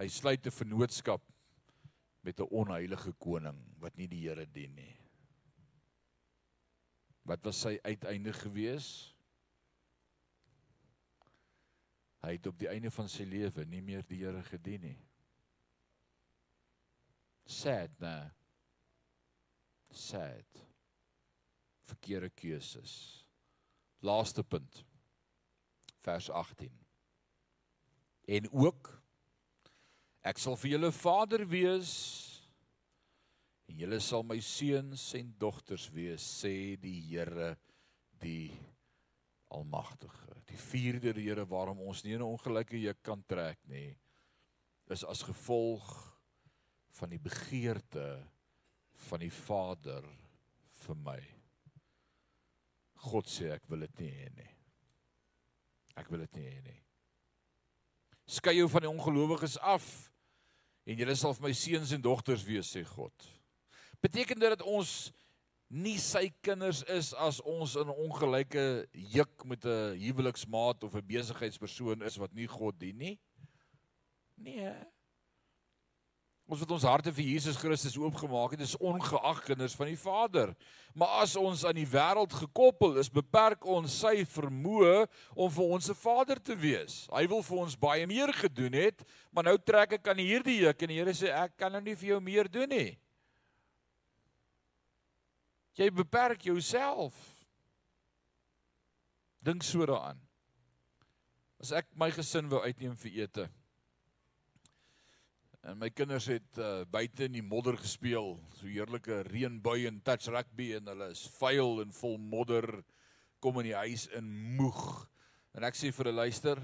Hy 0.00 0.08
sluit 0.08 0.46
'n 0.46 0.50
vennootskap 0.50 1.22
met 2.22 2.40
'n 2.40 2.50
onheilige 2.50 3.12
koning 3.12 3.58
wat 3.78 3.96
nie 3.96 4.08
die 4.08 4.28
Here 4.28 4.46
dien 4.46 4.74
nie. 4.74 4.96
Wat 7.22 7.44
was 7.44 7.60
sy 7.60 7.78
uiteinde 7.82 8.32
gewees? 8.32 9.14
Hy 12.22 12.32
het 12.32 12.46
op 12.46 12.58
die 12.58 12.68
einde 12.68 12.90
van 12.90 13.08
sy 13.08 13.24
lewe 13.24 13.64
nie 13.64 13.82
meer 13.82 14.02
die 14.06 14.22
Here 14.22 14.42
gedien 14.42 14.80
nie. 14.80 14.98
Sad, 17.44 17.98
nee. 18.00 18.30
Sad. 19.90 20.62
Verkeerde 21.80 22.30
keuses. 22.30 23.26
Laaste 24.00 24.44
punt. 24.44 24.84
Vers 25.98 26.30
18. 26.30 26.86
En 28.24 28.52
ook 28.52 29.01
Ek 30.22 30.38
sal 30.38 30.54
vir 30.54 30.76
julle 30.76 30.92
vader 30.94 31.42
wees 31.50 31.92
en 33.66 33.80
julle 33.80 33.98
sal 34.04 34.22
my 34.22 34.36
seuns 34.38 35.08
en 35.18 35.32
dogters 35.38 35.88
wees, 35.90 36.22
sê 36.22 36.76
die 36.78 37.00
Here 37.08 37.56
die 38.22 38.52
Almagtige. 39.52 40.38
Die 40.46 40.56
vierde 40.56 41.12
rede 41.16 41.44
waarom 41.48 41.80
ons 41.80 42.04
nie 42.04 42.14
'n 42.14 42.22
ongelukkige 42.22 42.86
juk 42.86 43.02
kan 43.02 43.24
trek 43.28 43.58
nie, 43.66 43.98
is 44.88 45.04
as 45.04 45.22
gevolg 45.22 46.16
van 46.92 47.10
die 47.10 47.18
begeerte 47.18 48.22
van 49.08 49.20
die 49.20 49.30
Vader 49.30 50.04
vir 50.70 50.94
my. 50.94 51.20
God 52.94 53.26
sê 53.26 53.52
ek 53.52 53.68
wil 53.68 53.80
dit 53.80 53.98
nie 53.98 54.10
hê 54.10 54.30
nie. 54.36 54.50
Ek 55.96 56.10
wil 56.10 56.18
dit 56.20 56.36
nie 56.36 56.46
hê 56.46 56.62
nie. 56.62 56.80
Skei 58.26 58.56
jou 58.56 58.68
van 58.68 58.82
die 58.82 58.88
ongelowiges 58.88 59.58
af 59.58 60.11
en 60.86 60.98
julle 60.98 61.16
sal 61.16 61.34
vir 61.34 61.48
my 61.48 61.54
seuns 61.56 61.92
en 61.94 62.02
dogters 62.02 62.44
wees 62.46 62.70
sê 62.74 62.84
God. 62.86 63.28
Beteken 64.02 64.38
dit 64.38 64.54
dat 64.54 64.64
ons 64.66 65.12
nie 65.72 65.96
sy 66.02 66.26
kinders 66.44 66.82
is 66.92 67.12
as 67.14 67.40
ons 67.48 67.76
in 67.80 67.88
'n 67.88 68.00
ongelyke 68.04 68.86
juk 68.92 69.44
met 69.44 69.64
'n 69.64 69.96
huweliksmaat 69.96 70.84
of 70.84 70.94
'n 70.94 71.06
besigheidspersoon 71.06 72.02
is 72.02 72.18
wat 72.18 72.34
nie 72.34 72.46
God 72.46 72.78
dien 72.78 72.98
nie? 72.98 73.18
Nee. 74.36 74.74
Ons 76.50 76.60
wat 76.64 76.72
ons 76.74 76.84
harte 76.84 77.12
vir 77.14 77.28
Jesus 77.30 77.56
Christus 77.56 77.94
oopgemaak 77.96 78.56
het, 78.56 78.64
is 78.64 78.74
ongeag 78.82 79.44
kinders 79.46 79.76
van 79.78 79.88
die 79.88 79.98
Vader. 79.98 80.50
Maar 80.98 81.22
as 81.22 81.36
ons 81.38 81.62
aan 81.64 81.78
die 81.78 81.86
wêreld 81.88 82.34
gekoppel 82.34 82.98
is, 83.00 83.08
beperk 83.12 83.64
ons 83.64 83.94
sy 84.02 84.26
vermoë 84.28 85.06
om 85.36 85.52
vir 85.54 85.76
ons 85.78 85.86
se 85.88 85.96
Vader 85.96 86.42
te 86.42 86.56
wees. 86.58 87.04
Hy 87.14 87.24
wil 87.30 87.44
vir 87.46 87.62
ons 87.62 87.78
baie 87.78 88.08
meer 88.10 88.34
gedoen 88.36 88.74
het, 88.76 89.06
maar 89.30 89.46
nou 89.48 89.56
trek 89.62 89.96
ek 90.00 90.12
aan 90.12 90.20
hierdie 90.20 90.58
juk 90.64 90.82
en 90.82 90.92
die 90.92 90.98
Here 90.98 91.14
sê 91.16 91.30
ek 91.30 91.56
kan 91.62 91.72
nou 91.72 91.80
nie 91.84 91.96
vir 91.96 92.14
jou 92.16 92.20
meer 92.20 92.50
doen 92.50 92.68
nie. 92.74 92.90
Jy 95.78 95.88
beperk 95.94 96.44
jouself. 96.44 97.16
Dink 99.42 99.64
so 99.64 99.86
daaraan. 99.88 100.20
As 101.62 101.72
ek 101.72 101.88
my 101.96 102.10
gesin 102.12 102.50
wou 102.50 102.60
uitneem 102.66 102.98
vir 102.98 103.22
ete, 103.22 103.48
En 105.62 105.78
my 105.78 105.92
kinders 105.94 106.26
het 106.26 106.58
uh, 106.58 106.82
buite 106.90 107.28
in 107.28 107.36
die 107.36 107.44
modder 107.46 107.76
gespeel, 107.78 108.34
so 108.58 108.66
heerlike 108.66 109.20
reënbui 109.28 109.84
en 109.86 110.00
touch 110.02 110.26
rugby 110.32 110.72
en 110.74 110.90
hulle 110.90 111.06
is 111.14 111.22
vuil 111.36 111.84
en 111.84 111.92
vol 111.94 112.16
modder 112.18 112.66
kom 113.42 113.60
in 113.62 113.68
die 113.70 113.76
huis 113.84 114.08
in 114.18 114.26
moeg. 114.58 114.82
En 115.54 115.62
ek 115.68 115.78
sê 115.78 115.92
vir 115.94 116.10
hulle 116.10 116.24
luister, 116.24 116.58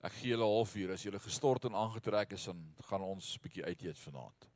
ek 0.00 0.16
gee 0.16 0.32
julle 0.32 0.48
'n 0.48 0.56
halfuur 0.56 0.94
as 0.94 1.04
julle 1.04 1.20
gestort 1.20 1.68
en 1.68 1.76
aangetrek 1.76 2.32
is 2.32 2.48
dan 2.48 2.64
gaan 2.88 3.04
ons 3.04 3.36
bietjie 3.44 3.64
uit 3.64 3.84
eet 3.84 4.00
vanaand. 4.06 4.48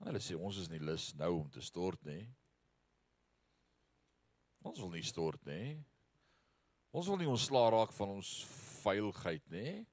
En 0.00 0.12
hulle 0.12 0.20
sê 0.20 0.36
ons 0.36 0.58
is 0.60 0.68
nie 0.68 0.84
lus 0.84 1.14
nou 1.16 1.32
om 1.40 1.48
te 1.48 1.64
stort 1.64 2.04
nie. 2.04 2.28
Ons 4.60 4.78
wil 4.78 4.90
nie 4.90 5.02
stort 5.02 5.44
nie. 5.46 5.80
Ons 6.92 7.08
wil 7.08 7.16
nie 7.16 7.28
ontslaa 7.28 7.70
raak 7.70 7.92
van 7.96 8.08
ons 8.08 8.44
veiligheid 8.84 9.50
nie. 9.50 9.86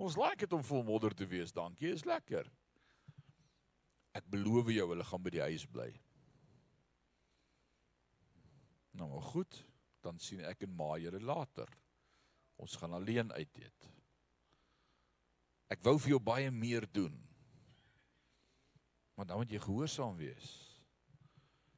Ons 0.00 0.16
like 0.16 0.44
dit 0.44 0.52
om 0.56 0.64
vol 0.64 0.84
modder 0.86 1.14
te 1.14 1.26
wees. 1.28 1.52
Dankie, 1.52 1.92
is 1.92 2.06
lekker. 2.08 2.48
Ek 4.16 4.26
beloof 4.32 4.70
jou 4.72 4.88
hulle 4.90 5.04
gaan 5.08 5.24
by 5.24 5.32
die 5.32 5.44
huis 5.44 5.66
bly. 5.68 5.90
Nou 8.98 9.08
maar 9.08 9.24
goed, 9.24 9.56
dan 10.04 10.18
sien 10.20 10.42
ek 10.44 10.66
en 10.66 10.74
Ma 10.76 10.94
julle 11.00 11.20
later. 11.24 11.70
Ons 12.60 12.76
gaan 12.76 12.92
alleen 12.92 13.32
uit 13.32 13.62
eet. 13.62 13.88
Ek 15.72 15.80
wou 15.86 15.96
vir 16.02 16.16
jou 16.16 16.20
baie 16.20 16.50
meer 16.52 16.84
doen. 16.92 17.14
Maar 19.16 19.28
dan 19.30 19.40
moet 19.40 19.52
jy 19.52 19.60
gehoorsaam 19.62 20.18
wees. 20.20 20.50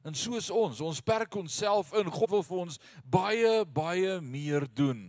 En 0.05 0.13
soos 0.13 0.51
ons, 0.53 0.81
ons 0.85 1.01
perk 1.01 1.33
onsself 1.39 1.93
in. 1.97 2.11
God 2.13 2.33
wil 2.35 2.43
vir 2.45 2.59
ons 2.67 2.75
baie 3.09 3.53
baie 3.65 4.19
meer 4.21 4.67
doen. 4.77 5.07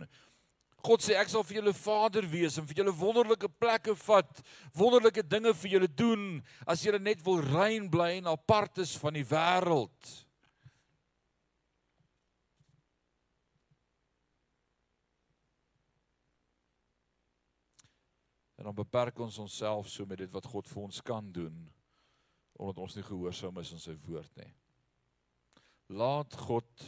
God 0.87 1.03
sê 1.03 1.17
ek 1.19 1.31
sal 1.31 1.43
vir 1.43 1.59
julle 1.59 1.73
Vader 1.75 2.25
wees 2.31 2.55
en 2.59 2.67
vir 2.69 2.79
julle 2.79 2.93
wonderlike 2.95 3.49
plekke 3.59 3.95
vat, 4.05 4.39
wonderlike 4.77 5.25
dinge 5.27 5.51
vir 5.61 5.73
julle 5.73 5.89
doen 5.91 6.23
as 6.63 6.85
julle 6.85 7.01
net 7.03 7.25
wil 7.25 7.41
rein 7.43 7.89
bly 7.91 8.13
en 8.21 8.31
apart 8.31 8.79
is 8.85 8.95
van 9.01 9.17
die 9.17 9.25
wêreld. 9.27 10.13
En 18.57 18.69
dan 18.69 18.77
beperk 18.79 19.19
ons 19.19 19.37
onsself 19.43 19.91
so 19.91 20.07
met 20.07 20.23
dit 20.23 20.31
wat 20.33 20.47
God 20.49 20.71
vir 20.71 20.85
ons 20.87 21.03
kan 21.05 21.33
doen 21.33 21.65
omdat 22.57 22.79
ons 22.81 22.95
nie 22.97 23.05
gehoorsaam 23.05 23.59
is 23.61 23.69
aan 23.75 23.81
sy 23.83 23.93
woord 24.07 24.31
nie. 24.39 24.49
Laat 25.93 26.33
God 26.47 26.87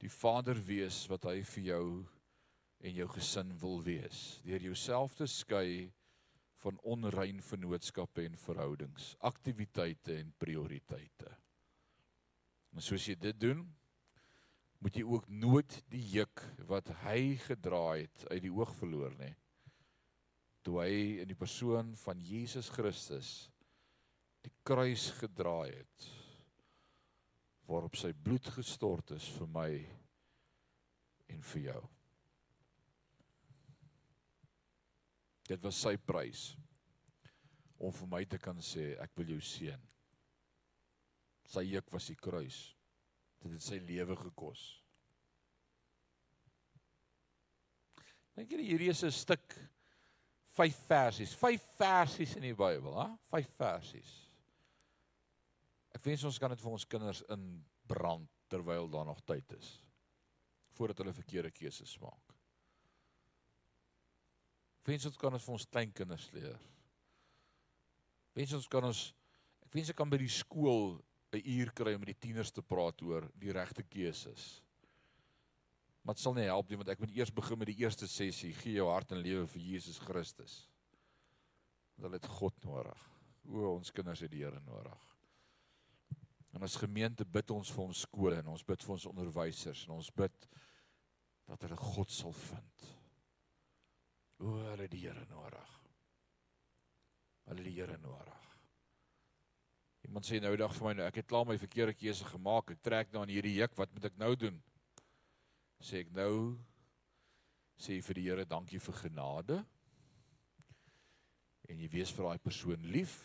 die 0.00 0.08
Vader 0.08 0.56
wees 0.64 1.02
wat 1.10 1.26
hy 1.28 1.42
vir 1.44 1.66
jou 1.74 1.86
en 2.84 2.96
jou 2.98 3.06
gesin 3.14 3.54
wil 3.62 3.80
wees 3.86 4.24
deur 4.44 4.66
jouself 4.68 5.16
te 5.16 5.28
skei 5.30 5.88
van 6.64 6.80
onrein 6.88 7.40
vennootskappe 7.44 8.24
en 8.24 8.36
verhoudings, 8.40 9.14
aktiwiteite 9.20 10.14
en 10.16 10.30
prioriteite. 10.40 11.32
En 12.72 12.84
soos 12.84 13.08
jy 13.08 13.16
dit 13.20 13.40
doen, 13.40 13.64
moet 14.80 14.96
jy 14.96 15.04
ook 15.04 15.28
nooit 15.28 15.80
die 15.92 16.02
juk 16.14 16.44
wat 16.68 16.88
hy 17.04 17.34
gedra 17.44 17.96
het 17.98 18.24
uit 18.30 18.42
die 18.46 18.52
oog 18.52 18.72
verloor 18.78 19.16
nie 19.20 19.34
toe 20.64 20.80
hy 20.80 20.92
in 21.20 21.28
die 21.28 21.36
persoon 21.36 21.92
van 22.00 22.20
Jesus 22.24 22.70
Christus 22.72 23.32
die 24.44 24.52
kruis 24.64 25.10
gedra 25.18 25.64
het 25.68 26.06
waarop 27.68 27.96
sy 27.96 28.12
bloed 28.16 28.48
gestort 28.56 29.12
is 29.16 29.26
vir 29.38 29.48
my 29.52 29.68
en 31.32 31.44
vir 31.52 31.62
jou. 31.70 31.82
Dit 35.48 35.62
was 35.64 35.76
sy 35.76 35.96
prys 36.00 36.54
om 37.78 37.92
vir 37.92 38.08
my 38.08 38.22
te 38.24 38.38
kan 38.40 38.60
sê 38.64 38.94
ek 39.02 39.12
wil 39.18 39.34
jou 39.34 39.42
seën. 39.44 39.82
Sy 41.52 41.66
juk 41.68 41.90
was 41.92 42.08
die 42.08 42.16
kruis. 42.16 42.60
Dit 43.42 43.52
het 43.52 43.64
sy 43.64 43.78
lewe 43.84 44.16
gekos. 44.16 44.62
Dink 48.34 48.50
jy 48.50 48.64
hierdie 48.64 48.90
is 48.90 49.04
'n 49.04 49.12
stuk 49.14 49.54
vyf 50.56 50.78
versies, 50.88 51.34
vyf 51.34 51.62
versies 51.78 52.36
in 52.36 52.42
die 52.42 52.54
Bybel, 52.54 52.94
hè? 52.98 53.08
Vyf 53.30 53.50
versies. 53.58 54.12
Ek 55.94 56.02
wens 56.04 56.24
ons 56.24 56.38
kan 56.38 56.50
dit 56.50 56.60
vir 56.60 56.72
ons 56.72 56.84
kinders 56.84 57.22
inbrand 57.28 58.28
terwyl 58.48 58.88
daar 58.88 59.06
nog 59.06 59.20
tyd 59.26 59.52
is 59.58 59.80
voordat 60.74 60.98
hulle 60.98 61.12
verkeerde 61.14 61.52
keuses 61.54 61.92
maak. 62.02 62.23
Wens 64.84 65.06
ons 65.08 65.16
kan 65.20 65.32
dit 65.32 65.44
vir 65.44 65.54
ons 65.54 65.66
kleinkinders 65.72 66.28
leer. 66.36 66.58
Wens 68.36 68.52
ons 68.56 68.68
kan 68.68 68.84
ons 68.84 69.06
ek 69.64 69.72
wens 69.78 69.90
ek 69.90 69.98
kan 69.98 70.10
by 70.10 70.20
die 70.20 70.30
skool 70.30 71.00
'n 71.34 71.42
uur 71.42 71.72
kry 71.74 71.94
om 71.94 72.00
met 72.04 72.12
die 72.12 72.28
tieners 72.28 72.52
te 72.52 72.62
praat 72.62 73.00
oor 73.02 73.30
die 73.40 73.52
regte 73.52 73.82
keuses. 73.82 74.62
Maar 76.04 76.14
dit 76.14 76.22
sal 76.22 76.34
nie 76.34 76.44
help 76.44 76.68
nie 76.68 76.76
want 76.76 76.88
ek 76.92 77.00
moet 77.00 77.16
eers 77.16 77.32
begin 77.32 77.58
met 77.58 77.70
die 77.72 77.80
eerste 77.80 78.06
sessie, 78.06 78.52
gee 78.52 78.76
jou 78.76 78.90
hart 78.90 79.12
en 79.12 79.22
lewe 79.24 79.46
vir 79.46 79.62
Jesus 79.62 79.98
Christus. 79.98 80.68
Want 81.94 82.06
hulle 82.06 82.20
het 82.20 82.26
God 82.38 82.64
nodig. 82.64 83.10
O, 83.48 83.76
ons 83.76 83.90
kinders 83.90 84.20
het 84.20 84.30
die 84.30 84.44
Here 84.44 84.60
nodig. 84.60 85.00
En 86.54 86.62
as 86.62 86.76
gemeente 86.76 87.24
bid 87.24 87.50
ons 87.50 87.72
vir 87.74 87.84
ons 87.84 88.04
skole 88.06 88.36
en 88.38 88.52
ons 88.52 88.66
bid 88.66 88.82
vir 88.82 88.94
ons 88.94 89.06
onderwysers 89.10 89.86
en 89.86 89.96
ons 89.96 90.10
bid 90.14 90.46
dat 91.48 91.66
hulle 91.66 91.76
God 91.76 92.12
sal 92.14 92.32
vind. 92.32 92.84
O, 94.42 94.58
hulle 94.70 94.88
die 94.90 95.04
Here 95.06 95.26
nodig. 95.30 95.74
Hulle 97.48 97.64
die 97.66 97.74
Here 97.76 97.98
nodig. 98.02 98.40
Iemand 100.04 100.26
sê 100.28 100.40
nou 100.42 100.52
dag 100.60 100.72
vir 100.76 100.88
my 100.88 100.94
nou, 100.98 101.08
ek 101.08 101.22
het 101.22 101.28
klaar 101.30 101.46
my 101.48 101.56
verkeerde 101.60 101.96
keuse 101.96 102.26
gemaak. 102.28 102.74
Ek 102.74 102.82
trek 102.84 103.12
nou 103.12 103.22
aan 103.24 103.32
hierdie 103.32 103.56
juk. 103.56 103.76
Wat 103.78 103.92
moet 103.94 104.10
ek 104.10 104.18
nou 104.20 104.34
doen? 104.36 104.62
sê 105.84 106.00
ek 106.00 106.12
nou 106.16 106.56
sê 107.76 107.98
vir 108.00 108.16
die 108.16 108.26
Here 108.30 108.44
dankie 108.48 108.80
vir 108.80 108.96
genade. 109.02 109.60
En 111.68 111.80
jy 111.80 111.88
wees 111.92 112.12
vir 112.14 112.28
daai 112.28 112.44
persoon 112.44 112.86
lief. 112.94 113.18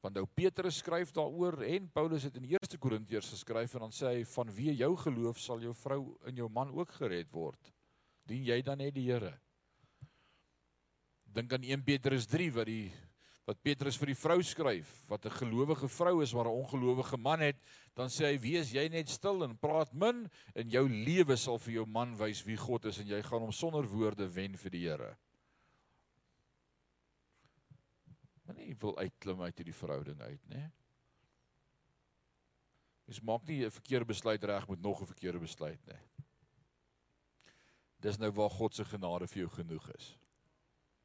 Want 0.00 0.16
nou 0.16 0.24
Petrus 0.24 0.78
skryf 0.80 1.12
daaroor 1.12 1.60
en 1.66 1.90
Paulus 1.92 2.24
het 2.24 2.38
in 2.40 2.46
1 2.48 2.78
Korintiërs 2.80 3.34
geskryf 3.34 3.74
en 3.76 3.84
dan 3.84 3.92
sê 3.92 4.14
hy 4.14 4.24
van 4.32 4.48
wie 4.56 4.72
jou 4.78 4.94
geloof 4.96 5.38
sal 5.38 5.60
jou 5.60 5.74
vrou 5.76 6.16
en 6.24 6.40
jou 6.40 6.48
man 6.48 6.72
ook 6.72 6.94
gered 6.96 7.28
word. 7.32 7.72
Dien 8.24 8.46
jy 8.46 8.62
dan 8.64 8.80
net 8.80 8.94
die 8.96 9.10
Here? 9.10 9.34
Dink 11.30 11.52
aan 11.52 11.68
1 11.68 11.84
Petrus 11.84 12.26
3 12.26 12.50
wat 12.56 12.70
die 12.70 12.88
wat 13.48 13.58
Petrus 13.66 13.96
vir 13.98 14.12
die 14.12 14.18
vrou 14.18 14.38
skryf 14.46 14.90
wat 15.10 15.26
'n 15.26 15.36
gelowige 15.42 15.88
vrou 15.88 16.22
is 16.22 16.32
maar 16.34 16.46
'n 16.46 16.60
ongelowige 16.62 17.16
man 17.18 17.40
het, 17.40 17.56
dan 17.94 18.08
sê 18.08 18.30
hy: 18.30 18.38
"Wees 18.38 18.70
jy 18.72 18.88
net 18.88 19.08
stil 19.08 19.42
en 19.42 19.58
praat 19.58 19.92
min 19.92 20.30
en 20.54 20.70
jou 20.70 20.88
lewe 20.88 21.36
sal 21.36 21.58
vir 21.58 21.74
jou 21.74 21.86
man 21.86 22.16
wys 22.16 22.44
wie 22.46 22.56
God 22.56 22.84
is 22.84 22.98
en 22.98 23.08
jy 23.08 23.22
gaan 23.22 23.40
hom 23.40 23.52
sonder 23.52 23.82
woorde 23.82 24.28
wen 24.28 24.56
vir 24.56 24.70
die 24.70 24.88
Here." 24.88 25.16
Maar 28.50 28.58
nie 28.58 28.72
wil 28.82 28.96
uitklim 28.98 29.42
uit 29.46 29.60
hierdie 29.60 29.74
verhouding 29.78 30.20
uit, 30.20 30.46
né? 30.50 30.64
Mens 33.06 33.20
maak 33.22 33.44
nie 33.46 33.64
'n 33.64 33.70
verkeerde 33.70 34.04
besluit 34.04 34.44
reg 34.44 34.68
met 34.68 34.80
nog 34.80 35.02
'n 35.02 35.06
verkeerde 35.06 35.38
besluit 35.38 35.86
nie. 35.86 36.00
Dis 38.00 38.16
nou 38.18 38.30
waar 38.32 38.50
God 38.50 38.74
se 38.74 38.84
genade 38.84 39.28
vir 39.28 39.38
jou 39.38 39.50
genoeg 39.50 39.90
is. 39.94 40.18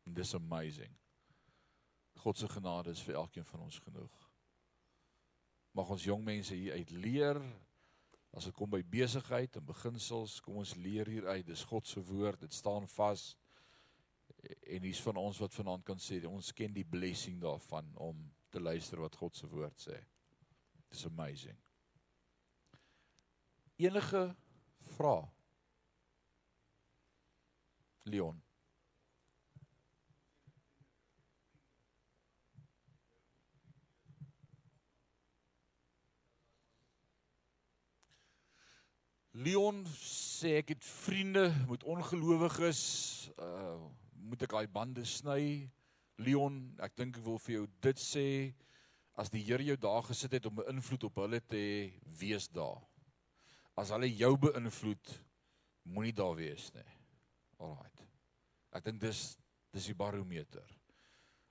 And 0.05 0.15
this 0.15 0.33
amazing. 0.33 0.97
God 2.13 2.37
se 2.37 2.49
genade 2.49 2.89
is 2.89 3.03
vir 3.03 3.15
elkeen 3.15 3.45
van 3.45 3.59
ons 3.59 3.79
genoeg. 3.79 4.29
Mag 5.71 5.89
ons 5.89 6.03
jong 6.03 6.23
mense 6.23 6.53
hier 6.53 6.73
uit 6.73 6.89
leer 6.89 7.41
as 8.31 8.43
dit 8.43 8.53
kom 8.53 8.69
by 8.69 8.81
besigheid 8.83 9.55
en 9.55 9.65
beginsels, 9.65 10.39
kom 10.39 10.55
ons 10.55 10.75
leer 10.75 11.07
hier 11.07 11.27
uit. 11.27 11.45
Dis 11.45 11.63
God 11.63 11.87
se 11.87 12.01
woord, 12.01 12.39
dit 12.39 12.53
staan 12.53 12.87
vas. 12.87 13.35
En 14.45 14.85
hier's 14.85 15.01
van 15.01 15.19
ons 15.21 15.39
wat 15.41 15.53
vanaand 15.53 15.85
kan 15.87 16.01
sê 16.01 16.19
ons 16.29 16.53
ken 16.53 16.73
die 16.73 16.87
blessing 16.87 17.39
daarvan 17.41 17.91
om 17.95 18.23
te 18.53 18.61
luister 18.61 19.01
wat 19.01 19.15
God 19.19 19.35
se 19.35 19.49
woord 19.49 19.87
sê. 19.87 19.99
Dis 20.89 21.05
amazing. 21.09 21.57
Enige 23.81 24.27
vrae? 24.95 25.25
Leon 28.05 28.45
Leon 39.35 39.81
sê 39.99 40.53
ek 40.61 40.69
het 40.71 40.85
vriende 41.03 41.49
met 41.67 41.83
ongelowiges, 41.83 42.81
uh 43.35 44.04
moet 44.25 44.45
ek 44.45 44.55
daai 44.55 44.67
bande 44.71 45.05
sny? 45.07 45.69
Leon, 46.23 46.59
ek 46.83 46.95
dink 46.97 47.19
ek 47.19 47.25
wil 47.25 47.39
vir 47.43 47.59
jou 47.59 47.65
dit 47.83 48.01
sê 48.01 48.27
as 49.19 49.31
die 49.31 49.43
Here 49.47 49.63
jou 49.63 49.77
daar 49.79 50.03
gesit 50.07 50.33
het 50.35 50.45
om 50.45 50.59
'n 50.59 50.75
invloed 50.75 51.03
op 51.03 51.15
hulle 51.23 51.39
te 51.39 51.55
hê, 51.55 51.93
wees 52.19 52.47
daar. 52.47 52.81
As 53.77 53.89
hulle 53.89 54.07
jou 54.07 54.37
beïnvloed, 54.37 55.23
moenie 55.83 56.13
daar 56.13 56.35
wees 56.35 56.71
nie. 56.73 56.91
Alraight. 57.59 58.01
Ek 58.71 58.83
dink 58.83 58.99
dis 59.01 59.37
dis 59.71 59.85
die 59.85 59.95
barometer. 59.95 60.65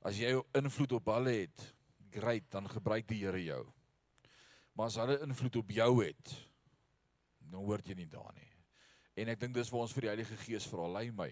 As 0.05 0.17
jy 0.17 0.33
invloed 0.55 0.93
op 0.93 1.07
hulle 1.07 1.31
het, 1.31 1.75
great, 2.11 2.51
dan 2.51 2.69
gebruik 2.69 3.07
die 3.07 3.21
Here 3.25 3.45
jou. 3.45 3.73
Maar 4.75 4.87
as 4.87 4.97
hulle 4.97 5.21
invloed 5.23 5.57
op 5.57 5.71
jou 5.71 6.05
het, 6.05 6.35
dan 7.39 7.61
hoort 7.61 7.89
jy 7.89 7.95
nie 7.95 8.11
daar 8.11 8.33
nie. 8.35 8.51
En 9.17 9.29
ek 9.29 9.41
dink 9.41 9.55
dis 9.55 9.71
waar 9.71 9.87
ons 9.87 9.93
vir 9.93 10.01
die 10.01 10.09
Heilige 10.09 10.37
Gees 10.37 10.67
vra, 10.67 10.89
lei 10.89 11.11
my. 11.11 11.31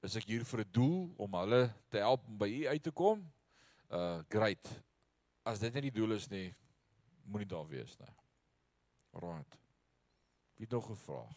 Is 0.00 0.16
ek 0.16 0.30
hier 0.32 0.44
vir 0.48 0.60
'n 0.64 0.72
doel 0.72 1.12
om 1.20 1.34
hulle 1.36 1.74
te 1.92 1.98
help 2.00 2.24
om 2.26 2.38
by 2.40 2.48
U 2.48 2.68
uit 2.68 2.82
te 2.82 2.90
kom? 2.90 3.20
Uh 3.90 4.22
great. 4.32 4.64
As 5.44 5.60
dit 5.60 5.74
nie 5.74 5.90
die 5.90 5.98
doel 6.00 6.16
is 6.16 6.28
nie, 6.30 6.54
moenie 7.24 7.48
daar 7.48 7.68
wees 7.68 7.98
nie. 8.00 8.14
Right. 9.12 9.58
Wie 10.56 10.66
nog 10.70 10.90
'n 10.90 10.96
vraag? 10.96 11.36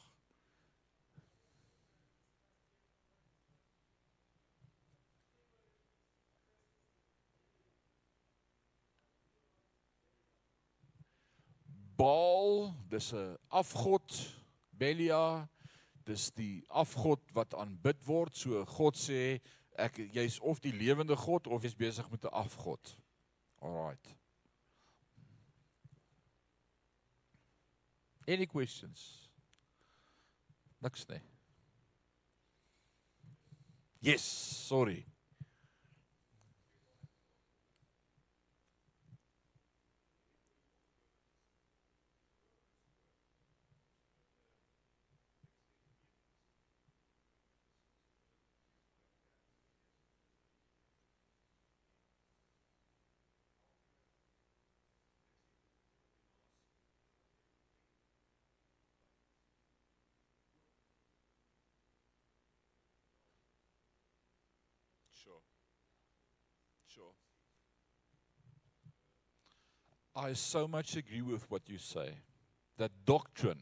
Baal, 11.96 12.74
dis 12.90 13.12
'n 13.14 13.38
afgod, 13.48 14.10
Belia, 14.72 15.48
Dis 16.06 16.32
die 16.36 16.64
afgod 16.68 17.22
wat 17.34 17.54
aanbid 17.56 18.02
word. 18.08 18.36
So 18.36 18.66
God 18.78 19.00
sê 19.00 19.40
ek 19.80 20.02
jy's 20.14 20.40
of 20.40 20.60
die 20.64 20.74
lewende 20.76 21.16
God 21.18 21.48
of 21.48 21.64
jy's 21.64 21.76
besig 21.76 22.10
met 22.12 22.26
'n 22.26 22.34
afgod. 22.34 22.96
Alrite. 23.62 24.16
Any 28.28 28.46
questions? 28.46 29.30
Niks 30.82 31.08
nie. 31.08 31.22
Yes, 34.00 34.24
sorry. 34.68 35.06
Sure. 66.94 67.14
I 70.16 70.34
so 70.34 70.68
much 70.68 70.96
agree 70.96 71.22
with 71.22 71.50
what 71.50 71.68
you 71.68 71.78
say. 71.78 72.18
That 72.78 72.92
doctrine, 73.06 73.62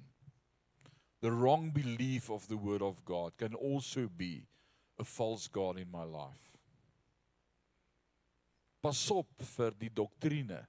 the 1.22 1.32
wrong 1.32 1.70
belief 1.72 2.30
of 2.30 2.48
the 2.48 2.58
Word 2.58 2.82
of 2.82 3.06
God, 3.06 3.38
can 3.38 3.54
also 3.54 4.10
be 4.16 4.48
a 5.00 5.04
false 5.04 5.48
God 5.48 5.78
in 5.78 5.90
my 5.92 6.04
life. 6.04 6.58
Pas 8.82 9.12
op 9.12 9.28
vir 9.38 9.72
die 9.80 9.90
doktrine. 9.90 10.66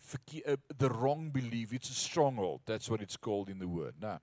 Verke 0.00 0.40
uh, 0.46 0.56
the 0.78 0.88
wrong 0.88 1.30
belief, 1.30 1.72
it's 1.72 1.90
a 1.90 1.94
stronghold. 1.94 2.62
That's 2.64 2.88
what 2.88 3.02
it's 3.02 3.18
called 3.18 3.50
in 3.50 3.58
the 3.58 3.68
Word. 3.68 3.94
Now, 4.00 4.20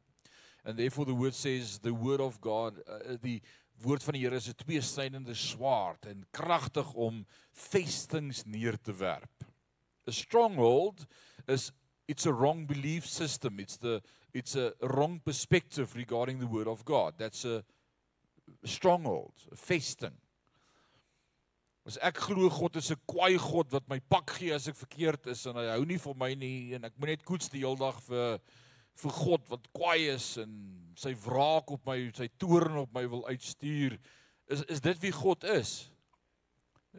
and 0.66 0.78
therefore 0.78 1.06
the 1.06 1.14
Word 1.14 1.36
says 1.36 1.80
the 1.80 1.94
Word 1.94 2.20
of 2.20 2.42
God, 2.42 2.82
uh, 2.90 3.16
the 3.22 3.42
woord 3.82 4.04
van 4.04 4.14
die 4.18 4.24
Here 4.24 4.36
is 4.36 4.50
'n 4.50 4.56
tweesnydende 4.56 5.36
swaard 5.36 6.06
en 6.06 6.26
kragtig 6.32 6.94
om 6.94 7.26
vestings 7.54 8.46
neer 8.46 8.78
te 8.82 8.94
werp. 8.94 9.44
A 10.08 10.12
stronghold 10.12 11.06
is 11.48 11.72
it's 12.08 12.26
a 12.26 12.32
wrong 12.32 12.66
belief 12.68 13.06
system. 13.06 13.60
It's 13.60 13.78
the 13.78 14.02
it's 14.34 14.56
a 14.56 14.74
wrong 14.82 15.22
perspective 15.24 15.96
regarding 15.96 16.40
the 16.40 16.48
word 16.48 16.68
of 16.68 16.86
God. 16.86 17.18
That's 17.18 17.46
a 17.46 17.64
stronghold, 18.64 19.34
a 19.52 19.56
vesting. 19.56 20.16
As 21.86 21.98
ek 22.04 22.20
glo 22.28 22.50
God 22.50 22.76
is 22.76 22.92
'n 22.92 23.00
kwaai 23.08 23.38
God 23.38 23.72
wat 23.72 23.88
my 23.88 24.00
pak 24.00 24.32
gee 24.40 24.54
as 24.54 24.68
ek 24.68 24.76
verkeerd 24.76 25.28
is 25.28 25.46
en 25.46 25.56
hy 25.56 25.68
hou 25.72 25.86
nie 25.86 25.98
van 25.98 26.18
my 26.18 26.34
nie 26.34 26.74
en 26.76 26.84
ek 26.84 26.98
moet 26.98 27.10
net 27.10 27.24
koets 27.24 27.50
die 27.50 27.64
hele 27.64 27.78
dag 27.78 28.02
vir 28.04 28.40
vir 28.98 29.14
God 29.14 29.50
wat 29.52 29.68
kwaai 29.76 30.10
is 30.14 30.38
en 30.42 30.54
sy 30.98 31.14
wraak 31.26 31.70
op 31.72 31.86
my, 31.86 31.98
sy 32.18 32.28
toorn 32.42 32.82
op 32.82 32.94
my 32.96 33.06
wil 33.10 33.28
uitstuur. 33.30 33.98
Is 34.50 34.64
is 34.72 34.82
dit 34.82 35.00
wie 35.04 35.14
God 35.14 35.44
is? 35.44 35.92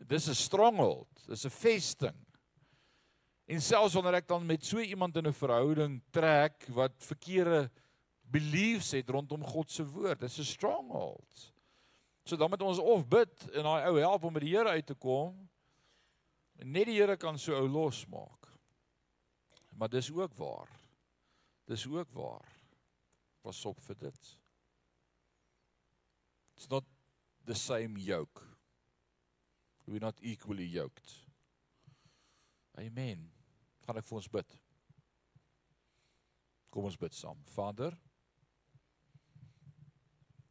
Dis 0.06 0.28
'n 0.28 0.34
stronghold, 0.34 1.08
dis 1.26 1.44
'n 1.44 1.50
vesting. 1.50 2.18
En 3.48 3.60
selfs 3.60 3.94
wanneer 3.94 4.20
ek 4.20 4.28
dan 4.28 4.46
met 4.46 4.64
so 4.64 4.78
iemand 4.78 5.16
in 5.16 5.26
'n 5.26 5.32
verhouding 5.32 6.02
trek 6.10 6.66
wat 6.68 6.92
verkeerde 6.98 7.70
beliefs 8.30 8.90
het 8.90 9.08
rondom 9.08 9.44
God 9.44 9.70
se 9.70 9.84
woord, 9.84 10.20
dis 10.20 10.38
'n 10.38 10.44
stronghold. 10.44 11.52
So 12.24 12.36
dan 12.36 12.50
moet 12.50 12.62
ons 12.62 12.78
of 12.78 13.08
bid 13.08 13.50
en 13.52 13.62
daai 13.62 13.86
ou 13.88 13.98
help 13.98 14.24
om 14.24 14.32
by 14.32 14.40
die 14.40 14.56
Here 14.56 14.68
uit 14.68 14.86
te 14.86 14.94
kom. 14.94 15.48
Net 16.54 16.86
die 16.86 17.00
Here 17.00 17.16
kan 17.16 17.38
so 17.38 17.54
ou 17.56 17.68
losmaak. 17.68 18.48
Maar 19.72 19.88
dis 19.88 20.12
ook 20.12 20.34
waar. 20.34 20.77
Dis 21.68 21.86
ook 21.86 22.12
waar. 22.12 22.52
Pas 23.40 23.64
op 23.64 23.80
vir 23.80 23.96
dit. 23.96 24.28
It's 26.56 26.68
not 26.68 26.84
the 27.44 27.54
same 27.54 28.00
yoke. 28.00 28.42
We're 29.84 30.00
not 30.00 30.20
equally 30.20 30.64
yoked. 30.64 31.12
Amen. 32.78 33.28
Gaan 33.84 34.00
ek 34.00 34.08
vir 34.08 34.16
ons 34.20 34.30
bid. 34.32 34.56
Kom 36.72 36.88
ons 36.88 36.96
bid 37.00 37.16
saam. 37.16 37.44
Vader, 37.52 37.92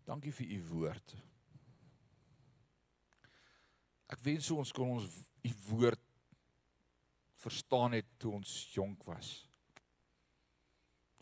dankie 0.06 0.34
vir 0.38 0.54
u 0.54 0.62
woord. 0.70 1.18
Ek 4.14 4.22
wens 4.26 4.54
ons 4.54 4.72
kon 4.74 5.00
ons 5.00 5.10
u 5.42 5.58
woord 5.72 6.06
verstaan 7.42 7.98
het 7.98 8.18
toe 8.22 8.38
ons 8.38 8.58
jonk 8.74 9.06
was 9.10 9.47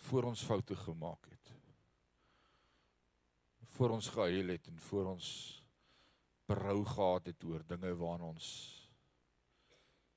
voor 0.06 0.24
ons 0.30 0.44
foute 0.44 0.76
gemaak 0.76 1.30
het. 1.30 1.54
Voor 3.76 3.90
ons 3.90 4.08
gehuil 4.08 4.54
het 4.54 4.68
en 4.68 4.80
voor 4.80 5.06
ons 5.16 5.28
berou 6.46 6.86
gehad 6.86 7.26
het 7.32 7.44
oor 7.44 7.64
dinge 7.68 7.96
waaraan 7.98 8.34
ons 8.36 8.50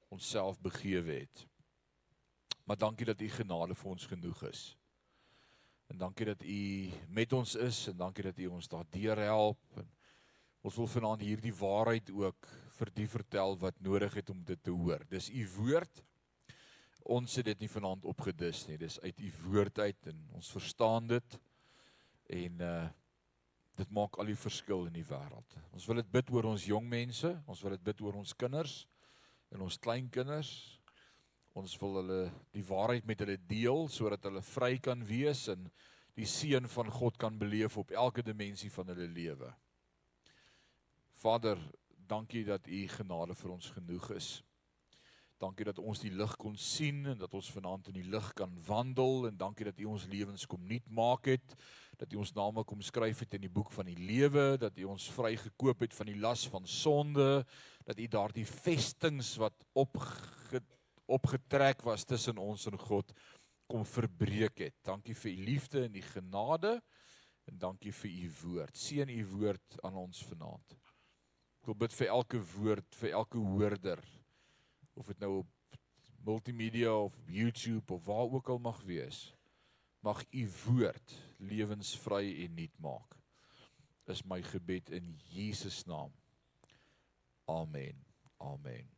onsself 0.08 0.60
begewe 0.60 1.12
het. 1.12 1.46
Maar 2.64 2.76
dankie 2.76 3.06
dat 3.08 3.20
u 3.20 3.28
genade 3.32 3.74
vir 3.74 3.90
ons 3.90 4.06
genoeg 4.06 4.42
is. 4.48 4.62
En 5.88 5.98
dankie 5.98 6.26
dat 6.28 6.42
u 6.42 6.90
met 7.08 7.32
ons 7.32 7.54
is 7.54 7.86
en 7.88 7.96
dankie 7.96 8.24
dat 8.28 8.38
u 8.38 8.46
ons 8.46 8.68
daardeur 8.68 9.16
help 9.24 9.80
en 9.80 9.88
ons 10.60 10.76
wil 10.76 10.90
vanaand 10.90 11.24
hierdie 11.24 11.54
waarheid 11.54 12.10
ook 12.12 12.48
vir 12.76 12.92
die 12.94 13.08
vertel 13.08 13.56
wat 13.58 13.80
nodig 13.80 14.14
het 14.20 14.30
om 14.30 14.44
dit 14.44 14.62
te 14.62 14.74
hoor. 14.74 15.04
Dis 15.08 15.30
u 15.30 15.48
woord 15.56 16.02
ons 17.08 17.36
het 17.40 17.46
dit 17.48 17.64
nie 17.64 17.70
vanaand 17.72 18.04
opgedis 18.08 18.66
nie. 18.68 18.78
Dis 18.80 18.98
uit 19.00 19.20
u 19.24 19.32
woord 19.48 19.78
uit 19.80 20.10
en 20.12 20.24
ons 20.36 20.50
verstaan 20.58 21.08
dit. 21.16 21.38
En 22.40 22.64
uh 22.70 22.88
dit 23.78 23.90
maak 23.94 24.16
al 24.18 24.26
die 24.26 24.34
verskil 24.34 24.88
in 24.88 24.96
die 24.96 25.06
wêreld. 25.06 25.52
Ons 25.70 25.84
wil 25.86 26.00
dit 26.00 26.08
bid 26.10 26.30
oor 26.34 26.48
ons 26.50 26.64
jong 26.66 26.88
mense, 26.90 27.28
ons 27.46 27.60
wil 27.62 27.76
dit 27.76 27.84
bid 27.86 28.00
oor 28.02 28.16
ons 28.18 28.32
kinders 28.34 28.72
en 29.54 29.62
ons 29.62 29.76
kleinkinders. 29.78 30.50
Ons 31.54 31.76
wil 31.78 32.00
hulle 32.00 32.18
die 32.54 32.64
waarheid 32.66 33.06
met 33.06 33.22
hulle 33.22 33.38
deel 33.46 33.86
sodat 33.86 34.26
hulle 34.26 34.42
vry 34.50 34.72
kan 34.82 35.04
wees 35.06 35.44
en 35.54 35.70
die 36.18 36.26
seën 36.26 36.66
van 36.74 36.90
God 36.90 37.22
kan 37.22 37.38
beleef 37.38 37.78
op 37.78 37.94
elke 37.94 38.24
dimensie 38.26 38.70
van 38.74 38.90
hulle 38.90 39.06
lewe. 39.14 39.52
Vader, 41.22 41.62
dankie 42.10 42.44
dat 42.50 42.66
u 42.66 42.82
genade 42.90 43.38
vir 43.38 43.54
ons 43.54 43.70
genoeg 43.78 44.10
is. 44.18 44.32
Dankie 45.38 45.68
dat 45.68 45.78
ons 45.78 46.00
die 46.02 46.10
lig 46.10 46.32
kon 46.40 46.56
sien 46.58 47.04
en 47.12 47.18
dat 47.20 47.34
ons 47.38 47.48
vanaand 47.54 47.92
in 47.92 48.00
die 48.00 48.08
lig 48.10 48.26
kan 48.34 48.50
wandel 48.66 49.28
en 49.28 49.36
dankie 49.38 49.68
dat 49.68 49.78
U 49.78 49.92
ons 49.92 50.08
lewens 50.10 50.46
kom 50.50 50.64
nuut 50.66 50.88
maak 50.90 51.28
het, 51.30 51.54
dat 52.00 52.10
U 52.10 52.18
ons 52.24 52.32
name 52.34 52.64
kom 52.66 52.82
skryf 52.82 53.22
het 53.22 53.36
in 53.38 53.44
die 53.46 53.52
boek 53.52 53.70
van 53.70 53.86
die 53.86 53.98
lewe, 53.98 54.56
dat 54.58 54.74
U 54.82 54.88
ons 54.96 55.06
vrygekoop 55.14 55.86
het 55.86 55.94
van 55.94 56.10
die 56.10 56.18
las 56.18 56.42
van 56.50 56.66
sonde, 56.66 57.44
dat 57.86 58.02
U 58.02 58.08
daardie 58.10 58.46
vestings 58.50 59.36
wat 59.38 59.54
opge, 59.78 60.64
opgetrek 61.06 61.86
was 61.86 62.02
tussen 62.04 62.42
ons 62.42 62.66
en 62.66 62.78
God 62.82 63.14
kom 63.70 63.86
verbreek 63.86 64.66
het. 64.66 64.76
Dankie 64.82 65.14
vir 65.14 65.32
U 65.36 65.48
liefde 65.52 65.86
en 65.86 65.94
U 65.94 66.06
genade 66.10 66.76
en 67.46 67.62
dankie 67.62 67.94
vir 67.94 68.10
U 68.26 68.28
woord. 68.42 68.76
Seën 68.76 69.14
U 69.14 69.22
woord 69.38 69.78
aan 69.86 70.02
ons 70.02 70.26
vanaand. 70.32 70.78
Ek 71.62 71.70
wil 71.70 71.78
bid 71.86 71.94
vir 71.94 72.10
elke 72.10 72.42
woord, 72.58 72.88
vir 72.98 73.14
elke 73.22 73.38
hoorder 73.38 74.02
of 74.98 75.06
dit 75.06 75.18
nou 75.22 75.38
op 75.38 75.78
multimedia 76.26 76.92
of 76.92 77.14
YouTube 77.26 77.94
of 77.94 78.04
waar 78.04 78.30
ook 78.34 78.48
al 78.48 78.58
mag 78.58 78.82
wees 78.82 79.34
mag 80.00 80.24
u 80.30 80.48
woord 80.66 81.14
lewensvry 81.36 82.44
en 82.44 82.54
nuut 82.54 82.78
maak. 82.78 83.16
Is 84.08 84.22
my 84.22 84.42
gebed 84.42 84.90
in 84.90 85.18
Jesus 85.28 85.84
naam. 85.84 86.12
Amen. 87.44 88.06
Amen 88.38 88.97